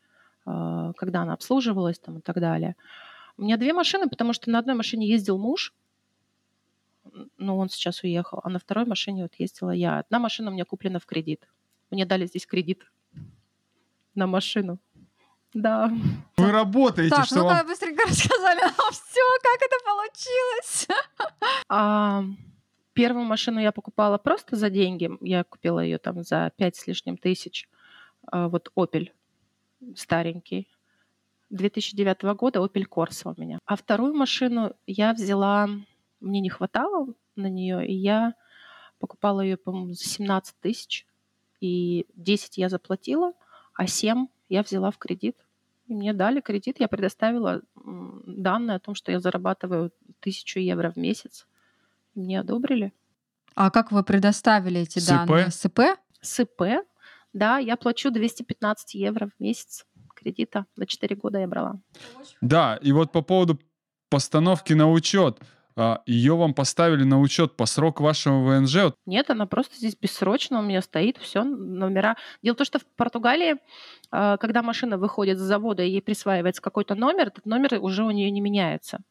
э, 0.45 0.93
когда 0.97 1.21
она 1.21 1.33
обслуживалась 1.33 1.99
там, 1.99 2.19
и 2.19 2.21
так 2.21 2.39
далее. 2.39 2.75
У 3.37 3.43
меня 3.43 3.57
две 3.57 3.73
машины, 3.73 4.09
потому 4.09 4.33
что 4.33 4.49
на 4.49 4.59
одной 4.59 4.75
машине 4.75 5.07
ездил 5.07 5.37
муж, 5.37 5.73
но 7.37 7.57
он 7.57 7.69
сейчас 7.69 8.03
уехал, 8.03 8.41
а 8.43 8.49
на 8.49 8.59
второй 8.59 8.85
машине 8.85 9.23
вот 9.23 9.35
ездила 9.35 9.71
я. 9.71 9.99
Одна 9.99 10.19
машина 10.19 10.49
у 10.49 10.53
меня 10.53 10.65
куплена 10.65 10.99
в 10.99 11.05
кредит. 11.05 11.47
Мне 11.89 12.05
дали 12.05 12.25
здесь 12.25 12.45
кредит 12.45 12.83
на 14.15 14.27
машину. 14.27 14.79
Да. 15.53 15.91
Вы 16.37 16.51
работаете, 16.51 17.15
Так, 17.15 17.25
что 17.25 17.35
ну-ка 17.37 17.55
вам... 17.55 17.67
быстренько 17.67 18.03
рассказали 18.07 18.61
нам 18.61 18.91
все, 18.91 19.21
как 19.41 19.61
это 19.61 19.75
получилось. 19.85 20.87
А, 21.69 22.23
первую 22.93 23.25
машину 23.25 23.59
я 23.59 23.71
покупала 23.71 24.17
просто 24.17 24.55
за 24.55 24.69
деньги. 24.69 25.09
Я 25.21 25.43
купила 25.43 25.79
ее 25.79 25.97
там 25.97 26.23
за 26.23 26.51
пять 26.55 26.75
с 26.75 26.87
лишним 26.87 27.17
тысяч. 27.17 27.67
А, 28.31 28.47
вот 28.47 28.71
Opel 28.75 29.11
старенький. 29.95 30.67
2009 31.49 32.23
года 32.35 32.59
Opel 32.59 32.85
Corsa 32.89 33.33
у 33.35 33.41
меня. 33.41 33.59
А 33.65 33.75
вторую 33.75 34.13
машину 34.13 34.73
я 34.85 35.13
взяла, 35.13 35.69
мне 36.19 36.39
не 36.41 36.49
хватало 36.49 37.13
на 37.35 37.47
нее, 37.47 37.87
и 37.87 37.93
я 37.93 38.33
покупала 38.99 39.41
ее, 39.41 39.57
по-моему, 39.57 39.93
за 39.93 40.03
17 40.03 40.55
тысяч. 40.59 41.05
И 41.59 42.05
10 42.15 42.57
я 42.57 42.69
заплатила, 42.69 43.33
а 43.73 43.87
7 43.87 44.27
я 44.49 44.63
взяла 44.63 44.91
в 44.91 44.97
кредит. 44.97 45.37
И 45.87 45.93
мне 45.93 46.13
дали 46.13 46.41
кредит, 46.41 46.79
я 46.79 46.87
предоставила 46.87 47.61
данные 47.75 48.77
о 48.77 48.79
том, 48.79 48.95
что 48.95 49.11
я 49.11 49.19
зарабатываю 49.19 49.91
тысячу 50.19 50.59
евро 50.59 50.91
в 50.91 50.97
месяц. 50.97 51.47
Мне 52.13 52.39
одобрили. 52.39 52.93
А 53.55 53.71
как 53.71 53.91
вы 53.91 54.03
предоставили 54.03 54.81
эти 54.81 54.99
СП? 54.99 55.09
данные? 55.09 55.51
СП? 55.51 55.79
С 56.21 56.39
ИП, 56.39 56.83
да, 57.33 57.57
я 57.59 57.77
плачу 57.77 58.11
215 58.11 58.95
евро 58.95 59.27
в 59.27 59.39
месяц 59.39 59.85
кредита. 60.13 60.65
На 60.75 60.85
4 60.85 61.15
года 61.15 61.39
я 61.39 61.47
брала. 61.47 61.79
Да, 62.41 62.77
и 62.81 62.91
вот 62.91 63.11
по 63.11 63.21
поводу 63.21 63.59
постановки 64.09 64.73
на 64.73 64.91
учет. 64.91 65.39
Ее 66.05 66.35
вам 66.35 66.53
поставили 66.53 67.03
на 67.03 67.19
учет 67.19 67.55
по 67.55 67.65
сроку 67.65 68.03
вашего 68.03 68.43
ВНЖ. 68.43 68.93
Нет, 69.05 69.29
она 69.29 69.45
просто 69.45 69.75
здесь 69.75 69.95
бессрочно 69.95 70.59
у 70.59 70.63
меня 70.63 70.81
стоит, 70.81 71.17
все, 71.17 71.43
номера. 71.43 72.17
Дело 72.41 72.55
в 72.55 72.57
том, 72.57 72.65
что 72.65 72.79
в 72.79 72.85
Португалии, 72.85 73.57
э, 74.11 74.37
когда 74.39 74.63
машина 74.63 74.97
выходит 74.97 75.37
с 75.37 75.41
завода 75.41 75.83
и 75.83 75.89
ей 75.89 76.01
присваивается 76.01 76.61
какой-то 76.61 76.95
номер, 76.95 77.27
этот 77.27 77.45
номер 77.45 77.77
уже 77.79 78.03
у 78.03 78.11
нее 78.11 78.31
не 78.31 78.41
меняется. 78.41 79.01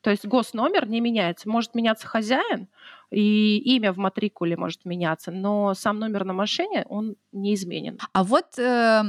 То 0.00 0.10
есть 0.10 0.26
госномер 0.26 0.86
не 0.86 1.00
меняется. 1.00 1.48
Может 1.48 1.74
меняться 1.74 2.06
хозяин, 2.06 2.68
и 3.10 3.58
имя 3.76 3.92
в 3.92 3.96
матрикуле 3.96 4.56
может 4.56 4.84
меняться, 4.84 5.30
но 5.30 5.72
сам 5.74 5.98
номер 5.98 6.24
на 6.24 6.32
машине, 6.32 6.84
он 6.88 7.16
неизменен. 7.32 7.98
А 8.12 8.24
вот 8.24 8.58
э, 8.58 9.02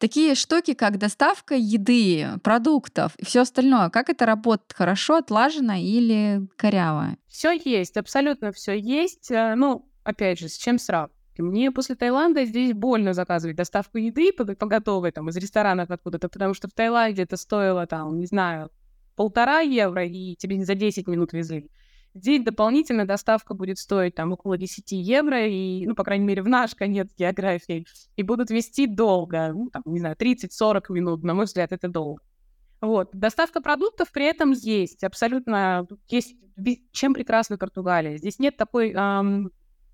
такие 0.00 0.34
штуки, 0.34 0.74
как 0.74 0.98
доставка 0.98 1.54
еды, 1.54 2.26
продуктов 2.42 3.14
и 3.16 3.24
все 3.24 3.42
остальное, 3.42 3.90
как 3.90 4.10
это 4.10 4.26
работает? 4.26 4.72
Хорошо, 4.74 5.16
отлажено 5.16 5.74
или 5.74 6.48
коряво? 6.56 7.16
Все 7.28 7.52
есть, 7.52 7.96
абсолютно 7.96 8.50
все 8.50 8.76
есть. 8.76 9.30
Э, 9.30 9.54
Ну, 9.54 9.88
опять 10.02 10.40
же, 10.40 10.48
с 10.48 10.56
чем 10.56 10.78
сравнивать? 10.78 11.14
Мне 11.38 11.70
после 11.70 11.94
Таиланда 11.94 12.44
здесь 12.44 12.74
больно 12.74 13.14
заказывать 13.14 13.56
доставку 13.56 13.98
еды 13.98 14.32
по, 14.32 14.44
по 14.44 14.66
готовой, 14.66 15.12
там, 15.12 15.28
из 15.28 15.36
ресторанов 15.36 15.90
откуда-то, 15.90 16.28
потому 16.28 16.54
что 16.54 16.68
в 16.68 16.72
Таиланде 16.72 17.22
это 17.22 17.36
стоило, 17.36 17.86
там, 17.86 18.18
не 18.18 18.26
знаю, 18.26 18.70
полтора 19.16 19.60
евро, 19.60 20.04
и 20.04 20.34
тебе 20.36 20.62
за 20.64 20.74
10 20.74 21.06
минут 21.06 21.32
везли. 21.32 21.70
Здесь 22.14 22.42
дополнительно 22.42 23.06
доставка 23.06 23.54
будет 23.54 23.78
стоить 23.78 24.16
там 24.16 24.32
около 24.32 24.58
10 24.58 24.92
евро, 24.92 25.46
и, 25.46 25.86
ну, 25.86 25.94
по 25.94 26.02
крайней 26.02 26.24
мере, 26.24 26.42
в 26.42 26.48
наш 26.48 26.74
конец 26.74 27.08
географии, 27.16 27.86
и 28.16 28.22
будут 28.22 28.50
вести 28.50 28.86
долго, 28.86 29.52
ну, 29.52 29.70
там, 29.70 29.82
не 29.86 30.00
знаю, 30.00 30.16
30-40 30.16 30.82
минут, 30.90 31.22
на 31.22 31.34
мой 31.34 31.44
взгляд, 31.44 31.72
это 31.72 31.88
долго. 31.88 32.20
Вот. 32.80 33.10
Доставка 33.12 33.60
продуктов 33.60 34.10
при 34.10 34.24
этом 34.24 34.52
есть, 34.52 35.04
абсолютно 35.04 35.86
есть. 36.08 36.34
Чем 36.92 37.14
прекрасна 37.14 37.56
Португалия? 37.56 38.18
Здесь 38.18 38.38
нет 38.38 38.56
такой 38.56 38.92
ам, 38.94 39.50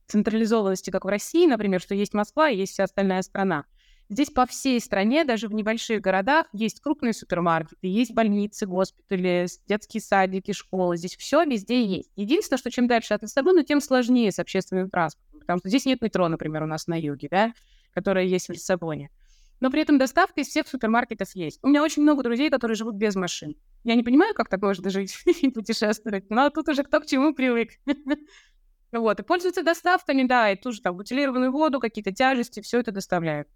централизованности, 0.07 0.91
как 0.91 1.05
в 1.05 1.09
России, 1.09 1.47
например, 1.47 1.81
что 1.81 1.95
есть 1.95 2.15
Москва 2.15 2.49
и 2.49 2.57
есть 2.57 2.73
вся 2.73 2.85
остальная 2.85 3.23
страна. 3.23 3.67
Здесь 4.09 4.31
по 4.31 4.47
всей 4.47 4.81
стране, 4.81 5.25
даже 5.25 5.49
в 5.49 5.53
небольших 5.53 6.01
городах, 6.01 6.47
есть 6.53 6.81
крупные 6.81 7.13
супермаркеты, 7.13 7.89
есть 7.89 8.13
больницы, 8.13 8.67
госпитали, 8.67 9.47
детские 9.67 10.01
садики, 10.01 10.53
школы. 10.53 10.97
Здесь 10.97 11.17
все 11.17 11.45
везде 11.45 11.85
есть. 11.85 12.11
Единственное, 12.15 12.59
что 12.59 12.71
чем 12.71 12.87
дальше 12.87 13.15
от 13.15 13.23
Лиссабона, 13.23 13.65
тем 13.65 13.81
сложнее 13.81 14.31
с 14.31 14.39
общественным 14.39 14.91
транспортом. 14.91 15.41
Потому 15.41 15.59
что 15.59 15.69
здесь 15.69 15.87
нет 15.87 16.03
метро, 16.03 16.29
например, 16.29 16.63
у 16.63 16.67
нас 16.67 16.87
на 16.87 16.99
юге, 17.01 17.29
да, 17.29 17.53
которое 17.95 18.27
есть 18.27 18.49
в 18.49 18.53
Лиссабоне. 18.53 19.11
Но 19.59 19.71
при 19.71 19.83
этом 19.83 19.99
доставка 19.99 20.41
из 20.41 20.49
всех 20.49 20.69
супермаркетов 20.69 21.35
есть. 21.35 21.59
У 21.63 21.69
меня 21.69 21.83
очень 21.83 22.03
много 22.03 22.23
друзей, 22.23 22.51
которые 22.51 22.77
живут 22.77 22.95
без 22.95 23.17
машин. 23.17 23.57
Я 23.85 23.97
не 23.97 24.03
понимаю, 24.03 24.35
как 24.35 24.49
так 24.49 24.63
можно 24.63 24.89
жить 24.91 25.17
и 25.43 25.49
путешествовать, 25.51 26.31
но 26.31 26.51
тут 26.51 26.69
уже 26.69 26.85
кто 26.85 27.01
к 27.01 27.07
чему 27.07 27.35
привык. 27.35 27.71
Вот, 28.93 29.19
и 29.19 29.25
пользуются 29.25 29.65
доставками, 29.65 30.23
да, 30.23 30.53
и 30.53 30.57
тоже 30.57 30.81
там 30.81 30.97
бутилированную 30.97 31.51
воду, 31.51 31.81
какие-то 31.81 32.13
тяжести, 32.13 32.63
все 32.63 32.79
это 32.79 32.93
доставляют. 32.93 33.49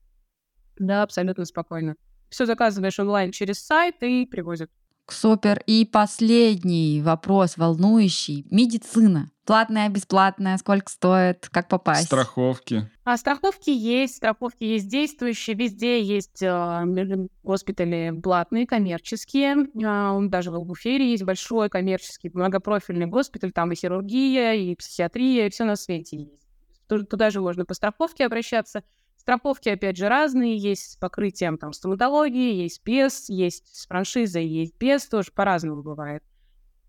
Да, 0.81 1.03
абсолютно 1.03 1.45
спокойно. 1.45 1.95
Все 2.31 2.47
заказываешь 2.47 2.99
онлайн 2.99 3.33
через 3.33 3.59
сайт 3.64 3.97
и 4.03 4.24
привозят. 4.26 4.70
Супер. 5.09 5.61
И 5.66 5.85
последний 5.85 7.03
вопрос, 7.03 7.57
волнующий. 7.57 8.47
Медицина. 8.51 9.31
Платная, 9.45 9.89
бесплатная, 9.89 10.57
сколько 10.57 10.89
стоит, 10.91 11.49
как 11.51 11.68
попасть? 11.68 12.07
страховки. 12.07 12.89
А 13.05 13.16
страховки 13.16 13.70
есть, 13.70 14.16
страховки 14.16 14.62
есть 14.62 14.89
действующие, 14.89 15.57
везде 15.57 16.01
есть 16.01 16.41
м, 16.43 17.28
госпитали 17.43 18.12
платные, 18.22 18.66
коммерческие. 18.66 19.66
А, 19.85 20.12
он 20.12 20.31
даже 20.31 20.53
в 20.53 20.55
Албуфере 20.55 21.11
есть 21.11 21.24
большой 21.24 21.68
коммерческий 21.68 22.31
многопрофильный 22.33 23.07
госпиталь, 23.07 23.51
там 23.53 23.72
и 23.72 23.74
хирургия, 23.74 24.55
и 24.55 24.76
психиатрия, 24.76 25.49
и 25.49 25.51
все 25.51 25.64
на 25.64 25.74
свете 25.74 26.16
есть. 26.18 26.47
Ту- 26.89 27.05
Туда 27.05 27.31
же 27.31 27.41
можно 27.41 27.64
по 27.64 27.74
страховке 27.74 28.24
обращаться. 28.24 28.85
Страховки, 29.21 29.68
опять 29.68 29.99
же, 29.99 30.09
разные. 30.09 30.57
Есть 30.57 30.93
с 30.93 30.97
покрытием 30.97 31.59
там, 31.59 31.75
стоматологии, 31.75 32.55
есть 32.55 32.83
без, 32.83 33.29
есть 33.29 33.68
с 33.77 33.87
франшизой, 33.87 34.47
есть 34.47 34.79
без. 34.79 35.05
Тоже 35.05 35.31
по-разному 35.31 35.83
бывает. 35.83 36.23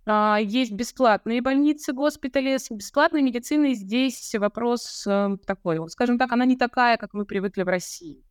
А, 0.05 0.39
Есть 0.41 0.71
бесплатные 0.71 1.41
больницы, 1.41 1.91
госпитали. 1.91 2.57
С 2.57 2.71
бесплатной 2.71 3.21
медициной 3.21 3.73
здесь 3.73 4.33
вопрос 4.35 5.05
э, 5.05 5.35
такой. 5.45 5.79
Вот, 5.79 5.91
скажем 5.91 6.17
так, 6.17 6.31
она 6.31 6.45
не 6.45 6.55
такая, 6.55 6.95
как 6.95 7.13
мы 7.13 7.25
привыкли 7.25 7.63
в 7.63 7.67
России. 7.67 8.23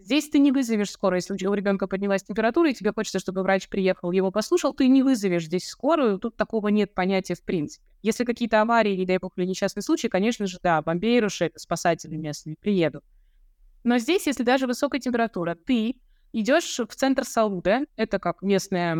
Здесь 0.00 0.28
ты 0.28 0.40
не 0.40 0.50
вызовешь 0.50 0.90
скорую, 0.90 1.18
если 1.18 1.46
у 1.46 1.54
ребенка 1.54 1.86
поднялась 1.86 2.24
температура, 2.24 2.70
и 2.70 2.74
тебе 2.74 2.92
хочется, 2.92 3.20
чтобы 3.20 3.42
врач 3.42 3.68
приехал, 3.68 4.10
его 4.10 4.32
послушал, 4.32 4.74
ты 4.74 4.88
не 4.88 5.04
вызовешь 5.04 5.46
здесь 5.46 5.68
скорую, 5.68 6.18
тут 6.18 6.36
такого 6.36 6.66
нет 6.68 6.94
понятия 6.94 7.36
в 7.36 7.42
принципе. 7.42 7.86
Если 8.02 8.24
какие-то 8.24 8.60
аварии, 8.60 8.96
не 8.96 9.06
дай 9.06 9.18
бог, 9.18 9.38
или 9.38 9.46
несчастный 9.46 9.82
случай, 9.82 10.08
конечно 10.08 10.48
же, 10.48 10.58
да, 10.62 10.82
бомбейруши, 10.82 11.52
спасатели 11.54 12.16
местные 12.16 12.56
приедут. 12.60 13.04
Но 13.86 13.98
здесь, 13.98 14.26
если 14.26 14.42
даже 14.42 14.66
высокая 14.66 15.00
температура, 15.00 15.54
ты 15.54 15.94
идешь 16.32 16.80
в 16.80 16.92
центр 16.96 17.24
Сауда, 17.24 17.82
это 17.94 18.18
как 18.18 18.42
местная 18.42 18.96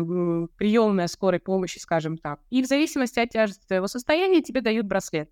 приемная 0.55 1.07
скорой 1.07 1.41
помощи, 1.41 1.77
скажем 1.77 2.17
так, 2.17 2.39
и 2.49 2.63
в 2.63 2.67
зависимости 2.67 3.19
от 3.19 3.29
тяжести 3.29 3.67
твоего 3.67 3.87
состояния 3.87 4.41
тебе 4.41 4.61
дают 4.61 4.85
браслет. 4.85 5.29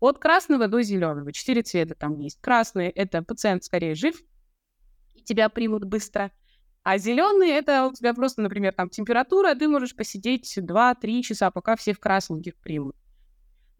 От 0.00 0.18
красного 0.18 0.66
до 0.66 0.82
зеленого. 0.82 1.32
Четыре 1.32 1.62
цвета 1.62 1.94
там 1.94 2.18
есть. 2.18 2.40
Красный— 2.40 2.88
это 2.96 3.22
пациент 3.22 3.62
скорее 3.62 3.94
жив, 3.94 4.20
и 5.14 5.22
тебя 5.22 5.48
примут 5.48 5.84
быстро. 5.84 6.32
А 6.82 6.98
зеленый— 6.98 7.50
это 7.50 7.86
у 7.86 7.92
тебя 7.92 8.14
просто, 8.14 8.42
например, 8.42 8.72
там 8.72 8.88
температура, 8.88 9.54
ты 9.54 9.68
можешь 9.68 9.94
посидеть 9.94 10.58
2-3 10.58 11.22
часа, 11.22 11.52
пока 11.52 11.76
все 11.76 11.92
в 11.92 12.00
красненьких 12.00 12.56
примут. 12.56 12.96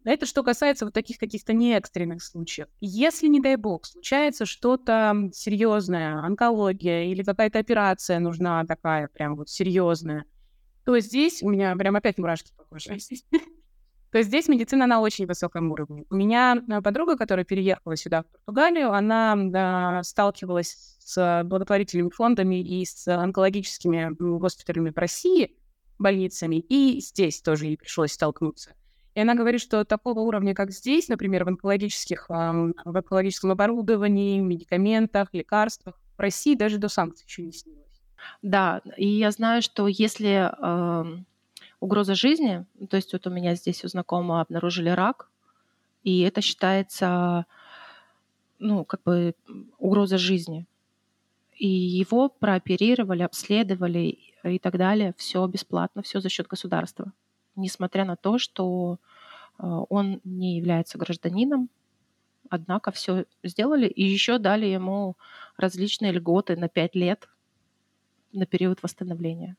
Это 0.05 0.25
что 0.25 0.43
касается 0.43 0.85
вот 0.85 0.93
таких 0.93 1.17
каких-то 1.17 1.53
неэкстренных 1.53 2.23
случаев. 2.23 2.67
Если, 2.79 3.27
не 3.27 3.41
дай 3.41 3.57
бог, 3.57 3.85
случается 3.85 4.45
что-то 4.45 5.29
серьезное, 5.33 6.19
онкология 6.19 7.03
или 7.05 7.21
какая-то 7.21 7.59
операция 7.59 8.19
нужна 8.19 8.65
такая 8.65 9.09
прям 9.09 9.35
вот 9.35 9.49
серьезная, 9.49 10.25
то 10.85 10.97
здесь 10.99 11.43
у 11.43 11.49
меня 11.49 11.75
прям 11.75 11.95
опять 11.95 12.17
мурашки 12.17 12.51
по 12.55 12.63
коже. 12.63 12.97
То 14.11 14.23
здесь 14.23 14.47
медицина 14.47 14.87
на 14.87 15.01
очень 15.01 15.27
высоком 15.27 15.71
уровне. 15.71 16.03
У 16.09 16.15
меня 16.15 16.55
э, 16.67 16.81
подруга, 16.81 17.15
которая 17.15 17.45
переехала 17.45 17.95
сюда, 17.95 18.23
в 18.23 18.25
Португалию, 18.25 18.91
она 18.91 19.35
да, 19.37 20.01
сталкивалась 20.01 20.97
с 20.99 21.43
благотворительными 21.45 22.09
фондами 22.09 22.59
и 22.59 22.85
с 22.85 23.07
онкологическими 23.07 24.15
госпиталями 24.17 24.89
в 24.89 24.97
России, 24.97 25.55
больницами, 25.99 26.55
и 26.55 26.99
здесь 27.01 27.41
тоже 27.41 27.67
ей 27.67 27.77
пришлось 27.77 28.13
столкнуться. 28.13 28.73
И 29.19 29.21
она 29.21 29.35
говорит, 29.35 29.59
что 29.59 29.83
такого 29.83 30.21
уровня, 30.21 30.55
как 30.55 30.71
здесь, 30.71 31.09
например, 31.09 31.43
в, 31.43 31.49
онкологических, 31.49 32.29
в 32.29 32.73
онкологическом 32.85 33.51
оборудовании, 33.51 34.39
медикаментах, 34.39 35.27
лекарствах, 35.33 35.99
в 36.15 36.21
России 36.21 36.55
даже 36.55 36.77
до 36.77 36.87
санкций 36.87 37.25
еще 37.27 37.41
не 37.41 37.51
снилось. 37.51 38.01
Да, 38.41 38.81
и 38.95 39.05
я 39.05 39.31
знаю, 39.31 39.61
что 39.61 39.89
если 39.89 40.49
э, 40.49 41.17
угроза 41.81 42.15
жизни, 42.15 42.65
то 42.89 42.95
есть 42.95 43.11
вот 43.11 43.27
у 43.27 43.29
меня 43.29 43.55
здесь 43.55 43.83
у 43.83 43.89
знакомого 43.89 44.39
обнаружили 44.39 44.87
рак, 44.87 45.29
и 46.05 46.21
это 46.21 46.39
считается, 46.39 47.45
ну, 48.57 48.85
как 48.85 49.03
бы 49.03 49.35
угроза 49.79 50.17
жизни. 50.17 50.65
И 51.57 51.67
его 51.67 52.29
прооперировали, 52.29 53.23
обследовали 53.23 54.17
и 54.45 54.59
так 54.59 54.77
далее. 54.77 55.13
Все 55.17 55.45
бесплатно, 55.45 56.03
все 56.03 56.21
за 56.21 56.29
счет 56.29 56.47
государства. 56.47 57.11
Несмотря 57.59 58.05
на 58.05 58.15
то, 58.15 58.37
что 58.37 58.99
э, 59.57 59.63
он 59.63 60.21
не 60.23 60.57
является 60.57 60.97
гражданином, 60.97 61.69
однако 62.49 62.91
все 62.91 63.25
сделали 63.43 63.87
и 63.87 64.03
еще 64.03 64.37
дали 64.37 64.65
ему 64.65 65.17
различные 65.57 66.11
льготы 66.11 66.55
на 66.55 66.69
5 66.69 66.95
лет 66.95 67.27
на 68.31 68.45
период 68.45 68.81
восстановления. 68.81 69.57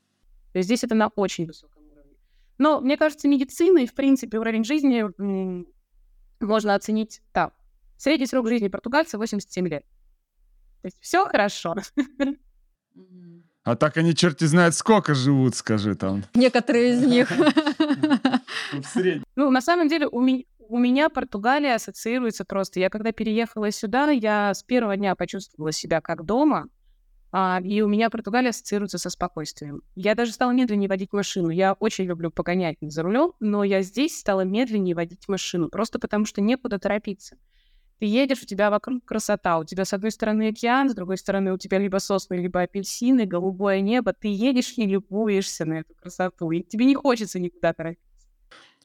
То 0.53 0.59
есть 0.59 0.67
здесь 0.67 0.85
это 0.85 0.95
на 0.95 1.09
очень 1.09 1.47
высоком 1.47 1.83
уровне. 1.93 2.17
Но 2.59 2.81
мне 2.81 2.97
кажется, 2.97 3.29
медицина 3.29 3.79
и, 3.79 3.87
в 3.87 3.95
принципе, 3.95 4.39
уровень 4.39 4.65
жизни 4.65 5.05
можно 6.41 6.75
оценить 6.75 7.21
так. 7.33 7.55
Средний 7.97 8.27
срок 8.27 8.49
жизни 8.49 8.69
португальца 8.69 9.19
87 9.19 9.69
лет. 9.69 9.85
То 10.83 10.87
есть 10.87 10.99
все 11.01 11.27
хорошо. 11.27 11.77
А 13.63 13.77
так 13.77 13.99
они 13.99 14.15
черти 14.15 14.45
знают, 14.45 14.75
сколько 14.75 15.15
живут, 15.15 15.55
скажи 15.55 15.95
там. 15.95 16.25
Некоторые 16.35 16.95
из 16.95 17.05
них. 17.05 17.31
Ну, 19.37 19.51
на 19.51 19.61
самом 19.61 19.89
деле, 19.89 20.07
у 20.07 20.21
меня, 20.21 20.45
у 20.59 20.79
меня 20.79 21.09
Португалия 21.09 21.75
ассоциируется 21.75 22.45
просто. 22.45 22.81
Я 22.81 22.91
когда 22.91 23.13
переехала 23.13 23.71
сюда, 23.71 24.11
я 24.11 24.55
с 24.55 24.63
первого 24.63 24.97
дня 24.97 25.15
почувствовала 25.17 25.73
себя 25.73 26.01
как 26.01 26.25
дома. 26.25 26.69
А, 27.33 27.61
и 27.63 27.81
у 27.81 27.89
меня 27.89 28.11
Португалия 28.11 28.51
ассоциируется 28.51 28.99
со 28.99 29.11
спокойствием. 29.11 29.83
Я 29.95 30.15
даже 30.15 30.33
стала 30.33 30.51
медленнее 30.51 30.89
водить 30.89 31.13
машину. 31.13 31.51
Я 31.51 31.75
очень 31.75 32.05
люблю 32.05 32.31
погонять 32.31 32.77
за 32.81 33.03
рулем, 33.03 33.33
но 33.41 33.63
я 33.63 33.83
здесь 33.83 34.19
стала 34.19 34.41
медленнее 34.43 34.95
водить 34.95 35.29
машину, 35.29 35.69
просто 35.69 35.99
потому 35.99 36.25
что 36.25 36.41
некуда 36.41 36.79
торопиться. 36.79 37.37
Ты 38.01 38.07
едешь, 38.07 38.43
у 38.43 38.47
тебя 38.47 38.71
вокруг 38.71 39.05
красота, 39.05 39.59
у 39.59 39.65
тебя 39.65 39.85
с 39.85 39.93
одной 39.93 40.11
стороны 40.11 40.49
океан, 40.49 40.89
с 40.89 40.95
другой 40.95 41.19
стороны 41.19 41.53
у 41.53 41.59
тебя 41.59 41.79
либо 41.79 41.99
сосны, 41.99 42.35
либо 42.35 42.63
апельсины, 42.63 43.27
голубое 43.27 43.81
небо. 43.81 44.13
Ты 44.13 44.29
едешь 44.29 44.73
и 44.79 44.87
любуешься 44.87 45.67
на 45.67 45.81
эту 45.81 45.95
красоту, 45.95 46.51
и 46.51 46.63
тебе 46.63 46.87
не 46.87 46.95
хочется 46.95 47.39
никуда 47.39 47.75
торопиться. 47.75 48.10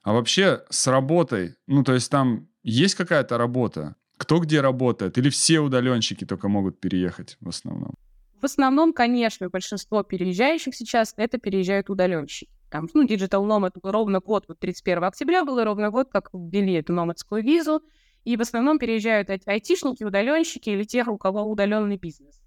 А 0.05 0.13
вообще 0.13 0.61
с 0.69 0.85
работой, 0.85 1.55
ну 1.65 1.83
то 1.83 1.93
есть 1.93 2.11
там 2.11 2.47
есть 2.61 2.93
какая-то 2.93 3.39
работа? 3.39 3.95
Кто 4.17 4.39
где 4.39 4.61
работает? 4.61 5.17
Или 5.17 5.29
все 5.29 5.59
удаленщики 5.59 6.25
только 6.25 6.47
могут 6.47 6.79
переехать 6.79 7.37
в 7.41 7.49
основном? 7.49 7.95
В 8.39 8.45
основном, 8.45 8.93
конечно, 8.93 9.49
большинство 9.49 10.03
переезжающих 10.03 10.75
сейчас 10.75 11.15
это 11.17 11.39
переезжают 11.39 11.89
удаленщики. 11.89 12.51
Там, 12.69 12.87
ну, 12.93 13.03
Digital 13.03 13.47
Nomad 13.47 13.71
ровно 13.81 14.19
год, 14.19 14.45
вот 14.47 14.59
31 14.59 15.05
октября 15.05 15.43
было 15.43 15.63
ровно 15.65 15.89
год, 15.89 16.09
как 16.11 16.29
ввели 16.33 16.73
эту 16.73 16.93
номадскую 16.93 17.41
визу, 17.41 17.81
и 18.25 18.37
в 18.37 18.41
основном 18.41 18.77
переезжают 18.77 19.29
айтишники, 19.47 20.03
удаленщики 20.03 20.69
или 20.69 20.83
тех, 20.83 21.07
у 21.07 21.17
кого 21.17 21.41
удаленный 21.41 21.97
бизнес. 21.97 22.39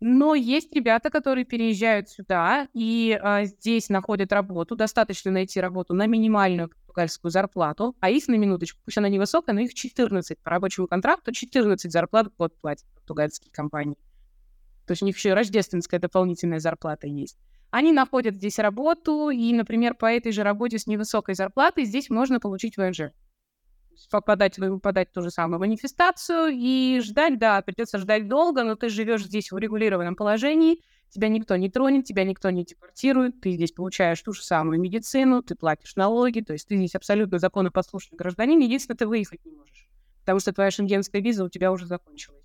Но 0.00 0.34
есть 0.34 0.74
ребята, 0.74 1.10
которые 1.10 1.44
переезжают 1.44 2.08
сюда 2.08 2.66
и 2.74 3.16
а, 3.22 3.44
здесь 3.44 3.90
находят 3.90 4.32
работу. 4.32 4.74
Достаточно 4.74 5.30
найти 5.30 5.60
работу 5.60 5.94
на 5.94 6.06
минимальную 6.06 6.68
португальскую 6.96 7.30
зарплату, 7.30 7.94
а 8.00 8.10
их 8.10 8.26
на 8.26 8.36
минуточку, 8.36 8.80
пусть 8.84 8.96
она 8.96 9.08
невысокая, 9.08 9.54
но 9.54 9.60
их 9.60 9.74
14 9.74 10.38
по 10.42 10.50
рабочему 10.50 10.86
контракту, 10.86 11.32
14 11.32 11.92
зарплат 11.92 12.28
в 12.28 12.36
год 12.36 12.58
платят 12.60 12.86
португальские 12.94 13.52
компании. 13.52 13.98
То 14.86 14.92
есть 14.92 15.02
у 15.02 15.06
них 15.06 15.16
еще 15.16 15.30
и 15.30 15.32
рождественская 15.32 16.00
дополнительная 16.00 16.58
зарплата 16.58 17.06
есть. 17.06 17.38
Они 17.70 17.92
находят 17.92 18.36
здесь 18.36 18.58
работу, 18.58 19.28
и, 19.28 19.52
например, 19.52 19.94
по 19.94 20.06
этой 20.06 20.32
же 20.32 20.42
работе 20.42 20.78
с 20.78 20.86
невысокой 20.86 21.34
зарплатой 21.34 21.84
здесь 21.84 22.08
можно 22.08 22.40
получить 22.40 22.76
ВНЖ. 22.78 23.10
Попадать, 24.10 24.58
выпадать 24.58 25.12
ту 25.12 25.22
же 25.22 25.30
самую 25.30 25.58
манифестацию 25.58 26.48
и 26.52 27.00
ждать, 27.02 27.38
да, 27.38 27.60
придется 27.62 27.98
ждать 27.98 28.28
долго, 28.28 28.62
но 28.62 28.76
ты 28.76 28.88
живешь 28.88 29.24
здесь 29.24 29.50
в 29.50 29.58
регулированном 29.58 30.16
положении, 30.16 30.80
тебя 31.16 31.28
никто 31.28 31.56
не 31.56 31.70
тронет, 31.70 32.04
тебя 32.04 32.24
никто 32.24 32.50
не 32.50 32.64
депортирует, 32.64 33.40
ты 33.40 33.52
здесь 33.52 33.72
получаешь 33.72 34.20
ту 34.20 34.32
же 34.32 34.42
самую 34.42 34.78
медицину, 34.78 35.42
ты 35.42 35.54
платишь 35.54 35.96
налоги, 35.96 36.40
то 36.40 36.52
есть 36.52 36.68
ты 36.68 36.76
здесь 36.76 36.94
абсолютно 36.94 37.38
законопослушный 37.38 38.16
гражданин, 38.16 38.60
единственное, 38.60 38.98
ты 38.98 39.06
выехать 39.06 39.44
не 39.44 39.52
можешь, 39.52 39.88
потому 40.20 40.40
что 40.40 40.52
твоя 40.52 40.70
шенгенская 40.70 41.22
виза 41.22 41.44
у 41.44 41.48
тебя 41.48 41.72
уже 41.72 41.86
закончилась. 41.86 42.44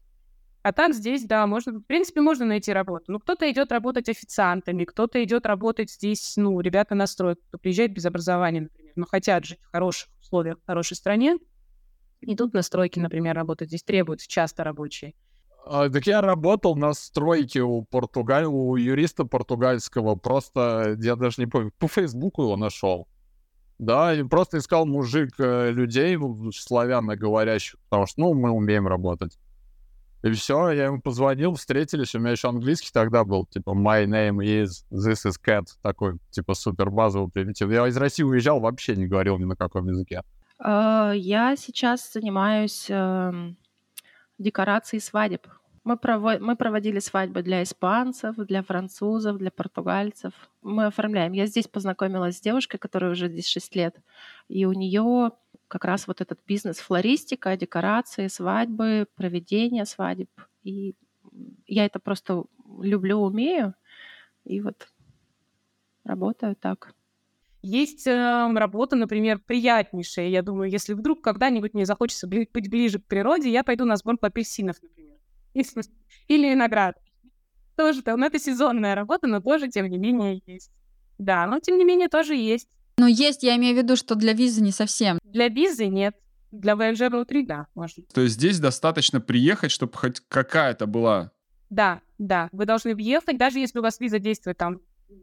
А 0.64 0.72
так 0.72 0.94
здесь, 0.94 1.26
да, 1.26 1.46
можно, 1.48 1.80
в 1.80 1.82
принципе, 1.82 2.22
можно 2.22 2.46
найти 2.46 2.72
работу. 2.72 3.06
Ну, 3.08 3.20
кто-то 3.20 3.50
идет 3.52 3.72
работать 3.72 4.08
официантами, 4.10 4.86
кто-то 4.86 5.22
идет 5.24 5.46
работать 5.46 5.92
здесь, 5.92 6.34
ну, 6.38 6.60
ребята 6.62 6.94
на 6.96 7.08
строй, 7.08 7.36
кто 7.36 7.58
приезжает 7.58 7.94
без 7.94 8.06
образования, 8.06 8.62
например, 8.62 8.94
но 8.96 9.06
хотят 9.06 9.44
жить 9.44 9.60
в 9.62 9.72
хороших 9.72 10.10
условиях, 10.22 10.60
в 10.60 10.66
хорошей 10.66 10.96
стране, 10.96 11.38
идут 12.22 12.54
на 12.54 12.62
стройки, 12.62 13.00
например, 13.00 13.36
работать. 13.36 13.70
Здесь 13.70 13.84
требуются 13.84 14.30
часто 14.30 14.64
рабочие. 14.64 15.14
А, 15.66 15.90
так 15.90 16.08
я 16.08 16.22
работал 16.22 16.76
на 16.76 16.94
стройке 16.94 17.62
у 17.62 17.84
Португаль... 17.84 18.46
у 18.46 18.76
юриста 18.76 19.26
португальского, 19.26 20.16
просто, 20.16 20.98
я 21.00 21.16
даже 21.16 21.36
не 21.42 21.48
помню, 21.48 21.72
по 21.78 21.88
Фейсбуку 21.88 22.44
его 22.44 22.58
нашел. 22.58 23.08
Да, 23.78 24.14
и 24.14 24.24
просто 24.24 24.60
искал 24.60 24.86
мужик 24.86 25.32
э, 25.40 25.72
людей, 25.72 26.18
славяно 26.54 27.16
говорящих, 27.16 27.80
потому 27.90 28.06
что, 28.06 28.22
ну, 28.22 28.34
мы 28.36 28.52
умеем 28.52 28.88
работать. 28.88 29.40
И 30.24 30.30
все, 30.32 30.70
я 30.70 30.86
ему 30.86 31.02
позвонил, 31.02 31.56
встретились, 31.56 32.14
у 32.14 32.20
меня 32.20 32.32
еще 32.32 32.50
английский 32.50 32.92
тогда 32.94 33.24
был, 33.24 33.48
типа, 33.48 33.72
my 33.72 34.06
name 34.06 34.38
is, 34.38 34.86
this 34.92 35.26
is 35.26 35.34
cat, 35.44 35.66
такой, 35.82 36.20
типа, 36.30 36.54
супер 36.54 36.92
базовый 36.92 37.32
примитив. 37.32 37.72
Я 37.72 37.88
из 37.88 37.98
России 37.98 38.22
уезжал, 38.22 38.60
вообще 38.60 38.96
не 38.96 39.08
говорил 39.08 39.40
ни 39.40 39.46
на 39.46 39.56
каком 39.56 39.88
языке. 39.88 40.22
А, 40.60 41.12
я 41.16 41.56
сейчас 41.56 42.14
занимаюсь 42.14 42.86
декорацией 44.42 45.02
свадеб. 45.02 45.48
Мы, 45.84 45.96
прово- 45.96 46.40
мы 46.40 46.56
проводили 46.56 47.00
свадьбы 47.00 47.42
для 47.42 47.64
испанцев, 47.64 48.36
для 48.36 48.62
французов, 48.62 49.38
для 49.38 49.50
португальцев. 49.50 50.34
Мы 50.62 50.86
оформляем. 50.86 51.34
Я 51.34 51.48
здесь 51.48 51.68
познакомилась 51.68 52.38
с 52.38 52.42
девушкой, 52.42 52.78
которая 52.78 53.12
уже 53.12 53.30
здесь 53.30 53.48
6 53.48 53.76
лет, 53.76 53.96
и 54.48 54.66
у 54.66 54.74
нее 54.74 55.32
как 55.68 55.86
раз 55.86 56.08
вот 56.08 56.22
этот 56.22 56.40
бизнес 56.46 56.78
флористика, 56.80 57.58
декорации, 57.58 58.28
свадьбы, 58.28 59.08
проведение 59.16 59.86
свадеб. 59.86 60.30
И 60.64 60.96
я 61.66 61.86
это 61.86 62.00
просто 62.00 62.44
люблю, 62.82 63.20
умею, 63.20 63.74
и 64.44 64.62
вот 64.62 64.88
работаю 66.04 66.56
так. 66.56 66.94
Есть 67.62 68.08
э, 68.08 68.52
работа, 68.54 68.96
например, 68.96 69.40
приятнейшая. 69.40 70.30
Я 70.30 70.42
думаю, 70.42 70.70
если 70.70 70.94
вдруг 70.94 71.22
когда-нибудь 71.22 71.74
мне 71.74 71.86
захочется 71.86 72.28
быть 72.28 72.50
ближе 72.52 73.00
к 73.00 73.06
природе, 73.06 73.52
я 73.52 73.64
пойду 73.64 73.86
на 73.86 73.98
сборку 73.98 74.26
апельсинов, 74.26 74.78
например. 74.82 75.18
Или 76.28 76.50
виноград. 76.50 76.98
Тоже 77.76 78.02
там, 78.02 78.20
ну, 78.20 78.26
это 78.26 78.40
сезонная 78.40 78.96
работа, 78.96 79.28
но 79.28 79.42
тоже, 79.42 79.68
тем 79.70 79.88
не 79.88 79.98
менее, 79.98 80.42
есть. 80.46 80.72
Да, 81.18 81.46
но 81.46 81.60
тем 81.60 81.78
не 81.78 81.86
менее 81.86 82.10
тоже 82.10 82.36
есть. 82.36 82.68
Но 82.98 83.08
есть, 83.08 83.44
я 83.44 83.56
имею 83.56 83.76
в 83.76 83.78
виду, 83.78 83.96
что 83.96 84.16
для 84.16 84.34
визы 84.34 84.62
не 84.62 84.72
совсем. 84.72 85.20
Для 85.24 85.48
визы 85.48 85.88
нет. 85.88 86.16
Для 86.52 86.76
ВНЖ 86.76 87.02
внутри, 87.10 87.46
да, 87.46 87.68
можно. 87.76 88.04
То 88.14 88.22
есть 88.22 88.36
здесь 88.36 88.60
достаточно 88.60 89.22
приехать, 89.22 89.72
чтобы 89.72 89.94
хоть 89.96 90.20
какая-то 90.20 90.86
была... 90.86 91.32
Да, 91.70 92.02
да. 92.18 92.50
Вы 92.52 92.66
должны 92.66 92.94
въехать, 92.94 93.38
даже 93.38 93.60
если 93.60 93.80
у 93.80 93.82
вас 93.82 94.00
виза 94.00 94.20
действует 94.20 94.58
там 94.58 94.82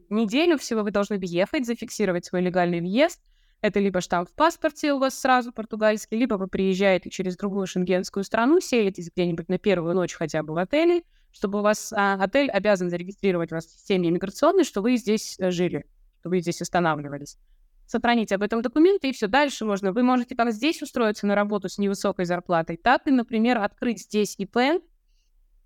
неделю 0.09 0.57
всего, 0.57 0.83
вы 0.83 0.91
должны 0.91 1.17
въехать, 1.17 1.65
зафиксировать 1.65 2.25
свой 2.25 2.41
легальный 2.41 2.81
въезд, 2.81 3.21
это 3.61 3.79
либо 3.79 3.99
штамп 3.99 4.29
в 4.29 4.33
паспорте 4.35 4.93
у 4.93 4.99
вас 4.99 5.19
сразу 5.19 5.51
португальский, 5.51 6.17
либо 6.17 6.35
вы 6.35 6.47
приезжаете 6.47 7.09
через 7.09 7.35
другую 7.35 7.67
шенгенскую 7.67 8.23
страну, 8.23 8.61
селитесь 8.61 9.09
где-нибудь 9.11 9.49
на 9.49 9.57
первую 9.57 9.95
ночь 9.95 10.13
хотя 10.13 10.43
бы 10.43 10.53
в 10.53 10.57
отеле, 10.57 11.03
чтобы 11.31 11.59
у 11.59 11.61
вас 11.61 11.91
а, 11.91 12.13
отель 12.13 12.49
обязан 12.49 12.89
зарегистрировать 12.89 13.51
вас 13.51 13.65
в 13.65 13.71
системе 13.71 14.09
иммиграционной, 14.09 14.63
что 14.63 14.81
вы 14.81 14.95
здесь 14.95 15.37
э, 15.39 15.51
жили, 15.51 15.85
что 16.19 16.29
вы 16.29 16.39
здесь 16.39 16.61
останавливались. 16.61 17.37
Сохраните 17.85 18.35
об 18.35 18.43
этом 18.43 18.61
документы, 18.61 19.09
и 19.09 19.13
все 19.13 19.27
дальше 19.27 19.65
можно. 19.65 19.91
Вы 19.91 20.03
можете 20.03 20.35
как 20.35 20.51
здесь 20.53 20.81
устроиться 20.81 21.27
на 21.27 21.35
работу 21.35 21.67
с 21.67 21.77
невысокой 21.77 22.25
зарплатой, 22.25 22.77
так 22.77 23.07
и, 23.07 23.11
например, 23.11 23.57
открыть 23.57 24.03
здесь 24.03 24.35
ИП 24.37 24.81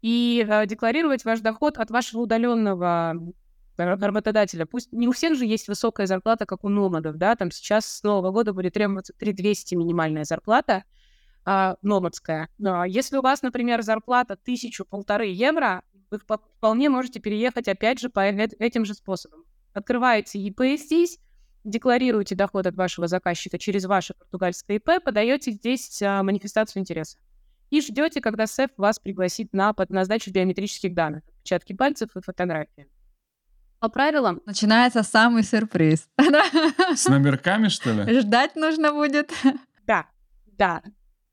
и 0.02 0.46
э, 0.48 0.66
декларировать 0.66 1.26
ваш 1.26 1.42
доход 1.42 1.78
от 1.78 1.92
вашего 1.92 2.22
удаленного 2.22 3.16
работодателя. 3.78 4.66
Пусть 4.66 4.92
не 4.92 5.08
у 5.08 5.12
всех 5.12 5.36
же 5.36 5.46
есть 5.46 5.68
высокая 5.68 6.08
зарплата, 6.08 6.46
как 6.46 6.64
у 6.64 6.70
номадов, 6.70 7.18
да, 7.18 7.36
там 7.36 7.52
сейчас 7.52 7.86
с 7.86 8.04
Нового 8.04 8.32
года 8.32 8.54
будет 8.54 8.74
требоваться 8.74 9.14
3200 9.18 9.76
минимальная 9.76 10.24
зарплата, 10.24 10.84
а, 11.46 11.76
номадская. 11.82 12.50
Но 12.58 12.86
если 12.86 13.18
у 13.18 13.22
вас, 13.22 13.42
например, 13.42 13.82
зарплата 13.82 14.36
тысячу-полторы 14.36 15.28
евро, 15.28 15.84
вы 16.12 16.20
вполне 16.20 16.90
можете 16.90 17.20
переехать 17.20 17.68
опять 17.68 18.00
же 18.00 18.10
по 18.10 18.22
этим 18.22 18.86
же 18.86 18.94
способам. 18.94 19.44
Открываете 19.74 20.40
ИП 20.40 20.62
здесь, 20.78 21.20
декларируете 21.64 22.36
доход 22.36 22.68
от 22.68 22.76
вашего 22.76 23.08
заказчика 23.08 23.58
через 23.58 23.86
ваше 23.86 24.14
португальское 24.14 24.78
ИП, 24.78 25.04
подаете 25.04 25.52
здесь 25.52 26.02
а, 26.02 26.22
манифестацию 26.24 26.82
интереса 26.82 27.18
и 27.74 27.82
ждете, 27.82 28.22
когда 28.22 28.46
СЭФ 28.46 28.70
вас 28.78 29.00
пригласит 29.00 29.52
на, 29.52 29.74
на 29.90 30.06
сдачу 30.06 30.32
биометрических 30.32 30.94
данных, 30.94 31.24
отпечатки 31.28 31.74
пальцев 31.74 32.16
и 32.16 32.22
фотографии. 32.22 32.88
По 33.84 33.90
правилам... 33.90 34.42
Начинается 34.46 35.04
самый 35.04 35.44
сюрприз. 35.44 36.08
С 36.96 37.06
номерками, 37.10 37.68
что 37.68 37.92
ли? 37.92 38.22
Ждать 38.22 38.56
нужно 38.56 38.94
будет. 38.94 39.30
Да, 39.86 40.06
да. 40.46 40.82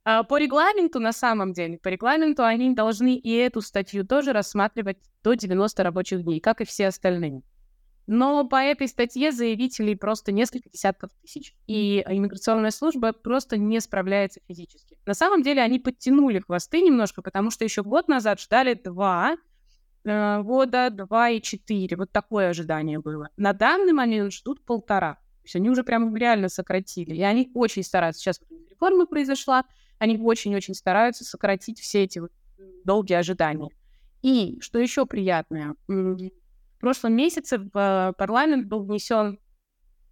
А 0.04 0.24
по 0.24 0.36
регламенту, 0.36 0.98
на 0.98 1.12
самом 1.12 1.52
деле, 1.52 1.78
по 1.78 1.86
регламенту 1.86 2.42
они 2.42 2.74
должны 2.74 3.14
и 3.14 3.32
эту 3.36 3.60
статью 3.60 4.04
тоже 4.04 4.32
рассматривать 4.32 4.98
до 5.22 5.34
90 5.34 5.80
рабочих 5.84 6.24
дней, 6.24 6.40
как 6.40 6.60
и 6.60 6.64
все 6.64 6.88
остальные. 6.88 7.42
Но 8.08 8.44
по 8.44 8.56
этой 8.56 8.88
статье 8.88 9.30
заявителей 9.30 9.94
просто 9.94 10.32
несколько 10.32 10.70
десятков 10.70 11.12
тысяч. 11.22 11.54
И 11.68 12.02
иммиграционная 12.04 12.72
служба 12.72 13.12
просто 13.12 13.58
не 13.58 13.78
справляется 13.78 14.40
физически. 14.48 14.98
На 15.06 15.14
самом 15.14 15.44
деле 15.44 15.62
они 15.62 15.78
подтянули 15.78 16.40
хвосты 16.40 16.80
немножко, 16.80 17.22
потому 17.22 17.52
что 17.52 17.62
еще 17.62 17.84
год 17.84 18.08
назад 18.08 18.40
ждали 18.40 18.74
два 18.74 19.36
года, 20.04 20.90
два 20.90 21.30
и 21.30 21.42
четыре. 21.42 21.96
Вот 21.96 22.10
такое 22.10 22.48
ожидание 22.48 22.98
было. 22.98 23.28
На 23.36 23.52
данный 23.52 23.92
момент 23.92 24.32
ждут 24.32 24.64
полтора. 24.64 25.14
То 25.14 25.44
есть 25.44 25.56
они 25.56 25.70
уже 25.70 25.84
прям 25.84 26.14
реально 26.16 26.48
сократили. 26.48 27.14
И 27.14 27.22
они 27.22 27.50
очень 27.54 27.82
стараются. 27.82 28.20
Сейчас 28.20 28.40
реформа 28.70 29.06
произошла, 29.06 29.64
они 29.98 30.18
очень-очень 30.18 30.74
стараются 30.74 31.24
сократить 31.24 31.80
все 31.80 32.04
эти 32.04 32.18
вот 32.18 32.32
долгие 32.84 33.14
ожидания. 33.14 33.70
И 34.22 34.58
что 34.60 34.78
еще 34.78 35.06
приятное, 35.06 35.74
в 35.86 36.30
прошлом 36.78 37.14
месяце 37.14 37.58
в 37.58 37.70
э, 37.74 38.12
парламент 38.16 38.66
был 38.66 38.84
внесен 38.84 39.38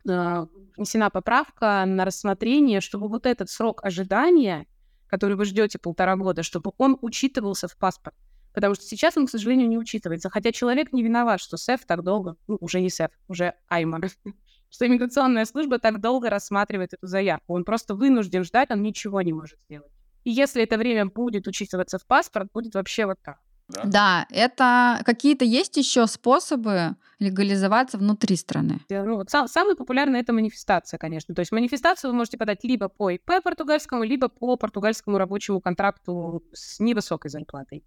э, 0.09 0.47
внесена 0.77 1.11
поправка 1.11 1.85
на 1.87 2.05
рассмотрение, 2.05 2.81
чтобы 2.81 3.09
вот 3.09 3.27
этот 3.27 3.51
срок 3.51 3.85
ожидания, 3.85 4.67
который 5.07 5.37
вы 5.37 5.45
ждете 5.45 5.79
полтора 5.79 6.17
года, 6.17 6.43
чтобы 6.43 6.73
он 6.79 6.99
учитывался 7.01 7.69
в 7.69 7.77
паспорт. 7.77 8.15
Потому 8.59 8.75
что 8.75 8.83
сейчас 8.83 9.17
он, 9.17 9.29
к 9.29 9.31
сожалению, 9.31 9.69
не 9.69 9.79
учитывается. 9.79 10.31
Хотя 10.31 10.51
человек 10.51 10.93
не 10.93 11.05
виноват, 11.05 11.41
что 11.41 11.57
СЭФ 11.57 11.87
так 11.87 12.03
долго, 12.03 12.35
ну, 12.49 12.57
уже 12.61 12.81
не 12.81 12.91
СЭФ, 12.91 13.13
уже 13.29 13.55
Аймар, 13.69 14.11
что 14.69 14.85
иммиграционная 14.85 15.45
служба 15.45 15.79
так 15.79 16.01
долго 16.01 16.29
рассматривает 16.29 16.93
эту 16.93 17.07
заявку. 17.07 17.55
Он 17.55 17.63
просто 17.63 17.95
вынужден 17.95 18.43
ждать, 18.43 18.73
он 18.73 18.83
ничего 18.83 19.23
не 19.23 19.33
может 19.33 19.61
сделать. 19.61 19.93
И 20.25 20.33
если 20.33 20.61
это 20.65 20.77
время 20.77 21.07
будет 21.07 21.47
учитываться 21.47 22.01
в 22.01 22.07
паспорт, 22.09 22.51
будет 22.53 22.75
вообще 22.75 23.07
вот 23.07 23.19
так. 23.23 23.39
Да? 23.69 23.83
да, 23.85 24.27
это 24.31 25.01
какие-то 25.05 25.45
есть 25.45 25.77
еще 25.77 26.09
способы 26.09 26.97
легализоваться 27.21 27.97
внутри 27.97 28.35
страны? 28.35 28.81
Ну, 28.89 29.15
вот 29.15 29.31
сам, 29.31 29.47
самый 29.47 29.77
популярный 29.77 30.19
это 30.19 30.33
манифестация, 30.33 30.99
конечно. 30.99 31.33
То 31.33 31.43
есть 31.43 31.53
манифестацию 31.53 32.11
вы 32.11 32.17
можете 32.17 32.39
подать 32.39 32.65
либо 32.65 32.89
по 32.89 33.11
ИП 33.11 33.41
португальскому, 33.45 34.03
либо 34.03 34.29
по 34.29 34.57
португальскому 34.57 35.17
рабочему 35.17 35.61
контракту 35.61 36.43
с 36.53 36.81
невысокой 36.81 37.31
зарплатой. 37.31 37.85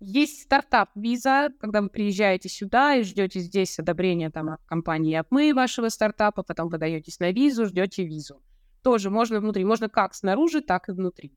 Есть 0.00 0.42
стартап-виза, 0.42 1.50
когда 1.60 1.80
вы 1.80 1.88
приезжаете 1.88 2.48
сюда 2.48 2.96
и 2.96 3.02
ждете 3.02 3.40
здесь 3.40 3.78
одобрения 3.78 4.30
там, 4.30 4.50
от 4.50 4.62
компании 4.64 5.14
АПМы 5.14 5.54
вашего 5.54 5.88
стартапа, 5.88 6.42
потом 6.42 6.70
подаетесь 6.70 7.20
на 7.20 7.30
визу, 7.30 7.66
ждете 7.66 8.04
визу. 8.04 8.42
Тоже 8.82 9.08
можно 9.08 9.40
внутри, 9.40 9.64
можно 9.64 9.88
как 9.88 10.14
снаружи, 10.14 10.60
так 10.60 10.88
и 10.88 10.92
внутри. 10.92 11.32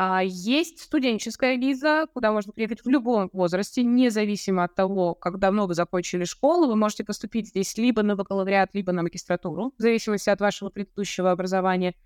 А, 0.00 0.22
есть 0.22 0.80
студенческая 0.80 1.56
виза, 1.56 2.06
куда 2.14 2.30
можно 2.30 2.52
приехать 2.52 2.84
в 2.84 2.88
любом 2.88 3.30
возрасте, 3.32 3.82
независимо 3.82 4.62
от 4.62 4.76
того, 4.76 5.14
как 5.14 5.40
давно 5.40 5.66
вы 5.66 5.74
закончили 5.74 6.22
школу. 6.22 6.68
Вы 6.68 6.76
можете 6.76 7.02
поступить 7.02 7.48
здесь 7.48 7.76
либо 7.76 8.04
на 8.04 8.14
бакалавриат, 8.14 8.74
либо 8.74 8.92
на 8.92 9.02
магистратуру, 9.02 9.74
в 9.76 9.82
зависимости 9.82 10.30
от 10.30 10.40
вашего 10.40 10.70
предыдущего 10.70 11.32
образования. 11.32 11.96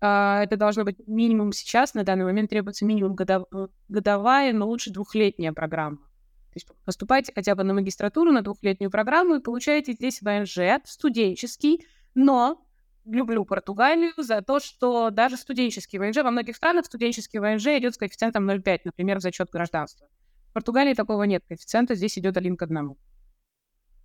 А, 0.00 0.42
это 0.42 0.56
должно 0.56 0.84
быть 0.84 0.96
минимум 1.06 1.52
сейчас, 1.52 1.94
на 1.94 2.04
данный 2.04 2.24
момент 2.24 2.50
требуется 2.50 2.84
минимум 2.84 3.14
годов... 3.14 3.46
годовая, 3.88 4.52
но 4.52 4.66
лучше 4.66 4.90
двухлетняя 4.90 5.52
программа. 5.52 5.98
То 5.98 6.56
есть 6.56 6.66
поступайте 6.84 7.32
хотя 7.34 7.54
бы 7.54 7.62
на 7.62 7.74
магистратуру, 7.74 8.32
на 8.32 8.42
двухлетнюю 8.42 8.90
программу 8.90 9.36
и 9.36 9.40
получаете 9.40 9.92
здесь 9.92 10.20
ВНЖ 10.20 10.82
студенческий, 10.84 11.86
но 12.14 12.66
люблю 13.04 13.44
Португалию 13.44 14.12
за 14.16 14.42
то, 14.42 14.58
что 14.58 15.10
даже 15.10 15.36
студенческий 15.36 15.98
ВНЖ, 15.98 16.16
во 16.16 16.30
многих 16.30 16.56
странах 16.56 16.86
студенческий 16.86 17.38
ВНЖ 17.38 17.66
идет 17.78 17.94
с 17.94 17.98
коэффициентом 17.98 18.48
0,5, 18.48 18.80
например, 18.84 19.18
в 19.18 19.22
зачет 19.22 19.50
гражданства. 19.50 20.08
В 20.48 20.52
Португалии 20.52 20.94
такого 20.94 21.22
нет 21.24 21.44
коэффициента, 21.46 21.94
здесь 21.94 22.18
идет 22.18 22.36
один 22.36 22.56
к 22.56 22.62
одному. 22.62 22.98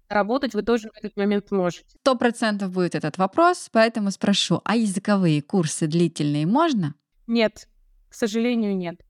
Работать 0.09 0.53
вы 0.53 0.61
тоже 0.61 0.89
в 0.89 0.97
этот 0.97 1.17
момент 1.17 1.51
можете. 1.51 1.85
Сто 2.01 2.15
процентов 2.15 2.71
будет 2.71 2.95
этот 2.95 3.17
вопрос, 3.17 3.69
поэтому 3.71 4.11
спрошу, 4.11 4.61
а 4.63 4.75
языковые 4.75 5.41
курсы 5.41 5.87
длительные 5.87 6.45
можно? 6.45 6.93
Нет, 7.27 7.67
к 8.09 8.13
сожалению, 8.13 8.77
нет. 8.77 9.01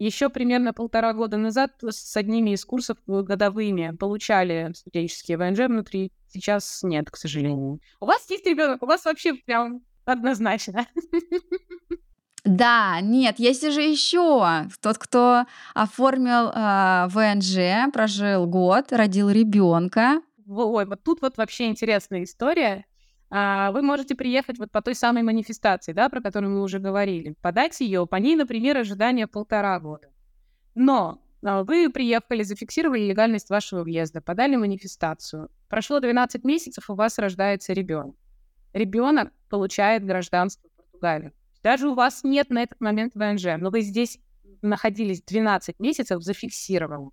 Еще 0.00 0.30
примерно 0.30 0.72
полтора 0.72 1.12
года 1.12 1.36
назад 1.36 1.72
с 1.82 2.16
одними 2.16 2.50
из 2.50 2.64
курсов 2.64 2.96
годовыми 3.06 3.94
получали 3.96 4.72
студенческие 4.74 5.36
ВНЖ 5.36 5.68
внутри. 5.68 6.10
Сейчас 6.28 6.80
нет, 6.82 7.10
к 7.10 7.16
сожалению. 7.16 7.80
У 8.00 8.06
вас 8.06 8.28
есть 8.30 8.46
ребенок, 8.46 8.82
у 8.82 8.86
вас 8.86 9.04
вообще 9.04 9.34
прям 9.34 9.82
однозначно. 10.04 10.86
Да, 12.42 13.00
нет, 13.02 13.38
есть 13.38 13.70
же 13.70 13.82
еще 13.82 14.66
тот, 14.80 14.96
кто 14.96 15.44
оформил 15.74 16.48
э, 16.48 17.06
ВНЖ, 17.10 17.92
прожил 17.92 18.46
год, 18.46 18.92
родил 18.92 19.28
ребенка. 19.28 20.22
Ой, 20.52 20.84
вот 20.84 21.04
тут 21.04 21.22
вот 21.22 21.36
вообще 21.36 21.68
интересная 21.68 22.24
история. 22.24 22.84
А, 23.30 23.70
вы 23.70 23.82
можете 23.82 24.16
приехать 24.16 24.58
вот 24.58 24.72
по 24.72 24.82
той 24.82 24.96
самой 24.96 25.22
манифестации, 25.22 25.92
да, 25.92 26.08
про 26.08 26.20
которую 26.20 26.52
мы 26.52 26.62
уже 26.62 26.80
говорили, 26.80 27.36
подать 27.40 27.78
ее, 27.80 28.04
по 28.04 28.16
ней, 28.16 28.34
например, 28.34 28.76
ожидание 28.76 29.28
полтора 29.28 29.78
года. 29.78 30.08
Но 30.74 31.22
а, 31.44 31.62
вы 31.62 31.88
приехали, 31.90 32.42
зафиксировали 32.42 33.02
легальность 33.02 33.48
вашего 33.48 33.84
въезда, 33.84 34.20
подали 34.20 34.56
манифестацию. 34.56 35.50
Прошло 35.68 36.00
12 36.00 36.42
месяцев, 36.42 36.90
у 36.90 36.94
вас 36.94 37.18
рождается 37.20 37.72
ребенок. 37.72 38.16
Ребенок 38.72 39.32
получает 39.48 40.04
гражданство 40.04 40.68
Португалии. 40.76 41.32
Даже 41.62 41.88
у 41.88 41.94
вас 41.94 42.24
нет 42.24 42.50
на 42.50 42.64
этот 42.64 42.80
момент 42.80 43.14
ВНЖ, 43.14 43.56
но 43.56 43.70
вы 43.70 43.82
здесь 43.82 44.18
находились 44.62 45.22
12 45.22 45.78
месяцев 45.78 46.24
зафиксирован. 46.24 47.12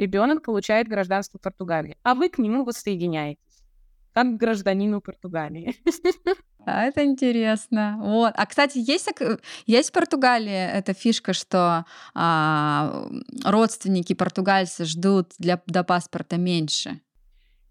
Ребенок 0.00 0.42
получает 0.42 0.88
гражданство 0.88 1.38
Португалии, 1.38 1.98
а 2.02 2.14
вы 2.14 2.30
к 2.30 2.38
нему 2.38 2.64
воссоединяетесь 2.64 3.38
как 4.14 4.36
гражданину 4.36 5.00
Португалии. 5.00 5.76
А, 6.66 6.84
это 6.84 7.02
интересно. 7.02 7.96
Вот. 8.00 8.34
А, 8.36 8.44
кстати, 8.44 8.76
есть, 8.76 9.08
есть 9.64 9.88
в 9.88 9.92
Португалии 9.92 10.52
эта 10.52 10.92
фишка, 10.92 11.32
что 11.32 11.86
а, 12.14 13.08
родственники 13.46 14.12
португальцы 14.12 14.84
ждут 14.84 15.32
для, 15.38 15.62
до 15.66 15.84
паспорта 15.84 16.36
меньше? 16.36 17.00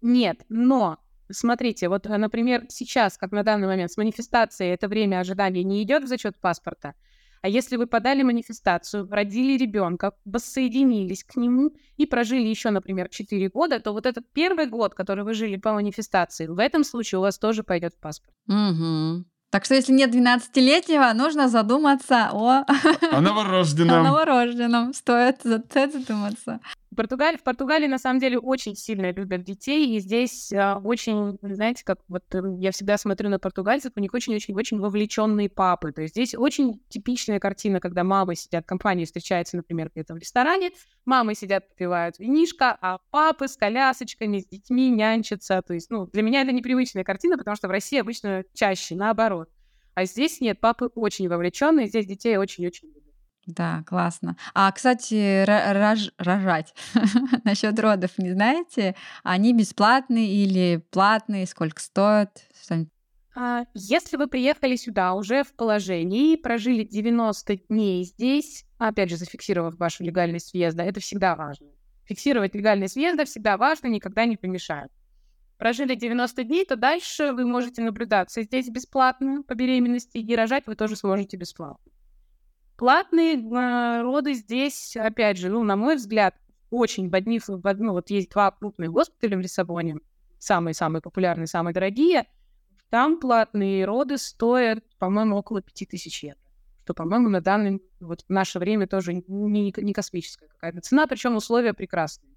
Нет, 0.02 0.40
но 0.48 0.98
смотрите, 1.30 1.88
вот, 1.88 2.06
например, 2.06 2.66
сейчас, 2.68 3.16
как 3.16 3.30
на 3.30 3.44
данный 3.44 3.68
момент, 3.68 3.92
с 3.92 3.96
манифестацией 3.96 4.74
это 4.74 4.88
время 4.88 5.20
ожидания 5.20 5.62
не 5.62 5.84
идет 5.84 6.02
в 6.02 6.08
зачет 6.08 6.36
паспорта, 6.40 6.94
а 7.42 7.48
если 7.48 7.76
вы 7.76 7.86
подали 7.86 8.22
манифестацию, 8.22 9.08
родили 9.10 9.56
ребенка, 9.56 10.12
воссоединились 10.24 11.24
к 11.24 11.36
нему 11.36 11.72
и 11.96 12.06
прожили 12.06 12.48
еще, 12.48 12.70
например, 12.70 13.08
4 13.08 13.48
года, 13.48 13.80
то 13.80 13.92
вот 13.92 14.06
этот 14.06 14.30
первый 14.32 14.66
год, 14.66 14.94
который 14.94 15.24
вы 15.24 15.34
жили 15.34 15.56
по 15.56 15.72
манифестации, 15.72 16.46
в 16.46 16.58
этом 16.58 16.84
случае 16.84 17.18
у 17.18 17.22
вас 17.22 17.38
тоже 17.38 17.62
пойдет 17.62 17.94
в 17.94 18.00
паспорт. 18.00 18.34
Угу. 18.48 19.24
Так 19.50 19.64
что 19.64 19.74
если 19.74 19.92
нет 19.92 20.14
12-летнего, 20.14 21.12
нужно 21.12 21.48
задуматься 21.48 22.30
о... 22.32 22.64
О 23.10 23.20
новорожденном. 23.20 24.00
О 24.00 24.02
новорожденном. 24.04 24.94
Стоит, 24.94 25.40
стоит 25.40 25.92
задуматься. 25.92 26.60
Португалии, 26.96 27.36
в 27.36 27.44
Португалии 27.44 27.86
на 27.86 27.98
самом 27.98 28.18
деле 28.18 28.38
очень 28.38 28.74
сильно 28.74 29.12
любят 29.12 29.44
детей, 29.44 29.96
и 29.96 30.00
здесь 30.00 30.52
а, 30.52 30.80
очень, 30.82 31.38
знаете, 31.40 31.84
как 31.84 32.00
вот 32.08 32.24
э, 32.34 32.40
я 32.58 32.72
всегда 32.72 32.98
смотрю 32.98 33.28
на 33.28 33.38
португальцев, 33.38 33.92
у 33.94 34.00
них 34.00 34.12
очень-очень-очень 34.12 34.80
вовлеченные 34.80 35.48
папы. 35.48 35.92
То 35.92 36.02
есть 36.02 36.14
здесь 36.14 36.34
очень 36.34 36.82
типичная 36.88 37.38
картина, 37.38 37.78
когда 37.78 38.02
мамы 38.02 38.34
сидят, 38.34 38.66
компания 38.66 39.04
встречается, 39.04 39.56
например, 39.56 39.90
где-то 39.94 40.14
в 40.14 40.18
ресторане, 40.18 40.70
мамы 41.04 41.34
сидят, 41.34 41.68
попивают 41.68 42.18
винишко, 42.18 42.76
а 42.80 42.98
папы 43.10 43.46
с 43.46 43.56
колясочками, 43.56 44.40
с 44.40 44.46
детьми 44.46 44.90
нянчатся. 44.90 45.62
То 45.62 45.74
есть, 45.74 45.90
ну, 45.90 46.06
для 46.06 46.22
меня 46.22 46.42
это 46.42 46.50
непривычная 46.50 47.04
картина, 47.04 47.38
потому 47.38 47.56
что 47.56 47.68
в 47.68 47.70
России 47.70 48.00
обычно 48.00 48.42
чаще 48.52 48.96
наоборот. 48.96 49.48
А 49.94 50.04
здесь 50.04 50.40
нет, 50.40 50.60
папы 50.60 50.86
очень 50.94 51.28
вовлеченные, 51.28 51.86
здесь 51.86 52.06
детей 52.06 52.36
очень-очень 52.36 52.88
любят. 52.88 53.09
Да, 53.56 53.82
классно. 53.86 54.36
А, 54.54 54.70
кстати, 54.72 55.44
рож- 55.44 56.12
рожать 56.18 56.74
насчет 57.44 57.78
родов, 57.78 58.10
не 58.18 58.32
знаете? 58.32 58.94
Они 59.22 59.54
бесплатные 59.54 60.28
или 60.28 60.84
платные? 60.90 61.46
Сколько 61.46 61.80
стоят? 61.80 62.46
А, 63.34 63.64
если 63.74 64.16
вы 64.16 64.26
приехали 64.26 64.76
сюда 64.76 65.14
уже 65.14 65.44
в 65.44 65.54
положении, 65.54 66.36
прожили 66.36 66.84
90 66.84 67.56
дней 67.68 68.04
здесь, 68.04 68.64
опять 68.78 69.10
же, 69.10 69.16
зафиксировав 69.16 69.76
вашу 69.78 70.04
легальность 70.04 70.52
въезда, 70.52 70.82
это 70.82 71.00
всегда 71.00 71.36
важно. 71.36 71.68
Фиксировать 72.04 72.54
легальность 72.54 72.96
въезда 72.96 73.24
всегда 73.24 73.56
важно, 73.56 73.86
никогда 73.88 74.24
не 74.26 74.36
помешает. 74.36 74.90
прожили 75.58 75.94
90 75.94 76.44
дней, 76.44 76.64
то 76.66 76.76
дальше 76.76 77.32
вы 77.32 77.46
можете 77.46 77.82
наблюдаться 77.82 78.42
здесь 78.42 78.68
бесплатно 78.68 79.42
по 79.42 79.54
беременности, 79.54 80.18
и 80.18 80.36
рожать 80.36 80.66
вы 80.66 80.74
тоже 80.76 80.96
сможете 80.96 81.36
бесплатно. 81.36 81.89
Платные 82.80 83.34
э, 83.34 84.00
роды 84.00 84.32
здесь, 84.32 84.96
опять 84.96 85.36
же, 85.36 85.50
ну, 85.50 85.62
на 85.62 85.76
мой 85.76 85.96
взгляд, 85.96 86.34
очень 86.70 87.10
в 87.10 87.14
одних, 87.14 87.42
в 87.46 87.66
одну, 87.68 87.88
ну, 87.88 87.92
вот 87.92 88.08
есть 88.08 88.30
два 88.30 88.52
крупных 88.52 88.90
госпиталя 88.90 89.36
в 89.36 89.40
Лиссабоне, 89.40 89.96
самые-самые 90.38 91.02
популярные, 91.02 91.46
самые 91.46 91.74
дорогие. 91.74 92.26
Там 92.88 93.20
платные 93.20 93.84
роды 93.84 94.16
стоят, 94.16 94.78
по-моему, 94.98 95.36
около 95.36 95.60
5000 95.60 96.24
евро. 96.24 96.40
Что, 96.84 96.94
по-моему, 96.94 97.28
на 97.28 97.42
данный, 97.42 97.82
вот 98.00 98.22
в 98.22 98.30
наше 98.30 98.58
время 98.58 98.86
тоже 98.86 99.12
не, 99.12 99.74
не 99.76 99.92
космическая 99.92 100.48
какая-то 100.48 100.80
цена, 100.80 101.06
причем 101.06 101.36
условия 101.36 101.74
прекрасные. 101.74 102.34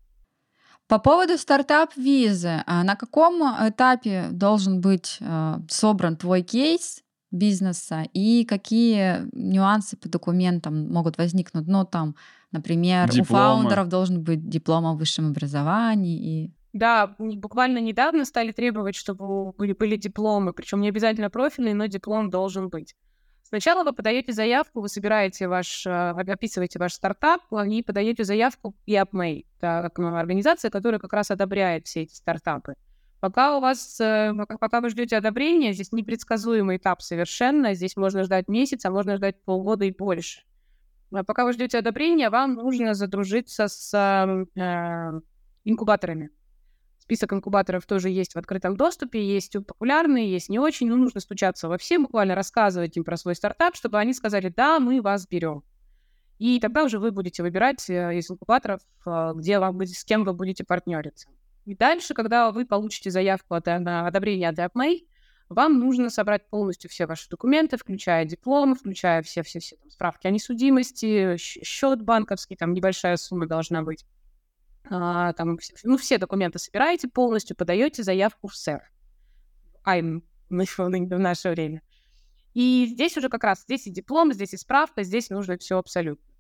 По 0.90 1.00
поводу 1.00 1.38
стартап-визы, 1.38 2.64
а 2.66 2.84
на 2.84 2.98
каком 2.98 3.42
этапе 3.66 4.28
должен 4.30 4.82
быть 4.82 5.20
э, 5.22 5.54
собран 5.70 6.18
твой 6.18 6.42
кейс 6.42 7.02
бизнеса 7.34 8.06
и 8.14 8.46
какие 8.46 9.28
нюансы 9.34 9.98
по 9.98 10.08
документам 10.08 10.90
могут 10.90 11.18
возникнуть? 11.18 11.68
Ну, 11.68 11.84
там, 11.84 12.16
например, 12.52 13.10
Дипломы. 13.10 13.22
у 13.22 13.26
фаундеров 13.26 13.90
должен 13.90 14.24
быть 14.24 14.48
диплом 14.48 14.86
о 14.86 14.94
высшем 14.94 15.28
образовании 15.28 16.46
и 16.46 16.52
да, 16.74 17.16
буквально 17.20 17.78
недавно 17.78 18.26
стали 18.26 18.52
требовать, 18.52 18.96
чтобы 18.96 19.52
были, 19.52 19.74
были 19.74 19.96
дипломы, 19.96 20.54
причем 20.54 20.82
не 20.82 20.90
обязательно 20.90 21.30
профильный, 21.30 21.76
но 21.76 21.86
диплом 21.86 22.32
должен 22.32 22.70
быть. 22.70 22.96
Сначала 23.44 23.84
вы 23.84 23.94
подаете 23.94 24.34
заявку, 24.34 24.82
вы 24.82 24.90
собираете 24.90 25.48
ваш, 25.48 25.86
а, 25.86 26.10
описываете 26.12 26.80
ваш 26.80 26.94
стартап 26.94 27.42
и 27.68 27.84
подаете 27.84 28.24
заявку 28.24 28.72
в 28.72 28.90
EAPMAY, 28.90 29.46
это 29.60 29.92
организация, 30.20 30.72
которая 30.72 31.00
как 31.00 31.14
раз 31.14 31.30
одобряет 31.30 31.86
все 31.86 32.02
эти 32.02 32.16
стартапы. 32.16 32.74
Пока 33.24 33.56
у 33.56 33.62
вас, 33.62 34.02
э, 34.02 34.34
пока 34.60 34.82
вы 34.82 34.90
ждете 34.90 35.16
одобрения, 35.16 35.72
здесь 35.72 35.94
непредсказуемый 35.94 36.76
этап 36.76 37.02
совершенно, 37.02 37.74
здесь 37.74 37.96
можно 37.96 38.26
ждать 38.26 38.50
месяц, 38.50 38.84
а 38.84 38.92
можно 38.92 39.16
ждать 39.16 39.42
полгода 39.46 39.86
и 39.86 39.92
больше. 39.92 40.42
А 41.10 41.24
пока 41.24 41.46
вы 41.46 41.54
ждете 41.54 41.78
одобрения, 41.78 42.30
вам 42.30 42.56
нужно 42.56 42.94
задружиться 42.94 43.70
с 43.70 43.94
э, 43.94 45.22
инкубаторами. 45.64 46.32
Список 47.00 47.32
инкубаторов 47.32 47.86
тоже 47.86 48.10
есть 48.10 48.34
в 48.34 48.38
открытом 48.38 48.76
доступе, 48.76 49.26
есть 49.26 49.54
популярные, 49.54 50.30
есть 50.30 50.50
не 50.50 50.60
очень. 50.60 50.90
Ну, 50.90 50.98
нужно 50.98 51.22
стучаться 51.22 51.70
во 51.70 51.78
все, 51.78 52.00
буквально 52.00 52.36
рассказывать 52.36 52.98
им 52.98 53.06
про 53.06 53.16
свой 53.16 53.36
стартап, 53.36 53.78
чтобы 53.78 54.00
они 54.00 54.14
сказали, 54.14 54.50
да, 54.54 54.82
мы 54.82 55.02
вас 55.02 55.26
берем. 55.30 55.64
И 56.40 56.60
тогда 56.60 56.84
уже 56.84 57.00
вы 57.00 57.12
будете 57.12 57.42
выбирать 57.42 57.90
э, 57.90 58.18
из 58.18 58.30
инкубаторов, 58.30 58.82
э, 59.06 59.32
где 59.36 59.60
вам, 59.60 59.82
с 59.82 60.04
кем 60.04 60.26
вы 60.26 60.34
будете 60.34 60.66
партнериться. 60.66 61.30
И 61.66 61.76
дальше, 61.76 62.14
когда 62.14 62.52
вы 62.52 62.66
получите 62.66 63.10
заявку 63.10 63.56
от, 63.56 63.66
на 63.66 64.08
одобрение 64.08 64.50
от 64.50 64.60
AppMay, 64.60 65.08
вам 65.50 65.80
нужно 65.80 66.10
собрать 66.10 66.50
полностью 66.50 66.90
все 66.90 67.06
ваши 67.06 67.30
документы, 67.30 67.78
включая 67.78 68.26
диплом, 68.26 68.76
включая 68.76 69.22
все-все-все 69.22 69.78
справки 69.90 70.28
о 70.28 70.32
несудимости, 70.32 71.38
счет 71.38 72.02
банковский, 72.02 72.56
там 72.56 72.74
небольшая 72.74 73.18
сумма 73.18 73.48
должна 73.48 73.84
быть 73.84 74.06
а, 74.90 75.34
там, 75.34 75.58
ну, 75.84 75.98
все 75.98 76.18
документы 76.18 76.60
собираете 76.60 77.08
полностью, 77.08 77.56
подаете 77.56 78.04
заявку 78.04 78.48
в 78.48 78.56
СЭР. 78.56 78.82
I'm 79.86 80.22
в 80.50 81.20
наше 81.20 81.50
время. 81.50 81.82
И 82.54 82.86
здесь 82.88 83.18
уже 83.18 83.30
как 83.30 83.44
раз, 83.44 83.64
здесь 83.64 83.88
и 83.88 83.92
диплом, 83.92 84.34
здесь 84.34 84.54
и 84.54 84.58
справка, 84.58 85.04
здесь 85.04 85.30
нужно 85.30 85.58
все 85.58 85.78
абсолютно. 85.78 86.33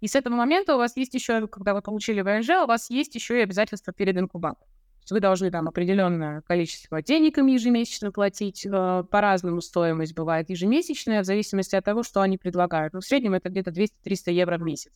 И 0.00 0.08
с 0.08 0.14
этого 0.14 0.34
момента 0.34 0.74
у 0.74 0.78
вас 0.78 0.96
есть 0.96 1.14
еще, 1.14 1.46
когда 1.46 1.74
вы 1.74 1.82
получили 1.82 2.22
ВНЖ, 2.22 2.62
у 2.62 2.66
вас 2.66 2.90
есть 2.90 3.14
еще 3.14 3.38
и 3.38 3.42
обязательства 3.42 3.92
перед 3.92 4.16
инкубатором. 4.16 4.68
Вы 5.10 5.18
должны 5.18 5.50
там 5.50 5.66
определенное 5.66 6.40
количество 6.42 7.02
денег 7.02 7.38
им 7.38 7.46
ежемесячно 7.46 8.12
платить. 8.12 8.64
Э, 8.64 9.02
по-разному 9.10 9.60
стоимость 9.60 10.14
бывает 10.14 10.50
ежемесячная, 10.50 11.22
в 11.22 11.24
зависимости 11.24 11.74
от 11.74 11.84
того, 11.84 12.04
что 12.04 12.20
они 12.20 12.38
предлагают. 12.38 12.92
Но 12.92 13.00
в 13.00 13.04
среднем 13.04 13.34
это 13.34 13.48
где-то 13.48 13.70
200-300 13.72 14.32
евро 14.32 14.56
в 14.56 14.62
месяц. 14.62 14.92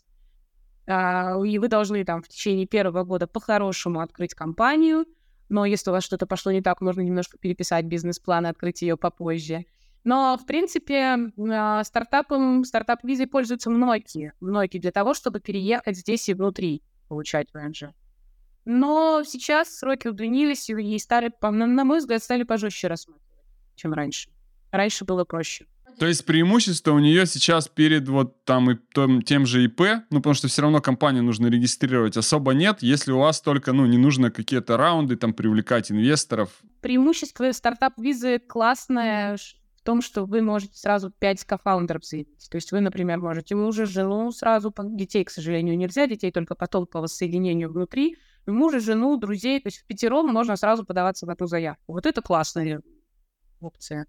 А, 0.87 1.37
и 1.45 1.59
вы 1.59 1.69
должны 1.69 2.05
там 2.05 2.23
в 2.23 2.29
течение 2.29 2.67
первого 2.67 3.03
года 3.05 3.27
по-хорошему 3.27 4.01
открыть 4.01 4.35
компанию, 4.35 5.07
но 5.49 5.65
если 5.65 5.91
у 5.91 5.93
вас 5.93 6.05
что-то 6.05 6.27
пошло 6.27 6.53
не 6.53 6.63
так, 6.63 6.81
можно 6.81 7.01
немножко 7.01 7.39
переписать 7.39 7.87
бизнес-план 7.87 8.47
и 8.47 8.51
открыть 8.51 8.83
ее 8.83 8.97
попозже. 8.97 9.65
Но, 10.05 10.39
в 10.41 10.45
принципе, 10.45 11.17
а, 11.51 11.83
стартапом, 11.83 12.65
стартап-визой 12.65 13.27
пользуются 13.27 13.71
многие, 13.71 14.35
многие 14.41 14.79
для 14.79 14.93
того, 14.93 15.15
чтобы 15.15 15.41
переехать 15.41 15.97
здесь 15.97 16.29
и 16.29 16.35
внутри 16.35 16.83
получать 17.09 17.49
ВНЖ. 17.55 17.95
Но 18.67 19.23
сейчас 19.27 19.77
сроки 19.79 20.09
удлинились 20.09 20.69
и 20.71 20.99
стали, 20.99 21.33
на 21.41 21.85
мой 21.85 21.99
взгляд, 21.99 22.23
стали 22.23 22.45
пожестче 22.45 22.89
рассматривать, 22.89 23.45
чем 23.77 23.93
раньше. 23.93 24.31
Раньше 24.71 25.05
было 25.05 25.25
проще. 25.25 25.67
То 25.99 26.07
есть 26.07 26.25
преимущество 26.25 26.93
у 26.93 26.99
нее 26.99 27.25
сейчас 27.25 27.69
перед 27.69 28.09
вот 28.09 28.45
там 28.45 28.71
и 28.71 28.75
том, 28.75 29.23
тем 29.23 29.47
же 29.47 29.65
ИП, 29.65 29.81
ну 30.11 30.19
потому 30.19 30.35
что 30.35 30.49
все 30.49 30.63
равно 30.63 30.81
компанию 30.81 31.23
нужно 31.23 31.47
регистрировать, 31.47 32.17
особо 32.17 32.53
нет, 32.53 32.79
если 32.83 33.13
у 33.13 33.19
вас 33.19 33.41
только, 33.41 33.73
ну, 33.73 33.87
не 33.87 33.99
нужно 33.99 34.31
какие-то 34.31 34.77
раунды, 34.77 35.17
там, 35.17 35.33
привлекать 35.33 35.93
инвесторов. 35.93 36.51
Преимущество 36.81 37.53
стартап-визы 37.53 38.41
классное 38.41 39.37
том, 39.85 40.03
что 40.03 40.25
вы 40.25 40.43
можете 40.43 40.77
сразу 40.79 41.11
5 41.11 41.45
кофаундеров 41.45 42.05
заявить. 42.05 42.49
То 42.51 42.57
есть 42.57 42.73
вы, 42.73 42.81
например, 42.81 43.21
можете 43.21 43.55
мужа, 43.55 43.87
жену 43.87 44.33
сразу, 44.33 44.75
детей, 44.77 45.25
к 45.25 45.31
сожалению, 45.31 45.77
нельзя, 45.77 46.07
детей 46.07 46.33
только 46.33 46.55
потом 46.55 46.87
по 46.87 47.01
воссоединению 47.01 47.71
внутри, 47.71 48.17
мужа, 48.47 48.81
жену, 48.81 49.17
друзей, 49.17 49.61
то 49.61 49.69
есть 49.69 49.79
в 49.79 49.87
пятером 49.87 50.27
можно 50.27 50.57
сразу 50.57 50.85
подаваться 50.85 51.27
в 51.27 51.29
эту 51.29 51.47
заявку. 51.47 51.93
Вот 51.93 52.07
это 52.07 52.23
классная 52.23 52.83
опция. 53.61 54.07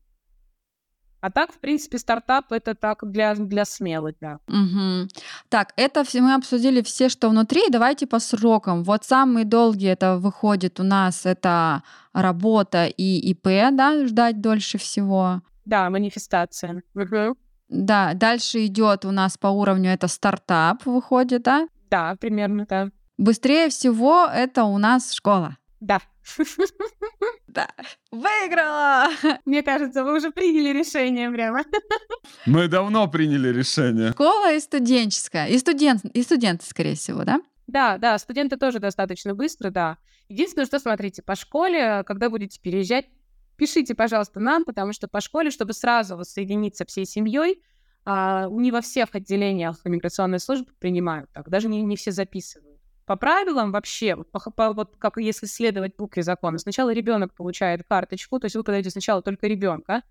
А 1.21 1.31
так, 1.31 1.51
в 1.51 1.59
принципе, 1.59 1.97
стартап 1.97 2.51
это 2.51 2.75
так 2.75 2.99
для, 3.09 3.33
для 3.33 3.65
смелых, 3.65 4.15
да. 4.21 4.37
Угу. 4.47 5.07
Так, 5.49 5.73
это 5.75 6.03
все 6.03 6.21
мы 6.21 6.35
обсудили 6.35 6.83
все, 6.83 7.09
что 7.09 7.29
внутри. 7.29 7.63
Давайте 7.71 8.05
по 8.05 8.19
срокам. 8.19 8.83
Вот 8.83 9.05
самые 9.05 9.43
долгие 9.43 9.89
это 9.89 10.19
выходит 10.19 10.79
у 10.79 10.83
нас 10.83 11.25
это 11.25 11.81
работа 12.13 12.85
и 12.85 13.31
ИП, 13.31 13.47
да, 13.71 14.05
ждать 14.05 14.39
дольше 14.39 14.77
всего. 14.77 15.41
Да, 15.65 15.89
манифестация. 15.89 16.83
Угу. 16.93 17.35
Да, 17.69 18.13
дальше 18.13 18.65
идет 18.65 19.05
у 19.05 19.11
нас 19.11 19.37
по 19.37 19.47
уровню 19.47 19.91
это 19.91 20.07
стартап 20.07 20.85
выходит, 20.85 21.43
да? 21.43 21.67
Да, 21.89 22.15
примерно, 22.19 22.65
да. 22.65 22.89
Быстрее 23.17 23.69
всего 23.69 24.25
это 24.25 24.65
у 24.65 24.77
нас 24.77 25.13
школа. 25.13 25.57
Да. 25.79 25.99
Да. 27.47 27.69
Выиграла! 28.11 29.07
Мне 29.45 29.63
кажется, 29.63 30.03
вы 30.03 30.17
уже 30.17 30.31
приняли 30.31 30.77
решение 30.77 31.31
прямо. 31.31 31.63
Мы 32.45 32.67
давно 32.67 33.07
приняли 33.07 33.47
решение. 33.47 34.11
Школа 34.11 34.53
и 34.53 34.59
студенческая. 34.59 35.47
И, 35.47 35.57
студент, 35.57 36.03
и 36.03 36.21
студенты, 36.21 36.65
скорее 36.65 36.95
всего, 36.95 37.23
да? 37.23 37.39
Да, 37.67 37.97
да, 37.97 38.17
студенты 38.17 38.57
тоже 38.57 38.79
достаточно 38.79 39.33
быстро, 39.33 39.69
да. 39.69 39.97
Единственное, 40.27 40.65
что 40.65 40.79
смотрите, 40.79 41.21
по 41.21 41.35
школе, 41.35 42.03
когда 42.05 42.29
будете 42.29 42.59
переезжать, 42.59 43.05
пишите, 43.57 43.95
пожалуйста, 43.95 44.39
нам, 44.39 44.65
потому 44.65 44.93
что 44.93 45.07
по 45.07 45.21
школе, 45.21 45.51
чтобы 45.51 45.73
сразу 45.73 46.17
воссоединиться 46.17 46.85
всей 46.85 47.05
семьей, 47.05 47.61
а, 48.05 48.47
не 48.49 48.71
во 48.71 48.81
всех 48.81 49.15
отделениях 49.15 49.81
иммиграционной 49.83 50.39
службы 50.39 50.71
принимают 50.79 51.31
так, 51.31 51.49
даже 51.49 51.67
не, 51.67 51.81
не 51.81 51.95
все 51.95 52.11
записывают 52.11 52.75
по 53.05 53.15
правилам 53.15 53.71
вообще, 53.71 54.15
по, 54.15 54.39
по, 54.39 54.73
вот 54.73 54.95
как 54.97 55.17
если 55.17 55.45
следовать 55.45 55.95
букве 55.95 56.23
закона, 56.23 56.57
сначала 56.57 56.91
ребенок 56.91 57.33
получает 57.35 57.83
карточку, 57.87 58.39
то 58.39 58.45
есть 58.45 58.55
вы 58.55 58.63
подаете 58.63 58.89
сначала 58.89 59.21
только 59.21 59.47
ребенка, 59.47 60.01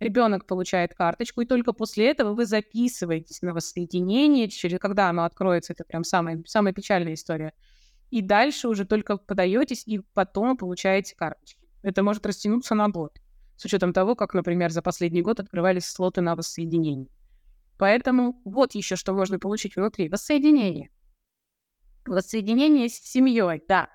ребенок 0.00 0.46
получает 0.46 0.94
карточку, 0.94 1.42
и 1.42 1.46
только 1.46 1.72
после 1.72 2.10
этого 2.10 2.34
вы 2.34 2.46
записываетесь 2.46 3.42
на 3.42 3.54
воссоединение, 3.54 4.48
через 4.48 4.80
когда 4.80 5.08
оно 5.08 5.24
откроется, 5.24 5.72
это 5.72 5.84
прям 5.84 6.04
самая, 6.04 6.42
самая 6.46 6.72
печальная 6.72 7.14
история. 7.14 7.52
И 8.10 8.22
дальше 8.22 8.66
уже 8.66 8.84
только 8.84 9.18
подаетесь, 9.18 9.86
и 9.86 10.00
потом 10.14 10.56
получаете 10.56 11.14
карточки. 11.14 11.59
Это 11.82 12.02
может 12.02 12.26
растянуться 12.26 12.74
на 12.74 12.88
год, 12.88 13.18
с 13.56 13.64
учетом 13.64 13.92
того, 13.92 14.14
как, 14.14 14.34
например, 14.34 14.70
за 14.70 14.82
последний 14.82 15.22
год 15.22 15.40
открывались 15.40 15.86
слоты 15.86 16.20
на 16.20 16.36
воссоединение. 16.36 17.08
Поэтому 17.78 18.40
вот 18.44 18.74
еще 18.74 18.96
что 18.96 19.14
можно 19.14 19.38
получить 19.38 19.76
внутри. 19.76 20.08
Воссоединение. 20.10 20.90
Воссоединение 22.04 22.88
с 22.88 22.94
семьей, 22.94 23.62
да. 23.66 23.88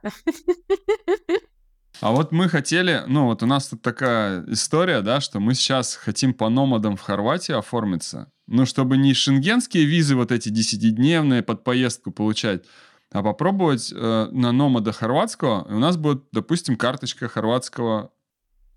А 2.02 2.12
вот 2.12 2.32
мы 2.32 2.50
хотели, 2.50 3.04
ну 3.08 3.26
вот 3.26 3.42
у 3.42 3.46
нас 3.46 3.70
тут 3.70 3.82
такая 3.82 4.44
история, 4.48 5.02
да, 5.02 5.22
что 5.22 5.40
мы 5.40 5.54
сейчас 5.54 5.96
хотим 5.96 6.34
по 6.34 6.50
номадам 6.50 6.98
в 6.98 7.02
Хорватии 7.02 7.54
оформиться. 7.54 8.32
Ну, 8.48 8.66
чтобы 8.66 8.98
не 8.98 9.14
шенгенские 9.14 9.86
визы 9.86 10.16
вот 10.16 10.32
эти 10.32 10.50
десятидневные 10.50 11.42
под 11.42 11.64
поездку 11.64 12.12
получать, 12.12 12.66
а 13.16 13.24
попробовать 13.24 13.94
э, 13.94 14.28
на 14.32 14.52
номада 14.52 14.92
хорватского. 14.92 15.66
И 15.70 15.74
у 15.74 15.80
нас 15.80 15.96
будет, 15.98 16.24
допустим, 16.32 16.76
карточка 16.76 17.28
хорватского 17.28 18.12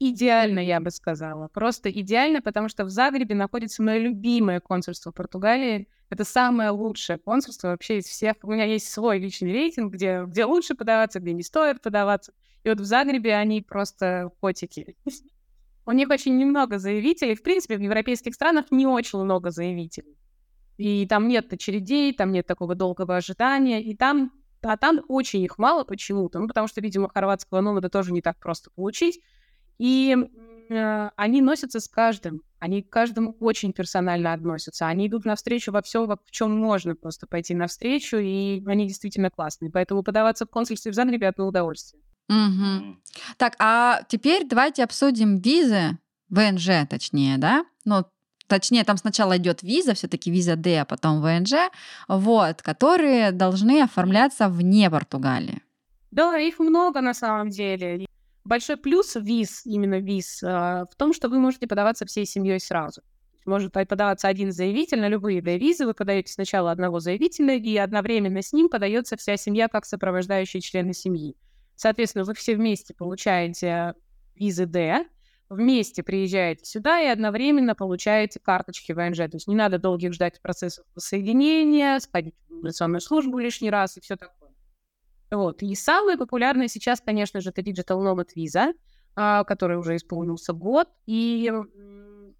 идеально, 0.01 0.61
я 0.61 0.80
бы 0.80 0.91
сказала. 0.91 1.49
Просто 1.49 1.91
идеально, 1.91 2.41
потому 2.41 2.68
что 2.68 2.84
в 2.84 2.91
Загребе 2.91 3.34
находится 3.34 3.82
мое 3.82 3.99
любимое 3.99 4.61
консульство 4.61 5.11
Португалии. 5.11 5.89
Это 6.09 6.24
самое 6.24 6.70
лучшее 6.70 7.18
консульство 7.18 7.68
вообще 7.68 7.99
из 7.99 8.05
всех. 8.05 8.36
У 8.43 8.53
меня 8.53 8.64
есть 8.64 8.91
свой 8.91 9.18
личный 9.18 9.53
рейтинг, 9.53 9.93
где, 9.93 10.22
где 10.24 10.45
лучше 10.45 10.74
подаваться, 10.74 11.20
где 11.20 11.32
не 11.32 11.43
стоит 11.43 11.82
подаваться. 11.82 12.32
И 12.62 12.68
вот 12.68 12.80
в 12.80 12.84
Загребе 12.84 13.34
они 13.34 13.62
просто 13.62 14.30
котики. 14.41 14.97
У 15.86 15.93
них 15.93 16.11
очень 16.11 16.36
немного 16.36 16.78
заявителей. 16.78 17.34
В 17.34 17.43
принципе, 17.43 17.76
в 17.76 17.80
европейских 17.80 18.34
странах 18.34 18.66
не 18.70 18.86
очень 18.86 19.18
много 19.18 19.51
заявителей. 19.51 20.16
И 20.79 21.07
там 21.07 21.29
нет 21.29 21.53
очередей, 21.53 22.14
там 22.14 22.33
нет 22.33 22.47
такого 22.47 22.74
долгого 22.74 23.16
ожидания. 23.16 23.83
И 23.83 23.95
там, 23.95 24.33
а 24.62 24.76
там 24.76 25.01
очень 25.09 25.43
их 25.43 25.59
мало 25.59 25.85
почему-то. 25.85 26.39
Ну, 26.39 26.49
потому 26.49 26.68
что, 26.68 26.81
видимо, 26.81 27.11
хорватского 27.12 27.61
номада 27.61 27.91
тоже 27.91 28.12
не 28.12 28.22
так 28.22 28.39
просто 28.39 28.70
получить. 28.70 29.20
И 29.79 30.16
э, 30.70 31.11
они 31.16 31.43
носятся 31.43 31.81
с 31.81 31.89
каждым. 31.89 32.43
Они 32.61 32.83
к 32.83 32.91
каждому 32.91 33.37
очень 33.41 33.72
персонально 33.72 34.33
относятся. 34.33 34.87
Они 34.87 35.09
идут 35.09 35.24
навстречу 35.24 35.72
во 35.72 35.83
всем, 35.83 36.07
в 36.07 36.31
чем 36.31 36.57
можно 36.57 36.95
просто 36.95 37.26
пойти 37.26 37.55
навстречу, 37.55 38.16
и 38.16 38.62
они 38.66 38.87
действительно 38.87 39.31
классные. 39.31 39.70
Поэтому 39.72 40.05
подаваться 40.05 40.47
в 40.47 40.51
консульстве 40.51 40.93
в 40.93 40.95
Зан, 40.95 41.11
ребят, 41.11 41.39
на 41.39 41.47
удовольствие. 41.47 42.03
Угу. 42.29 42.97
Так, 43.37 43.57
а 43.59 44.03
теперь 44.09 44.47
давайте 44.47 44.85
обсудим 44.85 45.39
визы, 45.39 45.99
ВНЖ 46.29 46.87
точнее, 46.89 47.39
да? 47.39 47.64
Ну, 47.85 48.05
точнее, 48.49 48.85
там 48.85 48.97
сначала 48.97 49.37
идет 49.37 49.63
виза, 49.63 49.95
все-таки 49.95 50.31
виза 50.31 50.57
D, 50.57 50.81
а 50.81 50.85
потом 50.85 51.21
ВНЖ, 51.21 51.71
вот, 52.09 52.63
которые 52.63 53.31
должны 53.31 53.83
оформляться 53.83 54.49
вне 54.49 54.91
Португалии. 54.91 55.63
Да, 56.11 56.37
их 56.39 56.59
много 56.59 57.01
на 57.01 57.15
самом 57.15 57.51
деле. 57.51 58.07
Большой 58.45 58.79
плюс 58.79 59.15
виз, 59.15 59.67
именно 59.67 60.01
виз, 60.01 60.43
а, 60.43 60.87
в 60.91 60.97
том, 60.97 61.13
что 61.13 61.29
вы 61.29 61.39
можете 61.39 61.67
подаваться 61.67 62.07
всей 62.07 62.25
семьей 62.25 62.59
сразу. 62.61 63.03
Может 63.45 63.73
подаваться 63.73 64.29
один 64.29 64.53
заявитель 64.53 65.01
на 65.01 65.09
любые 65.09 65.41
две 65.41 65.59
визы. 65.59 65.87
Вы 65.87 65.95
подаете 65.95 66.33
сначала 66.33 66.71
одного 66.71 67.01
заявителя, 67.01 67.57
и 67.57 67.77
одновременно 67.77 68.43
с 68.43 68.53
ним 68.53 68.69
подается 68.69 69.17
вся 69.17 69.37
семья 69.37 69.69
как 69.69 69.87
сопровождающие 69.87 70.61
члены 70.61 70.93
семьи. 70.93 71.37
Соответственно, 71.77 72.25
вы 72.25 72.35
все 72.35 72.57
вместе 72.57 72.93
получаете 72.93 73.95
визы 74.35 74.67
D, 74.67 75.07
вместе 75.49 76.03
приезжаете 76.03 76.65
сюда 76.65 77.01
и 77.01 77.07
одновременно 77.07 77.75
получаете 77.75 78.41
карточки 78.41 78.93
ВНЖ. 78.93 79.17
То 79.17 79.31
есть 79.35 79.49
не 79.49 79.55
надо 79.55 79.79
долгих 79.79 80.13
ждать 80.13 80.41
процессов 80.41 80.85
воссоединения, 80.95 81.99
сходить 82.01 82.35
в 82.49 82.53
миграционную 82.53 83.01
службу 83.01 83.39
лишний 83.39 83.71
раз 83.71 83.97
и 83.97 84.01
все 84.01 84.17
такое. 84.17 84.51
Вот. 85.31 85.63
И 85.63 85.75
самое 85.75 86.17
популярное 86.17 86.69
сейчас, 86.69 87.01
конечно 87.01 87.41
же, 87.41 87.51
это 87.51 87.61
Digital 87.61 88.03
Nomad 88.03 88.29
Visa, 88.37 88.73
а, 89.15 89.45
который 89.45 89.77
уже 89.77 89.97
исполнился 89.97 90.53
год. 90.53 90.89
И 91.07 91.53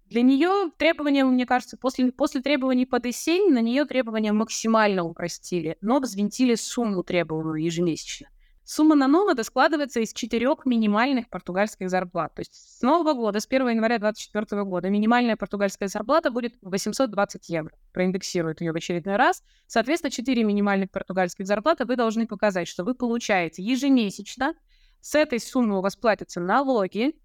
для 0.09 0.23
нее 0.23 0.71
требования, 0.77 1.23
мне 1.23 1.45
кажется, 1.45 1.77
после, 1.77 2.11
после 2.11 2.41
требований 2.41 2.87
под 2.87 3.05
ИСЕН 3.05 3.53
на 3.53 3.61
нее 3.61 3.85
требования 3.85 4.31
максимально 4.31 5.03
упростили, 5.03 5.77
но 5.81 5.99
взвинтили 5.99 6.55
сумму 6.55 7.03
требуемую 7.03 7.63
ежемесячно. 7.63 8.27
Сумма 8.71 8.93
на 8.93 9.07
номада 9.07 9.43
складывается 9.43 9.99
из 9.99 10.13
четырех 10.13 10.63
минимальных 10.63 11.27
португальских 11.27 11.89
зарплат. 11.89 12.35
То 12.35 12.41
есть 12.41 12.53
с 12.53 12.83
нового 12.83 13.15
года, 13.15 13.39
с 13.39 13.47
1 13.47 13.67
января 13.69 13.97
2024 13.97 14.63
года, 14.63 14.89
минимальная 14.91 15.35
португальская 15.35 15.87
зарплата 15.87 16.29
будет 16.29 16.53
820 16.61 17.49
евро. 17.49 17.75
Проиндексируют 17.93 18.61
ее 18.61 18.71
в 18.71 18.75
очередной 18.75 19.15
раз. 19.15 19.41
Соответственно, 19.65 20.11
4 20.11 20.43
минимальных 20.43 20.91
португальских 20.91 21.47
зарплаты 21.47 21.85
вы 21.85 21.95
должны 21.95 22.27
показать, 22.27 22.67
что 22.67 22.83
вы 22.83 22.93
получаете 22.93 23.63
ежемесячно. 23.63 24.53
С 25.01 25.15
этой 25.15 25.39
суммы 25.39 25.79
у 25.79 25.81
вас 25.81 25.95
платятся 25.95 26.39
налоги, 26.39 27.15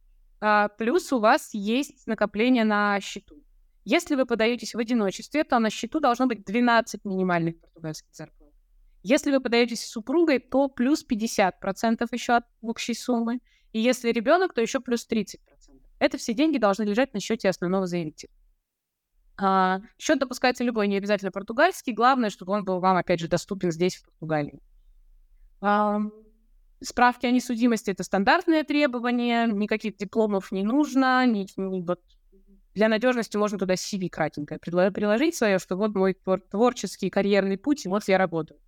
а, 0.40 0.68
плюс 0.68 1.12
у 1.12 1.18
вас 1.18 1.53
есть 1.53 2.07
накопление 2.07 2.64
на 2.64 2.99
счету. 3.01 3.36
Если 3.84 4.14
вы 4.14 4.24
подаетесь 4.24 4.74
в 4.74 4.78
одиночестве, 4.78 5.45
то 5.45 5.59
на 5.59 5.68
счету 5.68 6.01
должно 6.01 6.26
быть 6.26 6.42
12 6.42 7.05
минимальных 7.05 7.61
португальских 7.61 8.14
зарплат. 8.14 8.43
Если 9.05 9.30
вы 9.30 9.40
подаетесь 9.40 9.82
с 9.82 9.90
супругой, 9.90 10.38
то 10.38 10.68
плюс 10.68 11.05
50% 11.07 12.09
еще 12.11 12.32
от 12.32 12.44
общей 12.62 12.94
суммы. 12.94 13.40
И 13.72 13.78
если 13.78 14.11
ребенок, 14.11 14.55
то 14.55 14.62
еще 14.62 14.80
плюс 14.80 15.07
30%. 15.07 15.36
Это 15.98 16.16
все 16.16 16.32
деньги 16.32 16.57
должны 16.57 16.84
лежать 16.84 17.12
на 17.12 17.20
счете 17.20 17.50
основного 17.50 17.86
заявителя. 17.86 18.30
А, 19.36 19.80
счет 19.98 20.18
допускается 20.18 20.64
любой, 20.64 20.88
не 20.88 20.96
обязательно 20.96 21.30
португальский. 21.30 21.92
Главное, 21.92 22.30
чтобы 22.30 22.52
он 22.52 22.64
был 22.64 22.80
вам, 22.80 22.96
опять 22.96 23.20
же, 23.20 23.28
доступен 23.28 23.72
здесь, 23.72 23.96
в 23.96 24.05
Португалии. 24.05 24.59
А, 25.61 26.00
справки 26.80 27.26
о 27.26 27.30
несудимости— 27.30 27.90
это 27.90 28.05
стандартное 28.05 28.64
требование, 28.64 29.46
никаких 29.46 29.98
дипломов 29.98 30.50
не 30.50 30.62
нужно, 30.62 31.26
ни, 31.26 31.46
ни, 31.61 31.82
вот, 31.82 32.00
для 32.72 32.88
надежности 32.88 33.36
можно 33.36 33.59
туда 33.59 33.74
CV 33.74 34.09
кратенькое 34.09 34.59
приложить 34.59 35.34
свое, 35.34 35.59
что 35.59 35.76
вот 35.76 35.94
мой 35.94 36.16
творческий 36.50 37.11
карьерный 37.11 37.59
путь, 37.59 37.84
и 37.84 37.88
вот 37.88 38.09
я 38.09 38.16
работаю 38.16 38.59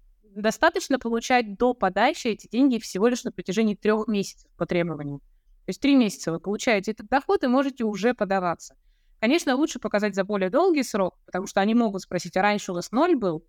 достаточно 0.43 0.99
получать 0.99 1.57
до 1.57 1.75
подачи 1.75 2.29
эти 2.29 2.49
деньги 2.49 2.79
всего 2.79 3.09
лишь 3.09 3.25
на 3.25 3.33
протяжении 3.33 3.75
трех 3.75 4.07
месяцев 4.07 4.51
по 4.57 4.67
требованию. 4.67 5.19
То 5.19 5.71
есть 5.71 5.81
три 5.81 5.97
месяца 5.97 6.31
вы 6.31 6.41
получаете 6.41 6.93
этот 6.93 7.09
доход 7.09 7.43
и 7.43 7.49
можете 7.49 7.85
уже 7.85 8.15
подаваться. 8.15 8.77
Конечно, 9.21 9.57
лучше 9.57 9.79
показать 9.79 10.15
за 10.15 10.25
более 10.25 10.51
долгий 10.51 10.83
срок, 10.83 11.19
потому 11.25 11.47
что 11.47 11.61
они 11.61 11.75
могут 11.75 12.03
спросить, 12.03 12.37
а 12.37 12.43
раньше 12.43 12.73
у 12.73 12.75
вас 12.75 12.93
ноль 12.93 13.17
был, 13.17 13.45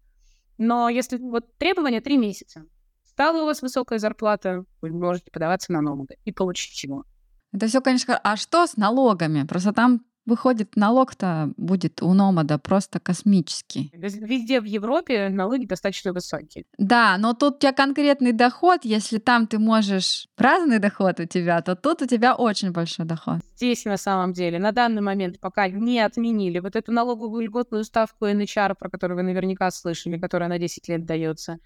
но 0.57 0.89
если 0.89 1.17
вот 1.17 1.57
требование 1.57 2.01
три 2.01 2.17
месяца, 2.17 2.65
стала 3.03 3.43
у 3.43 3.45
вас 3.45 3.61
высокая 3.61 3.99
зарплата, 3.99 4.65
вы 4.81 4.89
можете 4.89 5.31
подаваться 5.31 5.71
на 5.71 5.81
ноутбук 5.81 6.11
и 6.25 6.31
получить 6.31 6.83
его. 6.83 7.03
Это 7.51 7.67
все, 7.67 7.81
конечно, 7.81 8.17
а 8.17 8.35
что 8.35 8.65
с 8.65 8.75
налогами? 8.77 9.43
Просто 9.43 9.73
там 9.73 10.01
Выходит, 10.27 10.75
налог-то 10.75 11.53
будет 11.55 12.03
у 12.03 12.13
Номада 12.13 12.59
просто 12.59 12.99
космический. 12.99 13.89
Везде 13.93 14.59
в 14.59 14.65
Европе 14.65 15.29
налоги 15.29 15.65
достаточно 15.65 16.11
высокие. 16.11 16.65
Да, 16.77 17.17
но 17.17 17.33
тут 17.33 17.55
у 17.55 17.59
тебя 17.59 17.71
конкретный 17.71 18.33
доход, 18.33 18.81
если 18.83 19.19
там 19.19 19.47
ты 19.47 19.57
можешь 19.57 20.27
праздный 20.35 20.79
доход 20.79 21.21
у 21.21 21.25
тебя, 21.25 21.61
то 21.61 21.77
тут 21.77 22.01
у 22.01 22.07
тебя 22.07 22.35
очень 22.35 22.73
большой 22.73 23.05
доход. 23.05 23.37
Здесь 23.55 23.85
на 23.85 23.95
самом 23.95 24.33
деле 24.33 24.59
на 24.59 24.73
данный 24.73 25.01
момент 25.01 25.39
пока 25.39 25.69
не 25.69 26.01
отменили 26.01 26.59
вот 26.59 26.75
эту 26.75 26.91
налоговую 26.91 27.45
льготную 27.45 27.85
ставку 27.85 28.25
NHR, 28.25 28.75
про 28.77 28.89
которую 28.89 29.15
вы 29.15 29.23
наверняка 29.23 29.71
слышали, 29.71 30.19
которая 30.19 30.49
на 30.49 30.59
10 30.59 30.89
лет 30.89 31.05
дается. 31.05 31.59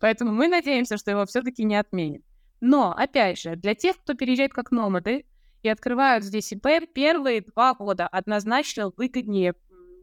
Поэтому 0.00 0.32
мы 0.32 0.48
надеемся, 0.48 0.96
что 0.96 1.12
его 1.12 1.24
все-таки 1.24 1.62
не 1.62 1.76
отменят. 1.76 2.22
Но, 2.60 2.90
опять 2.90 3.38
же, 3.38 3.54
для 3.54 3.76
тех, 3.76 3.96
кто 3.96 4.14
переезжает 4.14 4.52
как 4.52 4.72
номады, 4.72 5.24
и 5.66 5.68
открывают 5.68 6.24
здесь 6.24 6.52
ИП, 6.52 6.68
первые 6.94 7.40
два 7.40 7.74
года 7.74 8.06
однозначно 8.06 8.92
выгоднее 8.96 9.54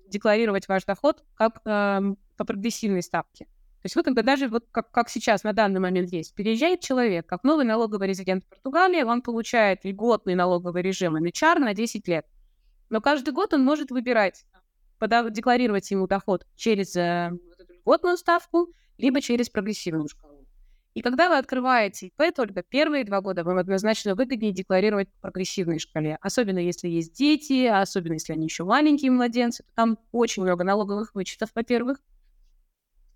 декларировать 0.08 0.68
ваш 0.68 0.84
доход 0.84 1.24
как 1.36 1.62
э, 1.66 2.02
по 2.38 2.46
прогрессивной 2.46 3.02
ставке. 3.02 3.46
То 3.46 3.86
есть 3.86 3.96
вы 3.96 4.04
когда 4.04 4.22
даже 4.22 4.48
вот 4.48 4.66
как, 4.72 4.92
как 4.92 5.10
сейчас 5.10 5.44
на 5.44 5.54
данный 5.54 5.80
момент 5.80 6.12
есть, 6.12 6.36
переезжает 6.36 6.82
человек 6.82 7.26
как 7.26 7.44
новый 7.44 7.66
налоговый 7.66 8.08
резидент 8.08 8.44
в 8.44 8.50
Португалии, 8.50 9.04
он 9.04 9.22
получает 9.22 9.86
льготный 9.86 10.36
налоговый 10.36 10.82
режим 10.82 11.16
NHR 11.16 11.60
на 11.60 11.74
10 11.74 12.08
лет. 12.08 12.26
Но 12.90 13.02
каждый 13.02 13.34
год 13.34 13.54
он 13.54 13.64
может 13.64 13.90
выбирать, 13.90 14.46
декларировать 15.00 15.90
ему 15.92 16.08
доход 16.08 16.46
через 16.56 16.96
э, 16.96 17.32
льготную 17.70 18.18
ставку, 18.18 18.68
либо 18.98 19.22
через 19.22 19.50
прогрессивную 19.50 20.08
шкалу. 20.10 20.33
И 20.94 21.02
когда 21.02 21.30
вы 21.30 21.38
открываете 21.38 22.08
ИП, 22.08 22.36
только 22.36 22.62
первые 22.62 23.04
два 23.04 23.22
года 23.22 23.44
вам 23.44 23.58
однозначно 23.58 24.14
выгоднее 24.14 24.52
декларировать 24.52 25.12
по 25.14 25.22
прогрессивной 25.22 25.80
шкале. 25.80 26.20
Особенно 26.22 26.60
если 26.60 26.88
есть 26.88 27.14
дети, 27.14 27.66
особенно 27.66 28.14
если 28.14 28.34
они 28.34 28.46
еще 28.46 28.64
маленькие 28.64 29.10
младенцы. 29.10 29.66
Там 29.76 29.98
очень 30.12 30.44
много 30.44 30.64
налоговых 30.64 31.16
вычетов, 31.16 31.50
во-первых. 31.56 32.00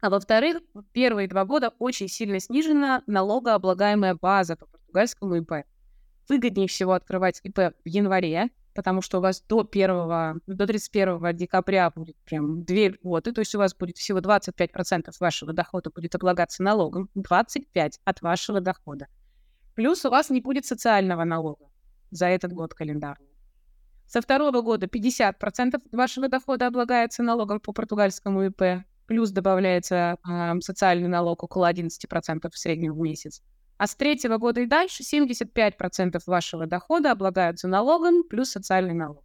А 0.02 0.10
во-вторых, 0.10 0.58
первые 0.92 1.28
два 1.28 1.46
года 1.46 1.74
очень 1.78 2.08
сильно 2.08 2.40
снижена 2.40 3.04
налогооблагаемая 3.06 4.16
база 4.16 4.56
по 4.56 4.66
португальскому 4.66 5.36
ИП. 5.36 5.66
Выгоднее 6.28 6.68
всего 6.68 6.94
открывать 6.94 7.42
ИП 7.44 7.58
в 7.58 7.88
январе, 7.88 8.50
потому 8.78 9.02
что 9.02 9.18
у 9.18 9.22
вас 9.22 9.42
до 9.42 9.68
1, 9.68 10.42
до 10.46 10.68
31 10.68 11.36
декабря 11.36 11.90
будет 11.90 12.16
прям 12.26 12.64
две 12.64 12.90
льготы, 12.90 13.32
то 13.32 13.40
есть 13.42 13.56
у 13.56 13.58
вас 13.58 13.74
будет 13.74 13.98
всего 13.98 14.20
25% 14.20 15.12
вашего 15.20 15.52
дохода 15.52 15.90
будет 15.90 16.14
облагаться 16.14 16.62
налогом, 16.62 17.10
25% 17.16 17.94
от 18.06 18.22
вашего 18.22 18.62
дохода. 18.62 19.08
Плюс 19.74 20.06
у 20.06 20.12
вас 20.12 20.30
не 20.30 20.42
будет 20.42 20.68
социального 20.68 21.24
налога 21.24 21.66
за 22.12 22.28
этот 22.28 22.54
год 22.54 22.76
календарный. 22.76 23.32
Со 24.06 24.22
второго 24.22 24.62
года 24.62 24.86
50% 24.86 25.82
вашего 25.92 26.30
дохода 26.30 26.68
облагается 26.68 27.24
налогом 27.24 27.60
по 27.60 27.74
португальскому 27.74 28.44
ИП, 28.44 28.86
плюс 29.08 29.32
добавляется 29.32 30.18
э, 30.30 30.60
социальный 30.62 31.08
налог 31.08 31.42
около 31.42 31.72
11% 31.72 32.48
в 32.52 32.58
среднем 32.60 32.94
в 32.94 33.00
месяц. 33.00 33.42
А 33.78 33.88
с 33.88 33.96
третьего 33.96 34.38
года 34.38 34.62
и 34.62 34.66
дальше 34.66 35.04
75% 35.04 36.20
вашего 36.26 36.66
дохода 36.66 37.12
облагаются 37.12 37.68
налогом 37.68 38.24
плюс 38.24 38.50
социальный 38.50 38.94
налог. 38.94 39.24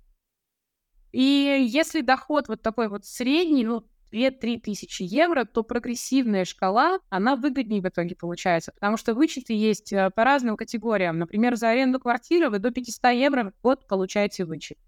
И 1.12 1.20
если 1.20 2.00
доход 2.00 2.48
вот 2.48 2.62
такой 2.62 2.88
вот 2.88 3.04
средний, 3.04 3.64
ну, 3.64 3.84
2-3 4.12 4.60
тысячи 4.60 5.02
евро, 5.02 5.44
то 5.44 5.62
прогрессивная 5.62 6.44
шкала, 6.44 7.00
она 7.08 7.34
выгоднее 7.34 7.80
в 7.80 7.88
итоге 7.88 8.14
получается, 8.14 8.72
потому 8.72 8.96
что 8.96 9.14
вычеты 9.14 9.54
есть 9.54 9.92
э, 9.92 10.10
по 10.10 10.24
разным 10.24 10.56
категориям. 10.56 11.18
Например, 11.18 11.56
за 11.56 11.70
аренду 11.70 11.98
квартиры 11.98 12.50
вы 12.50 12.58
до 12.58 12.70
500 12.70 13.04
евро 13.12 13.44
в 13.44 13.62
год 13.62 13.86
получаете 13.86 14.44
вычет. 14.44 14.78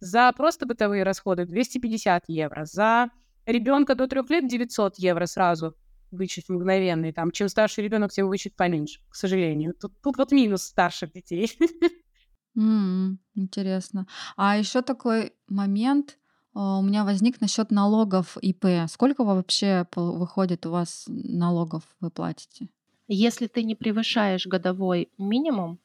За 0.00 0.30
просто 0.32 0.66
бытовые 0.66 1.04
расходы 1.04 1.46
250 1.46 2.24
евро. 2.28 2.64
За 2.66 3.10
ребенка 3.46 3.94
до 3.94 4.06
3 4.06 4.22
лет 4.28 4.48
900 4.48 4.98
евро 4.98 5.24
сразу 5.26 5.74
вычесть 6.16 6.48
мгновенный. 6.48 7.12
Там, 7.12 7.30
чем 7.30 7.48
старше 7.48 7.82
ребенок, 7.82 8.12
тем 8.12 8.28
вычесть 8.28 8.56
поменьше, 8.56 9.00
к 9.08 9.14
сожалению. 9.14 9.74
Тут, 9.74 9.92
тут 10.02 10.16
вот 10.16 10.32
минус 10.32 10.62
старших 10.62 11.12
детей. 11.12 11.50
М, 12.56 13.18
Интересно. 13.34 14.06
А 14.36 14.56
еще 14.56 14.82
такой 14.82 15.32
момент 15.48 16.18
а, 16.54 16.78
у 16.78 16.82
меня 16.82 17.04
возник 17.04 17.40
насчет 17.40 17.70
налогов 17.70 18.38
ИП. 18.38 18.88
Сколько 18.88 19.24
вообще 19.24 19.86
выходит 19.94 20.64
у 20.66 20.70
вас 20.70 21.04
налогов 21.06 21.82
вы 22.00 22.10
платите? 22.10 22.68
Если 23.08 23.46
ты 23.46 23.62
не 23.62 23.74
превышаешь 23.74 24.46
годовой 24.46 25.10
минимум, 25.18 25.78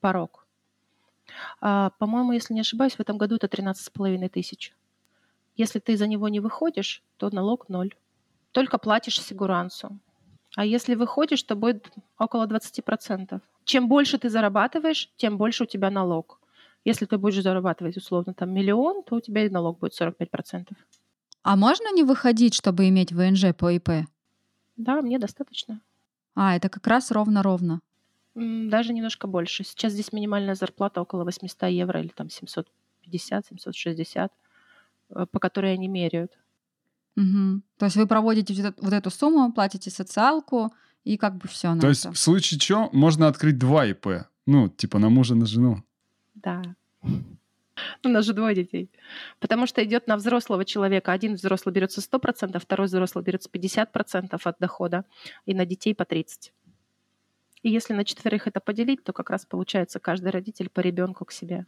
порог, 0.00 0.46
а, 1.60 1.90
по-моему, 1.98 2.32
если 2.32 2.54
не 2.54 2.60
ошибаюсь, 2.60 2.94
в 2.94 3.00
этом 3.00 3.18
году 3.18 3.36
это 3.36 3.48
13,5 3.48 4.28
тысяч. 4.28 4.74
Если 5.56 5.78
ты 5.78 5.96
за 5.96 6.06
него 6.06 6.28
не 6.28 6.40
выходишь, 6.40 7.02
то 7.16 7.30
налог 7.30 7.68
ноль. 7.68 7.94
Только 8.56 8.78
платишь 8.78 9.20
сигурансу. 9.20 9.98
А 10.56 10.64
если 10.64 10.94
выходишь, 10.94 11.42
то 11.42 11.56
будет 11.56 11.92
около 12.18 12.46
20%. 12.46 13.42
Чем 13.64 13.86
больше 13.86 14.16
ты 14.16 14.30
зарабатываешь, 14.30 15.10
тем 15.18 15.36
больше 15.36 15.64
у 15.64 15.66
тебя 15.66 15.90
налог. 15.90 16.40
Если 16.82 17.04
ты 17.04 17.18
будешь 17.18 17.42
зарабатывать 17.42 17.98
условно 17.98 18.32
там 18.32 18.54
миллион, 18.54 19.02
то 19.02 19.16
у 19.16 19.20
тебя 19.20 19.44
и 19.44 19.50
налог 19.50 19.78
будет 19.78 20.00
45%. 20.00 20.72
А 21.42 21.56
можно 21.56 21.92
не 21.92 22.02
выходить, 22.02 22.54
чтобы 22.54 22.88
иметь 22.88 23.12
ВНЖ 23.12 23.54
по 23.54 23.76
ИП? 23.76 24.08
Да, 24.78 25.02
мне 25.02 25.18
достаточно. 25.18 25.82
А, 26.34 26.56
это 26.56 26.70
как 26.70 26.86
раз 26.86 27.10
ровно-ровно. 27.10 27.82
Даже 28.34 28.94
немножко 28.94 29.26
больше. 29.26 29.64
Сейчас 29.64 29.92
здесь 29.92 30.14
минимальная 30.14 30.54
зарплата 30.54 31.02
около 31.02 31.24
800 31.24 31.68
евро 31.68 32.00
или 32.00 32.08
там 32.08 32.28
750-760, 32.28 34.30
э, 35.10 35.26
по 35.30 35.40
которой 35.40 35.74
они 35.74 35.88
меряют. 35.88 36.38
Мгм. 37.16 37.62
То 37.78 37.86
есть 37.86 37.96
вы 37.96 38.06
проводите 38.06 38.54
вот 38.54 38.72
эт- 38.72 38.78
вот 38.80 38.92
эту 38.92 39.10
сумму, 39.10 39.52
платите 39.52 39.90
социалку, 39.90 40.72
и 41.04 41.16
как 41.16 41.36
бы 41.36 41.48
все 41.48 41.76
То 41.78 41.88
есть, 41.88 42.04
это. 42.04 42.14
в 42.14 42.18
случае 42.18 42.60
чего, 42.60 42.90
можно 42.92 43.26
открыть 43.28 43.58
два 43.58 43.86
ИП. 43.86 44.06
Ну, 44.46 44.68
типа 44.68 44.98
на 44.98 45.08
мужа, 45.08 45.34
на 45.34 45.46
жену. 45.46 45.82
Да. 46.34 46.62
У 48.04 48.08
нас 48.08 48.24
же 48.24 48.32
двое 48.32 48.54
детей. 48.54 48.90
Потому 49.38 49.66
что 49.66 49.84
идет 49.84 50.06
на 50.06 50.16
взрослого 50.16 50.64
человека. 50.64 51.12
Один 51.12 51.34
взрослый 51.34 51.72
берется 51.74 52.00
100%, 52.00 52.58
второй 52.58 52.86
взрослый 52.86 53.24
берется 53.24 53.48
50% 53.50 54.40
от 54.44 54.56
дохода, 54.58 55.04
и 55.46 55.54
на 55.54 55.66
детей 55.66 55.94
по 55.94 56.02
30%. 56.04 56.52
И 57.62 57.70
если 57.70 57.94
на 57.94 58.04
четверых 58.04 58.46
это 58.46 58.60
поделить, 58.60 59.02
то 59.02 59.12
как 59.12 59.30
раз 59.30 59.44
получается 59.44 59.98
каждый 59.98 60.30
родитель 60.30 60.68
по 60.68 60.80
ребенку 60.80 61.24
к 61.24 61.32
себе. 61.32 61.66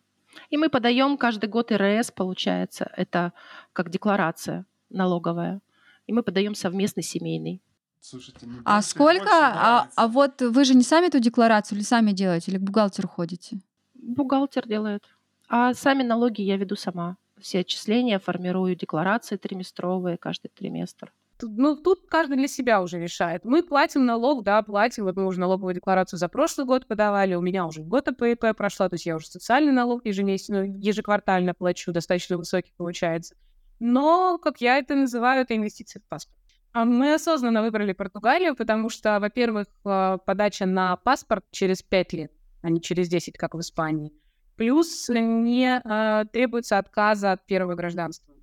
И 0.51 0.57
мы 0.57 0.69
подаем 0.69 1.17
каждый 1.17 1.49
год 1.49 1.73
РС, 1.73 2.11
получается, 2.11 2.91
это 2.97 3.33
как 3.73 3.91
декларация 3.91 4.65
налоговая. 4.91 5.61
И 6.07 6.13
мы 6.13 6.23
подаем 6.23 6.55
совместный 6.55 7.03
семейный. 7.03 7.61
Слушайте, 8.01 8.47
мне 8.47 8.61
А 8.65 8.81
сколько? 8.83 9.25
больше 9.25 9.31
А, 9.33 9.89
а 9.97 10.09
вот 10.09 10.41
вы 10.41 10.65
же 10.65 10.75
не 10.75 10.83
сами 10.83 11.07
эту 11.09 11.21
декларацию 11.21 11.77
или 11.77 11.85
сами 11.85 12.13
делаете, 12.13 12.51
или 12.51 12.59
к 12.59 12.63
бухгалтеру 12.63 13.09
ходите? 13.09 13.61
Бухгалтер 13.95 14.67
делает. 14.67 15.05
А 15.49 15.75
сами 15.75 16.03
налоги 16.03 16.43
я 16.43 16.57
веду 16.57 16.77
сама. 16.77 17.17
Все 17.41 17.61
отчисления 17.61 18.19
формирую, 18.19 18.77
декларации 18.77 19.37
триместровые 19.37 20.17
каждый 20.17 20.49
триместр. 20.49 21.13
Ну, 21.41 21.77
тут 21.77 22.07
каждый 22.09 22.37
для 22.37 22.49
себя 22.49 22.83
уже 22.83 22.99
решает. 22.99 23.45
Мы 23.45 23.63
платим 23.63 24.05
налог, 24.05 24.43
да, 24.43 24.61
платим. 24.63 25.05
Вот 25.05 25.17
мы 25.17 25.25
уже 25.25 25.39
налоговую 25.39 25.75
декларацию 25.75 26.19
за 26.19 26.29
прошлый 26.29 26.67
год 26.67 26.87
подавали, 26.87 27.35
у 27.35 27.41
меня 27.41 27.65
уже 27.65 27.83
год 27.83 28.09
АПИП 28.09 28.57
прошла, 28.57 28.89
то 28.89 28.95
есть 28.95 29.07
я 29.07 29.15
уже 29.15 29.29
социальный 29.29 29.73
налог 29.73 30.05
ежемесячно, 30.05 30.65
ну, 30.65 30.79
ежеквартально 30.79 31.55
плачу, 31.55 31.93
достаточно 31.93 32.37
высокий 32.37 32.73
получается. 32.77 33.37
Но, 33.81 34.39
как 34.39 34.61
я 34.61 34.79
это 34.79 34.95
называю, 34.95 35.43
это 35.43 35.57
инвестиции 35.57 36.01
в 36.01 36.09
паспорт. 36.09 36.39
А 36.73 36.85
Мы 36.85 37.15
осознанно 37.15 37.63
выбрали 37.63 37.93
Португалию, 37.93 38.55
потому 38.55 38.91
что, 38.91 39.19
во-первых, 39.21 39.67
э, 39.85 40.19
подача 40.25 40.67
на 40.67 40.97
паспорт 40.97 41.45
через 41.51 41.83
5 41.83 42.13
лет, 42.13 42.33
а 42.63 42.71
не 42.71 42.81
через 42.81 43.09
10, 43.09 43.39
как 43.39 43.55
в 43.55 43.61
Испании. 43.61 44.13
Плюс 44.57 45.09
не 45.09 45.81
э, 45.83 46.25
требуется 46.33 46.79
отказа 46.79 47.33
от 47.33 47.47
первого 47.47 47.75
гражданства. 47.75 48.35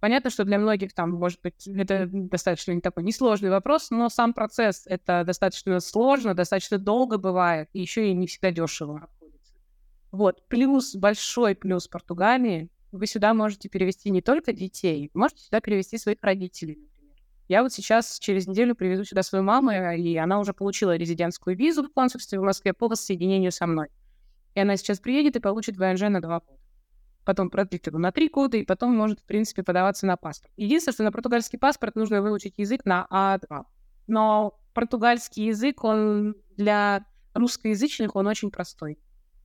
Понятно, 0.00 0.28
что 0.28 0.44
для 0.44 0.58
многих 0.58 0.92
там, 0.92 1.12
может 1.12 1.40
быть, 1.42 1.66
это 1.66 2.06
достаточно 2.06 2.72
не 2.72 2.82
такой 2.82 3.04
несложный 3.04 3.48
вопрос, 3.48 3.90
но 3.90 4.10
сам 4.10 4.34
процесс 4.34 4.86
это 4.86 5.24
достаточно 5.24 5.80
сложно, 5.80 6.34
достаточно 6.34 6.76
долго 6.76 7.16
бывает, 7.16 7.70
и 7.72 7.80
еще 7.80 8.10
и 8.10 8.12
не 8.12 8.26
всегда 8.26 8.50
дешево 8.50 8.98
обходится. 8.98 9.54
Вот. 10.12 10.46
Плюс, 10.48 10.94
большой 10.94 11.54
плюс 11.54 11.88
Португалии, 11.88 12.70
вы 12.94 13.06
сюда 13.06 13.34
можете 13.34 13.68
перевести 13.68 14.10
не 14.10 14.22
только 14.22 14.52
детей, 14.52 15.10
можете 15.14 15.44
сюда 15.44 15.60
перевести 15.60 15.98
своих 15.98 16.18
родителей. 16.22 16.78
Я 17.48 17.62
вот 17.62 17.72
сейчас 17.72 18.18
через 18.18 18.46
неделю 18.46 18.74
привезу 18.74 19.04
сюда 19.04 19.22
свою 19.22 19.44
маму, 19.44 19.70
и 19.70 20.16
она 20.16 20.40
уже 20.40 20.54
получила 20.54 20.96
резидентскую 20.96 21.56
визу 21.56 21.82
в 21.82 21.92
консульстве 21.92 22.40
в 22.40 22.42
Москве 22.42 22.72
по 22.72 22.88
воссоединению 22.88 23.52
со 23.52 23.66
мной. 23.66 23.88
И 24.54 24.60
она 24.60 24.76
сейчас 24.76 24.98
приедет 25.00 25.36
и 25.36 25.40
получит 25.40 25.76
ВНЖ 25.76 26.02
на 26.02 26.22
два 26.22 26.40
года 26.40 26.64
потом 27.24 27.50
продлит 27.50 27.86
его 27.86 27.98
на 27.98 28.12
три 28.12 28.28
года, 28.28 28.56
и 28.56 28.64
потом 28.64 28.94
может, 28.96 29.20
в 29.20 29.24
принципе, 29.24 29.62
подаваться 29.62 30.06
на 30.06 30.16
паспорт. 30.16 30.52
Единственное, 30.56 30.94
что 30.94 31.02
на 31.04 31.12
португальский 31.12 31.58
паспорт 31.58 31.96
нужно 31.96 32.22
выучить 32.22 32.54
язык 32.58 32.84
на 32.84 33.06
А2. 33.10 33.64
Но 34.06 34.60
португальский 34.74 35.46
язык, 35.46 35.82
он 35.84 36.36
для 36.56 37.06
русскоязычных, 37.32 38.14
он 38.14 38.26
очень 38.26 38.50
простой. 38.50 38.98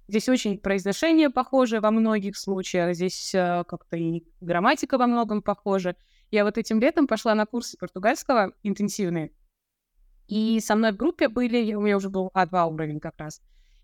Здесь 0.10 0.28
очень 0.28 0.58
произношение 0.58 1.30
похоже 1.30 1.82
во 1.82 1.92
многих 1.92 2.36
случаях, 2.36 2.96
здесь 2.96 3.36
э, 3.36 3.64
как-то 3.68 3.96
и 3.96 4.24
грамматика 4.42 4.98
во 4.98 5.06
многом 5.06 5.44
похожа. 5.44 5.96
Я 6.32 6.46
вот 6.46 6.58
этим 6.58 6.80
летом 6.80 7.06
пошла 7.06 7.36
на 7.36 7.46
курсы 7.46 7.78
португальского 7.78 8.54
интенсивные, 8.64 9.32
и 10.28 10.60
со 10.62 10.76
мной 10.76 10.94
в 10.94 10.98
группе 10.98 11.28
были, 11.28 11.76
у 11.76 11.82
меня 11.82 11.96
уже 11.96 12.10
был 12.10 12.32
А2 12.34 12.74
уровень 12.74 13.00
как 13.00 13.20
раз, 13.20 13.40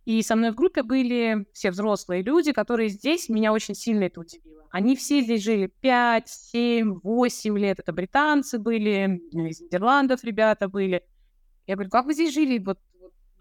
и 0.06 0.20
со 0.24 0.36
мной 0.36 0.50
в 0.50 0.56
группе 0.56 0.82
были 0.82 1.46
все 1.54 1.70
взрослые 1.70 2.24
люди, 2.24 2.54
которые 2.54 2.90
здесь, 2.90 3.30
меня 3.30 3.54
очень 3.54 3.76
сильно 3.76 4.06
это 4.06 4.22
удивило. 4.22 4.68
Они 4.72 4.96
все 4.96 5.22
здесь 5.22 5.44
жили 5.44 5.68
5, 5.68 6.28
7, 6.28 7.02
8 7.04 7.60
лет. 7.60 7.80
Это 7.80 7.94
британцы 7.94 8.58
были, 8.58 9.22
из 9.32 9.62
Нидерландов 9.62 10.24
ребята 10.24 10.70
были. 10.70 11.06
Я 11.68 11.76
говорю, 11.76 11.92
как 11.92 12.08
вы 12.08 12.16
здесь 12.16 12.34
жили 12.34 12.58
вот, 12.58 12.80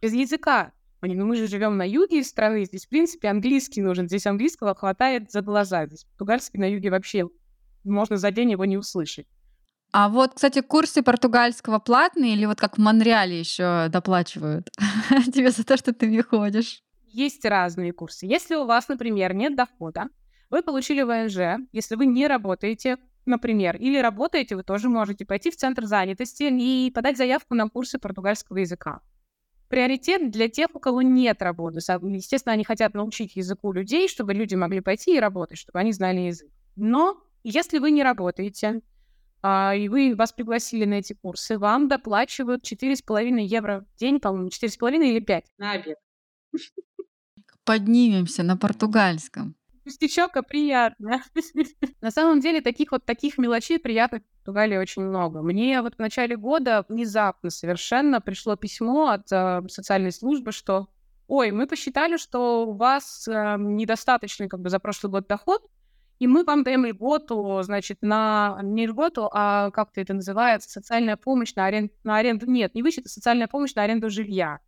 без 0.02 0.12
языка? 0.12 0.73
Они, 1.04 1.14
ну 1.14 1.26
мы 1.26 1.36
же 1.36 1.48
живем 1.48 1.76
на 1.76 1.86
юге 1.86 2.24
страны, 2.24 2.64
здесь, 2.64 2.86
в 2.86 2.88
принципе, 2.88 3.28
английский 3.28 3.82
нужен. 3.82 4.08
Здесь 4.08 4.26
английского 4.26 4.74
хватает 4.74 5.30
за 5.30 5.42
глаза. 5.42 5.84
Здесь 5.84 6.04
португальский 6.04 6.58
на 6.58 6.64
юге 6.64 6.88
вообще 6.88 7.28
можно 7.84 8.16
за 8.16 8.30
день 8.30 8.52
его 8.52 8.64
не 8.64 8.78
услышать. 8.78 9.26
А 9.92 10.08
вот, 10.08 10.32
кстати, 10.32 10.62
курсы 10.62 11.02
португальского 11.02 11.78
платные 11.78 12.32
или 12.32 12.46
вот 12.46 12.58
как 12.58 12.78
в 12.78 12.80
Монреале 12.80 13.38
еще 13.38 13.88
доплачивают 13.90 14.70
тебе 15.34 15.50
за 15.50 15.62
то, 15.62 15.76
что 15.76 15.92
ты 15.92 16.06
них 16.06 16.28
ходишь? 16.28 16.80
Есть 17.06 17.44
разные 17.44 17.92
курсы. 17.92 18.24
Если 18.24 18.54
у 18.54 18.64
вас, 18.64 18.88
например, 18.88 19.34
нет 19.34 19.54
дохода, 19.54 20.06
вы 20.48 20.62
получили 20.62 21.02
ВНЖ, 21.02 21.66
если 21.72 21.96
вы 21.96 22.06
не 22.06 22.26
работаете, 22.26 22.96
например, 23.26 23.76
или 23.76 23.98
работаете, 23.98 24.56
вы 24.56 24.62
тоже 24.62 24.88
можете 24.88 25.26
пойти 25.26 25.50
в 25.50 25.56
центр 25.56 25.84
занятости 25.84 26.44
и 26.44 26.90
подать 26.90 27.18
заявку 27.18 27.54
на 27.54 27.68
курсы 27.68 27.98
португальского 27.98 28.56
языка. 28.56 29.02
Приоритет 29.68 30.30
для 30.30 30.48
тех, 30.48 30.68
у 30.74 30.78
кого 30.78 31.02
нет 31.02 31.42
работы. 31.42 31.78
Естественно, 31.78 32.52
они 32.52 32.64
хотят 32.64 32.94
научить 32.94 33.36
языку 33.36 33.72
людей, 33.72 34.08
чтобы 34.08 34.34
люди 34.34 34.54
могли 34.54 34.80
пойти 34.80 35.16
и 35.16 35.20
работать, 35.20 35.58
чтобы 35.58 35.78
они 35.80 35.92
знали 35.92 36.20
язык. 36.20 36.50
Но 36.76 37.22
если 37.42 37.78
вы 37.78 37.90
не 37.90 38.02
работаете, 38.02 38.82
а, 39.42 39.74
и 39.74 39.88
вы, 39.88 40.14
вас 40.16 40.32
пригласили 40.32 40.84
на 40.84 40.94
эти 40.94 41.12
курсы, 41.12 41.58
вам 41.58 41.88
доплачивают 41.88 42.64
4,5 42.64 43.40
евро 43.40 43.86
в 43.94 43.98
день, 43.98 44.20
по-моему, 44.20 44.48
4,5 44.48 45.06
или 45.06 45.20
5 45.20 45.44
на 45.58 45.72
обед. 45.72 45.98
Поднимемся 47.64 48.42
на 48.42 48.56
португальском. 48.56 49.54
Пустячок, 49.84 50.36
а 50.36 50.42
приятно. 50.42 51.22
На 52.00 52.10
самом 52.10 52.40
деле 52.40 52.62
таких 52.62 52.92
вот 52.92 53.04
таких 53.04 53.36
мелочей 53.36 53.78
приятных 53.78 54.22
в 54.22 54.36
Португалии 54.38 54.78
очень 54.78 55.02
много. 55.02 55.42
Мне 55.42 55.82
вот 55.82 55.96
в 55.96 55.98
начале 55.98 56.36
года 56.36 56.86
внезапно 56.88 57.50
совершенно 57.50 58.22
пришло 58.22 58.56
письмо 58.56 59.08
от 59.08 59.30
э, 59.30 59.60
социальной 59.68 60.12
службы, 60.12 60.52
что 60.52 60.88
ой, 61.26 61.50
мы 61.50 61.66
посчитали, 61.66 62.16
что 62.16 62.66
у 62.66 62.72
вас 62.72 63.28
э, 63.28 63.56
недостаточный 63.58 64.48
как 64.48 64.60
бы 64.60 64.70
за 64.70 64.78
прошлый 64.78 65.10
год 65.10 65.26
доход, 65.26 65.62
и 66.18 66.26
мы 66.26 66.44
вам 66.44 66.62
даем 66.62 66.86
льготу, 66.86 67.60
значит, 67.62 67.98
на 68.00 68.60
не 68.62 68.86
льготу, 68.86 69.28
а 69.32 69.70
как-то 69.70 70.00
это 70.00 70.14
называется, 70.14 70.70
социальная 70.70 71.16
помощь 71.16 71.54
на, 71.54 71.66
арен... 71.66 71.90
на 72.04 72.16
аренду. 72.16 72.46
Нет, 72.46 72.74
не 72.74 72.82
вычет, 72.82 73.06
а 73.06 73.08
социальная 73.08 73.48
помощь 73.48 73.74
на 73.74 73.82
аренду 73.82 74.08
жилья. 74.08 74.60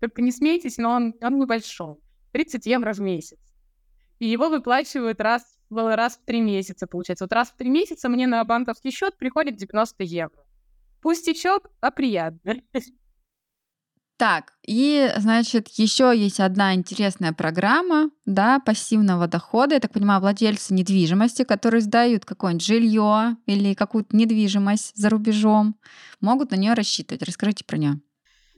Только 0.00 0.22
не 0.22 0.32
смейтесь, 0.32 0.76
но 0.76 0.90
он, 0.90 1.14
он 1.22 1.38
небольшой. 1.38 1.96
30 2.32 2.66
евро 2.66 2.92
в 2.92 3.00
месяц. 3.00 3.38
И 4.18 4.26
его 4.26 4.48
выплачивают 4.48 5.20
раз, 5.20 5.42
раз 5.70 6.16
в 6.16 6.24
три 6.24 6.40
месяца, 6.40 6.86
получается. 6.86 7.24
Вот 7.24 7.32
раз 7.32 7.50
в 7.50 7.56
три 7.56 7.70
месяца 7.70 8.08
мне 8.08 8.26
на 8.26 8.44
банковский 8.44 8.90
счет 8.90 9.16
приходит 9.16 9.56
90 9.56 10.04
евро. 10.04 10.44
Пустячок, 11.00 11.70
а 11.80 11.90
приятно. 11.90 12.56
Так, 14.18 14.54
и, 14.66 15.12
значит, 15.16 15.68
еще 15.68 16.12
есть 16.12 16.40
одна 16.40 16.74
интересная 16.74 17.32
программа, 17.32 18.10
да, 18.26 18.58
пассивного 18.58 19.28
дохода. 19.28 19.76
Я 19.76 19.80
так 19.80 19.92
понимаю, 19.92 20.20
владельцы 20.20 20.74
недвижимости, 20.74 21.44
которые 21.44 21.82
сдают 21.82 22.24
какое-нибудь 22.24 22.66
жилье 22.66 23.36
или 23.46 23.74
какую-то 23.74 24.16
недвижимость 24.16 24.96
за 24.96 25.08
рубежом, 25.08 25.76
могут 26.20 26.50
на 26.50 26.56
нее 26.56 26.74
рассчитывать. 26.74 27.22
Расскажите 27.22 27.64
про 27.64 27.78
нее. 27.78 28.00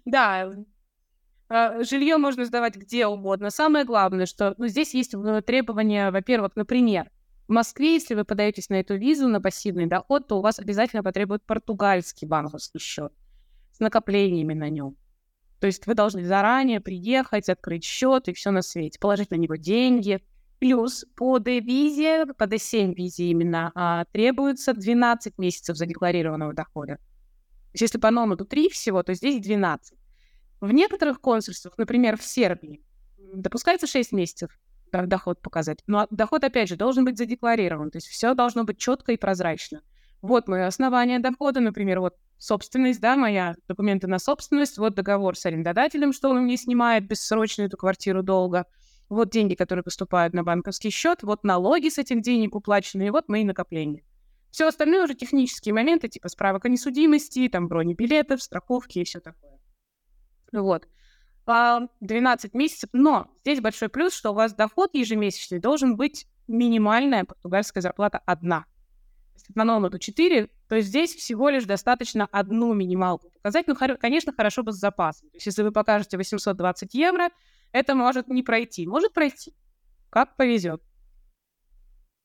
Да, 0.07 0.51
жилье 1.51 2.17
можно 2.17 2.45
сдавать 2.45 2.77
где 2.77 3.07
угодно. 3.07 3.51
Самое 3.51 3.85
главное, 3.85 4.27
что 4.27 4.55
ну, 4.57 4.69
здесь 4.69 4.95
есть 4.95 5.15
э, 5.15 5.43
требования, 5.43 6.11
во-первых, 6.11 6.55
например, 6.55 7.11
в 7.49 7.53
Москве, 7.53 7.95
если 7.95 8.15
вы 8.15 8.25
подаетесь 8.25 8.69
на 8.69 8.75
эту 8.75 8.95
визу, 8.95 9.27
на 9.27 9.41
пассивный 9.41 9.87
доход, 9.87 10.29
то 10.29 10.39
у 10.39 10.43
вас 10.43 10.61
обязательно 10.61 11.03
потребует 11.03 11.43
португальский 11.45 12.29
банковский 12.29 12.79
счет 12.79 13.13
с 13.73 13.81
накоплениями 13.81 14.55
на 14.55 14.69
нем. 14.71 14.97
То 15.59 15.67
есть 15.67 15.87
вы 15.87 15.95
должны 15.95 16.25
заранее 16.25 16.81
приехать, 16.81 17.49
открыть 17.49 17.85
счет 17.85 18.29
и 18.29 18.33
все 18.33 18.53
на 18.53 18.63
свете, 18.63 18.99
положить 19.01 19.31
на 19.31 19.35
него 19.35 19.57
деньги. 19.57 20.23
Плюс 20.61 21.05
по 21.17 21.39
D-визе, 21.39 22.27
по 22.39 22.45
D7 22.45 22.95
визе 22.95 23.25
именно, 23.25 23.73
а, 23.75 24.05
требуется 24.13 24.73
12 24.73 25.39
месяцев 25.39 25.77
задекларированного 25.77 26.53
дохода. 26.53 26.97
То 26.97 27.73
есть 27.73 27.83
если 27.83 27.99
по 27.99 28.11
номаду 28.11 28.45
3 28.45 28.69
всего, 28.69 29.03
то 29.03 29.15
здесь 29.15 29.41
12. 29.41 30.00
В 30.61 30.73
некоторых 30.73 31.21
консульствах, 31.21 31.79
например, 31.79 32.17
в 32.17 32.23
Сербии, 32.23 32.83
допускается 33.35 33.87
6 33.87 34.13
месяцев 34.13 34.51
доход 34.93 35.41
показать. 35.41 35.79
Но 35.87 36.07
доход, 36.11 36.45
опять 36.45 36.69
же, 36.69 36.77
должен 36.77 37.05
быть 37.05 37.17
задекларирован. 37.17 37.91
То 37.91 37.99
есть 37.99 38.09
все 38.09 38.35
должно 38.35 38.65
быть 38.65 38.79
четко 38.79 39.13
и 39.13 39.17
прозрачно. 39.17 39.83
Вот 40.21 40.49
мое 40.49 40.67
основание 40.67 41.19
дохода, 41.19 41.61
например, 41.61 42.01
вот 42.01 42.17
собственность, 42.39 43.01
да, 43.01 43.17
моя, 43.17 43.55
документы 43.69 44.07
на 44.07 44.19
собственность, 44.19 44.79
вот 44.79 44.95
договор 44.95 45.37
с 45.37 45.47
арендодателем, 45.47 46.13
что 46.13 46.31
он 46.31 46.43
мне 46.43 46.57
снимает 46.57 47.07
бессрочно 47.07 47.63
эту 47.63 47.77
квартиру 47.77 48.23
долго, 48.23 48.67
вот 49.09 49.31
деньги, 49.31 49.55
которые 49.55 49.83
поступают 49.83 50.35
на 50.35 50.43
банковский 50.43 50.91
счет, 50.91 51.23
вот 51.23 51.45
налоги 51.45 51.89
с 51.89 51.99
этих 51.99 52.21
денег 52.23 52.55
уплачены, 52.55 53.07
и 53.07 53.11
вот 53.11 53.29
мои 53.29 53.45
накопления. 53.45 54.03
Все 54.51 54.67
остальное 54.67 55.05
уже 55.05 55.15
технические 55.15 55.75
моменты, 55.75 56.09
типа 56.09 56.29
справок 56.29 56.65
о 56.65 56.69
несудимости, 56.69 57.49
там 57.49 57.69
бронебилетов, 57.69 58.43
страховки 58.43 58.99
и 58.99 59.05
все 59.05 59.21
такое. 59.21 59.60
Вот. 60.53 60.87
12 61.47 62.55
месяцев, 62.55 62.91
но 62.93 63.29
здесь 63.43 63.61
большой 63.61 63.89
плюс, 63.89 64.15
что 64.15 64.31
у 64.31 64.35
вас 64.35 64.55
доход 64.55 64.91
ежемесячный 64.95 65.59
должен 65.59 65.97
быть 65.97 66.27
минимальная 66.47 67.25
португальская 67.25 67.83
зарплата 67.83 68.19
одна 68.25 68.67
на 69.55 69.65
номаду 69.65 69.99
4, 69.99 70.49
то 70.69 70.81
здесь 70.81 71.15
всего 71.15 71.49
лишь 71.49 71.65
достаточно 71.65 72.29
одну 72.31 72.73
минималку 72.73 73.31
показать. 73.31 73.67
Ну, 73.67 73.75
конечно, 73.75 74.33
хорошо 74.33 74.63
бы 74.63 74.71
с 74.71 74.77
запасом. 74.77 75.29
То 75.31 75.37
есть, 75.37 75.47
если 75.47 75.63
вы 75.63 75.73
покажете 75.73 76.17
820 76.17 76.95
евро, 76.95 77.31
это 77.73 77.97
может 77.97 78.29
не 78.29 78.45
пройти. 78.45 78.87
Может 78.87 79.13
пройти. 79.13 79.55
Как 80.11 80.37
повезет. 80.37 80.83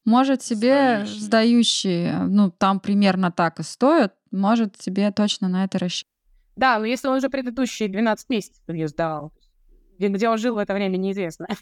Может 0.04 0.44
себе 0.44 1.06
сдающие. 1.06 1.22
сдающие, 1.22 2.20
ну, 2.28 2.52
там 2.52 2.80
примерно 2.80 3.32
так 3.32 3.60
и 3.60 3.64
стоят, 3.64 4.14
может 4.30 4.80
себе 4.80 5.12
точно 5.12 5.48
на 5.48 5.64
это 5.64 5.80
рассчитывать. 5.80 6.15
Да, 6.56 6.80
но 6.80 6.86
если 6.86 7.08
он 7.08 7.18
уже 7.18 7.30
предыдущие 7.30 7.90
12 7.90 8.30
месяцев 8.30 8.64
ее 8.68 8.88
сдавал, 8.88 9.34
где 10.00 10.30
он 10.30 10.38
жил 10.38 10.56
в 10.56 10.58
это 10.58 10.74
время, 10.74 10.98
неизвестно. 10.98 11.48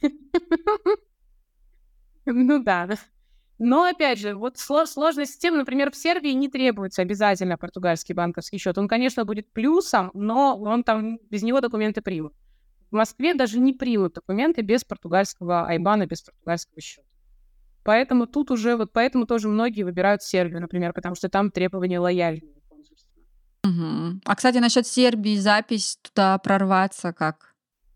Ну 2.25 2.63
да. 2.63 2.87
Но, 3.59 3.83
опять 3.83 4.19
же, 4.19 4.33
вот 4.33 4.57
сложность 4.57 5.33
с 5.33 5.37
тем, 5.37 5.57
например, 5.57 5.91
в 5.91 5.95
Сербии 5.95 6.29
не 6.29 6.49
требуется 6.49 7.01
обязательно 7.01 7.57
португальский 7.57 8.15
банковский 8.15 8.57
счет. 8.57 8.77
Он, 8.77 8.87
конечно, 8.87 9.25
будет 9.25 9.51
плюсом, 9.51 10.09
но 10.13 10.57
он 10.57 10.83
там 10.83 11.17
без 11.29 11.43
него 11.43 11.61
документы 11.61 12.01
примут. 12.01 12.33
В 12.91 12.95
Москве 12.95 13.33
даже 13.33 13.59
не 13.59 13.73
примут 13.73 14.13
документы 14.13 14.61
без 14.61 14.83
португальского 14.83 15.67
айбана, 15.67 16.05
без 16.05 16.21
португальского 16.21 16.79
счета. 16.81 17.07
Поэтому 17.83 18.27
тут 18.27 18.51
уже, 18.51 18.77
вот 18.77 18.93
поэтому 18.93 19.25
тоже 19.25 19.49
многие 19.49 19.83
выбирают 19.83 20.23
Сербию, 20.23 20.61
например, 20.61 20.93
потому 20.93 21.15
что 21.15 21.27
там 21.27 21.51
требования 21.51 21.99
лояльнее. 21.99 22.61
Угу. 23.65 24.21
А, 24.25 24.35
кстати, 24.35 24.57
насчет 24.57 24.85
Сербии 24.85 25.37
запись 25.37 25.97
туда 26.01 26.37
прорваться 26.37 27.13
как? 27.13 27.53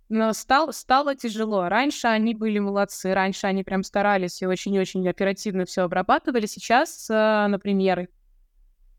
Но 0.10 0.31
стал, 0.31 0.72
стало 0.72 1.15
тяжело. 1.15 1.68
Раньше 1.68 2.07
они 2.07 2.34
были 2.34 2.60
молодцы, 2.60 3.14
раньше 3.14 3.48
они 3.48 3.64
прям 3.64 3.84
старались 3.84 4.41
и 4.41 4.45
очень-очень 4.45 5.07
оперативно 5.07 5.65
все 5.65 5.81
обрабатывали. 5.81 6.45
Сейчас, 6.45 7.10
э, 7.10 7.48
например, 7.48 8.07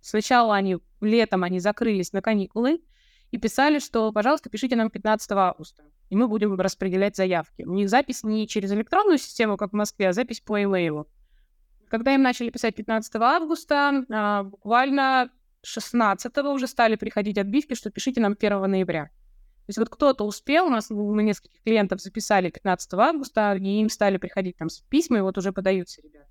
сначала 0.03 0.55
они 0.55 0.79
летом 1.01 1.45
они 1.45 1.61
закрылись 1.61 2.13
на 2.13 2.21
каникулы 2.21 2.83
и 3.31 3.39
писали, 3.39 3.79
что, 3.79 4.13
пожалуйста, 4.13 4.51
пишите 4.51 4.77
нам 4.77 4.91
15 4.91 5.33
августа, 5.33 5.85
и 6.11 6.17
мы 6.17 6.29
будем 6.29 6.55
распределять 6.61 7.17
заявки. 7.17 7.63
У 7.63 7.73
них 7.73 7.89
запись 7.89 8.23
не 8.23 8.47
через 8.47 8.71
электронную 8.73 9.17
систему, 9.17 9.57
как 9.57 9.71
в 9.71 9.77
Москве, 9.77 10.09
а 10.09 10.13
запись 10.13 10.41
по 10.41 10.63
имейлу. 10.63 11.09
Когда 11.89 12.15
им 12.15 12.21
начали 12.21 12.51
писать 12.51 12.75
15 12.75 13.17
августа, 13.17 14.05
а, 14.11 14.43
буквально 14.43 15.31
16 15.69 16.37
уже 16.39 16.67
стали 16.67 16.97
приходить 16.97 17.39
отбивки, 17.39 17.75
что 17.75 17.91
пишите 17.91 18.21
нам 18.21 18.35
1 18.39 18.71
ноября. 18.71 19.05
То 19.05 19.71
есть 19.71 19.79
вот 19.79 19.91
кто-то 19.91 20.25
успел, 20.25 20.67
у 20.67 20.71
нас 20.71 20.89
мы 20.89 21.23
нескольких 21.23 21.63
клиентов 21.63 22.01
записали 22.01 22.51
15 22.51 22.95
августа, 22.95 23.55
и 23.55 23.81
им 23.81 23.91
стали 23.91 24.17
приходить 24.17 24.57
там 24.57 24.69
письма, 24.89 25.19
и 25.19 25.21
вот 25.21 25.37
уже 25.37 25.53
подаются 25.53 26.01
ребята. 26.01 26.29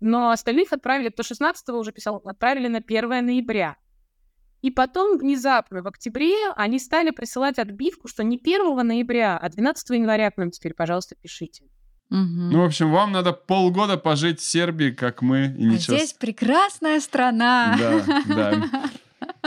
Но 0.00 0.30
остальных 0.30 0.72
отправили, 0.72 1.10
кто 1.10 1.22
16 1.22 1.68
уже 1.68 1.92
писал, 1.92 2.16
отправили 2.24 2.66
на 2.68 2.78
1 2.78 3.08
ноября. 3.24 3.76
И 4.62 4.72
потом 4.72 5.16
внезапно 5.18 5.82
в 5.82 5.86
октябре 5.86 6.50
они 6.56 6.80
стали 6.80 7.10
присылать 7.10 7.58
отбивку, 7.60 8.08
что 8.08 8.24
не 8.24 8.36
1 8.36 8.84
ноября, 8.84 9.38
а 9.38 9.48
12 9.48 9.90
января 9.90 10.30
к 10.32 10.36
нам 10.36 10.50
теперь, 10.50 10.74
пожалуйста, 10.74 11.14
пишите. 11.14 11.64
Угу. 12.10 12.18
Ну, 12.18 12.62
в 12.62 12.64
общем, 12.64 12.92
вам 12.92 13.12
надо 13.12 13.32
полгода 13.32 13.96
пожить 13.96 14.40
в 14.40 14.44
Сербии, 14.44 14.90
как 14.90 15.22
мы, 15.22 15.46
и 15.46 15.66
а 15.66 15.70
ничего. 15.70 15.96
Здесь 15.96 16.12
прекрасная 16.12 17.00
страна. 17.00 17.76
Да, 17.78 18.22
да. 18.26 18.90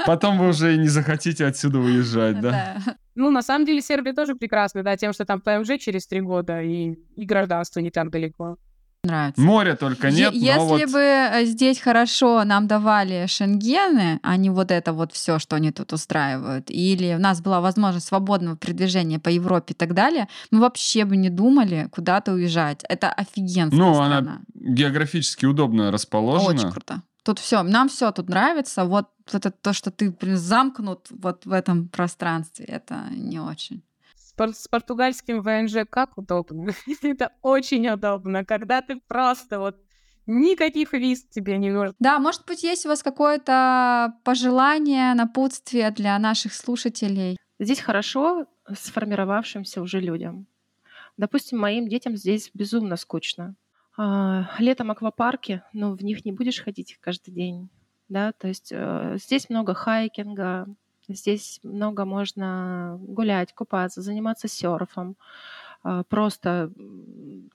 Потом 0.06 0.38
вы 0.38 0.50
уже 0.50 0.78
не 0.78 0.88
захотите 0.88 1.46
отсюда 1.46 1.80
уезжать, 1.80 2.42
да? 2.42 2.52
да? 2.52 2.96
Ну, 3.16 3.32
на 3.32 3.42
самом 3.42 3.66
деле, 3.66 3.82
Сербия 3.82 4.14
тоже 4.14 4.36
прекрасна, 4.36 4.84
да, 4.84 4.98
тем, 4.98 5.14
что 5.14 5.26
там 5.26 5.42
ПМЖ 5.42 5.80
через 5.80 6.08
три 6.08 6.22
года, 6.22 6.62
и, 6.62 6.96
и 7.16 7.26
гражданство 7.26 7.80
не 7.80 7.92
так 7.92 8.10
далеко. 8.10 8.58
Нравится. 9.04 9.42
Моря 9.42 9.76
только 9.76 10.12
нет. 10.12 10.34
Е- 10.34 10.40
если 10.40 10.86
вот... 10.86 10.92
бы 10.92 11.00
э, 11.00 11.46
здесь 11.46 11.80
хорошо 11.80 12.44
нам 12.44 12.68
давали 12.68 13.28
шенгены, 13.28 14.20
а 14.24 14.36
не 14.36 14.50
вот 14.50 14.72
это 14.72 14.92
вот 14.92 15.14
все, 15.14 15.40
что 15.40 15.56
они 15.56 15.72
тут 15.72 15.94
устраивают, 15.94 16.66
или 16.70 17.16
у 17.16 17.20
нас 17.20 17.42
была 17.42 17.62
возможность 17.62 18.08
свободного 18.08 18.58
передвижения 18.58 19.18
по 19.18 19.30
Европе 19.30 19.74
и 19.74 19.78
так 19.78 19.94
далее, 19.94 20.28
мы 20.52 20.60
вообще 20.60 21.06
бы 21.06 21.16
не 21.16 21.30
думали 21.30 21.88
куда-то 21.92 22.34
уезжать. 22.34 22.84
Это 22.90 23.10
офигенская 23.10 23.80
ну, 23.80 23.94
страна. 23.94 24.18
она 24.18 24.42
географически 24.54 25.46
удобно 25.46 25.92
расположена. 25.92 26.50
Очень 26.50 26.72
круто. 26.72 27.02
Тут 27.24 27.40
все, 27.40 27.64
нам 27.64 27.88
все 27.88 28.12
тут 28.12 28.28
нравится. 28.28 28.84
Вот 28.84 29.08
это 29.32 29.52
то, 29.52 29.72
что 29.72 29.92
ты 29.92 30.14
замкнут 30.36 31.08
вот 31.10 31.46
в 31.46 31.54
этом 31.54 31.88
пространстве, 31.88 32.66
это 32.66 33.06
не 33.12 33.40
очень. 33.40 33.82
С, 34.40 34.68
португальским 34.68 35.42
ВНЖ 35.42 35.86
как 35.90 36.18
удобно. 36.18 36.72
это 37.02 37.32
очень 37.42 37.88
удобно, 37.90 38.46
когда 38.46 38.82
ты 38.82 39.00
просто 39.08 39.60
вот 39.60 39.78
никаких 40.26 40.94
виз 40.94 41.24
тебе 41.26 41.58
не 41.58 41.72
нужно. 41.72 41.96
Да, 42.00 42.20
может 42.20 42.46
быть, 42.46 42.64
есть 42.64 42.86
у 42.86 42.90
вас 42.90 43.04
какое-то 43.04 44.14
пожелание, 44.24 45.14
напутствие 45.14 45.92
для 45.92 46.18
наших 46.20 46.54
слушателей? 46.54 47.38
Здесь 47.60 47.82
хорошо 47.82 48.46
сформировавшимся 48.72 49.82
уже 49.82 50.00
людям. 50.00 50.48
Допустим, 51.18 51.60
моим 51.60 51.88
детям 51.88 52.16
здесь 52.16 52.52
безумно 52.54 52.96
скучно. 52.96 53.56
А, 53.98 54.50
летом 54.60 54.92
аквапарки, 54.92 55.64
но 55.74 55.92
в 55.92 56.04
них 56.04 56.24
не 56.24 56.32
будешь 56.32 56.62
ходить 56.62 56.98
каждый 57.02 57.32
день 57.32 57.70
да, 58.10 58.34
то 58.34 58.48
есть 58.48 58.72
э, 58.72 59.18
здесь 59.18 59.50
много 59.50 59.74
хайкинга, 59.74 60.68
здесь 61.10 61.60
много 61.64 62.06
можно 62.06 62.98
гулять, 63.02 63.54
купаться, 63.54 64.02
заниматься 64.02 64.48
серфом, 64.48 65.16
э, 65.84 66.04
просто 66.10 66.72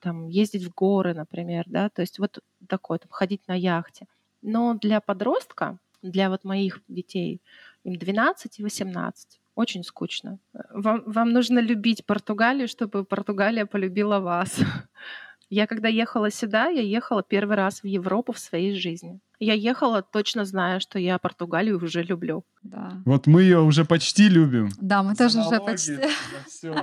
там 0.01 0.27
ездить 0.27 0.63
в 0.63 0.73
горы, 0.73 1.13
например, 1.13 1.65
да, 1.67 1.89
то 1.89 2.01
есть 2.01 2.19
вот 2.19 2.39
такое, 2.67 2.99
там, 2.99 3.09
ходить 3.11 3.41
на 3.47 3.53
яхте. 3.53 4.07
Но 4.41 4.75
для 4.75 5.01
подростка, 5.01 5.77
для 6.01 6.29
вот 6.29 6.43
моих 6.43 6.81
детей, 6.87 7.41
им 7.83 7.95
12 7.95 8.59
и 8.59 8.63
18, 8.63 9.39
очень 9.55 9.83
скучно. 9.83 10.39
Вам, 10.69 11.03
вам 11.05 11.29
нужно 11.31 11.59
любить 11.59 12.05
Португалию, 12.05 12.67
чтобы 12.67 13.05
Португалия 13.05 13.65
полюбила 13.65 14.19
вас. 14.19 14.59
Я 15.49 15.67
когда 15.67 15.87
ехала 15.87 16.31
сюда, 16.31 16.67
я 16.67 16.81
ехала 16.81 17.21
первый 17.23 17.55
раз 17.55 17.81
в 17.83 17.87
Европу 17.87 18.33
в 18.33 18.39
своей 18.39 18.75
жизни. 18.75 19.19
Я 19.39 19.53
ехала, 19.53 20.01
точно 20.01 20.45
зная, 20.45 20.79
что 20.79 20.97
я 20.97 21.17
Португалию 21.17 21.83
уже 21.83 22.03
люблю. 22.03 22.45
Да. 22.63 23.01
Вот 23.05 23.27
мы 23.27 23.43
ее 23.43 23.59
уже 23.59 23.85
почти 23.85 24.29
любим. 24.29 24.69
Да, 24.81 25.03
мы 25.03 25.15
тоже 25.15 25.39
уже 25.39 25.59
почти. 25.59 25.99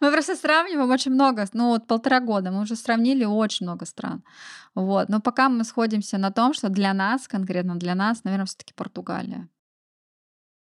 Мы 0.00 0.12
просто 0.12 0.36
сравниваем 0.36 0.90
очень 0.90 1.12
много, 1.12 1.46
ну 1.54 1.68
вот 1.68 1.86
полтора 1.86 2.20
года, 2.20 2.50
мы 2.50 2.60
уже 2.60 2.76
сравнили 2.76 3.24
очень 3.24 3.64
много 3.64 3.86
стран. 3.86 4.22
Вот, 4.74 5.08
но 5.08 5.20
пока 5.20 5.48
мы 5.48 5.64
сходимся 5.64 6.18
на 6.18 6.30
том, 6.30 6.52
что 6.52 6.68
для 6.68 6.92
нас, 6.92 7.26
конкретно 7.26 7.76
для 7.76 7.94
нас, 7.94 8.22
наверное, 8.22 8.44
все-таки 8.44 8.74
Португалия. 8.74 9.48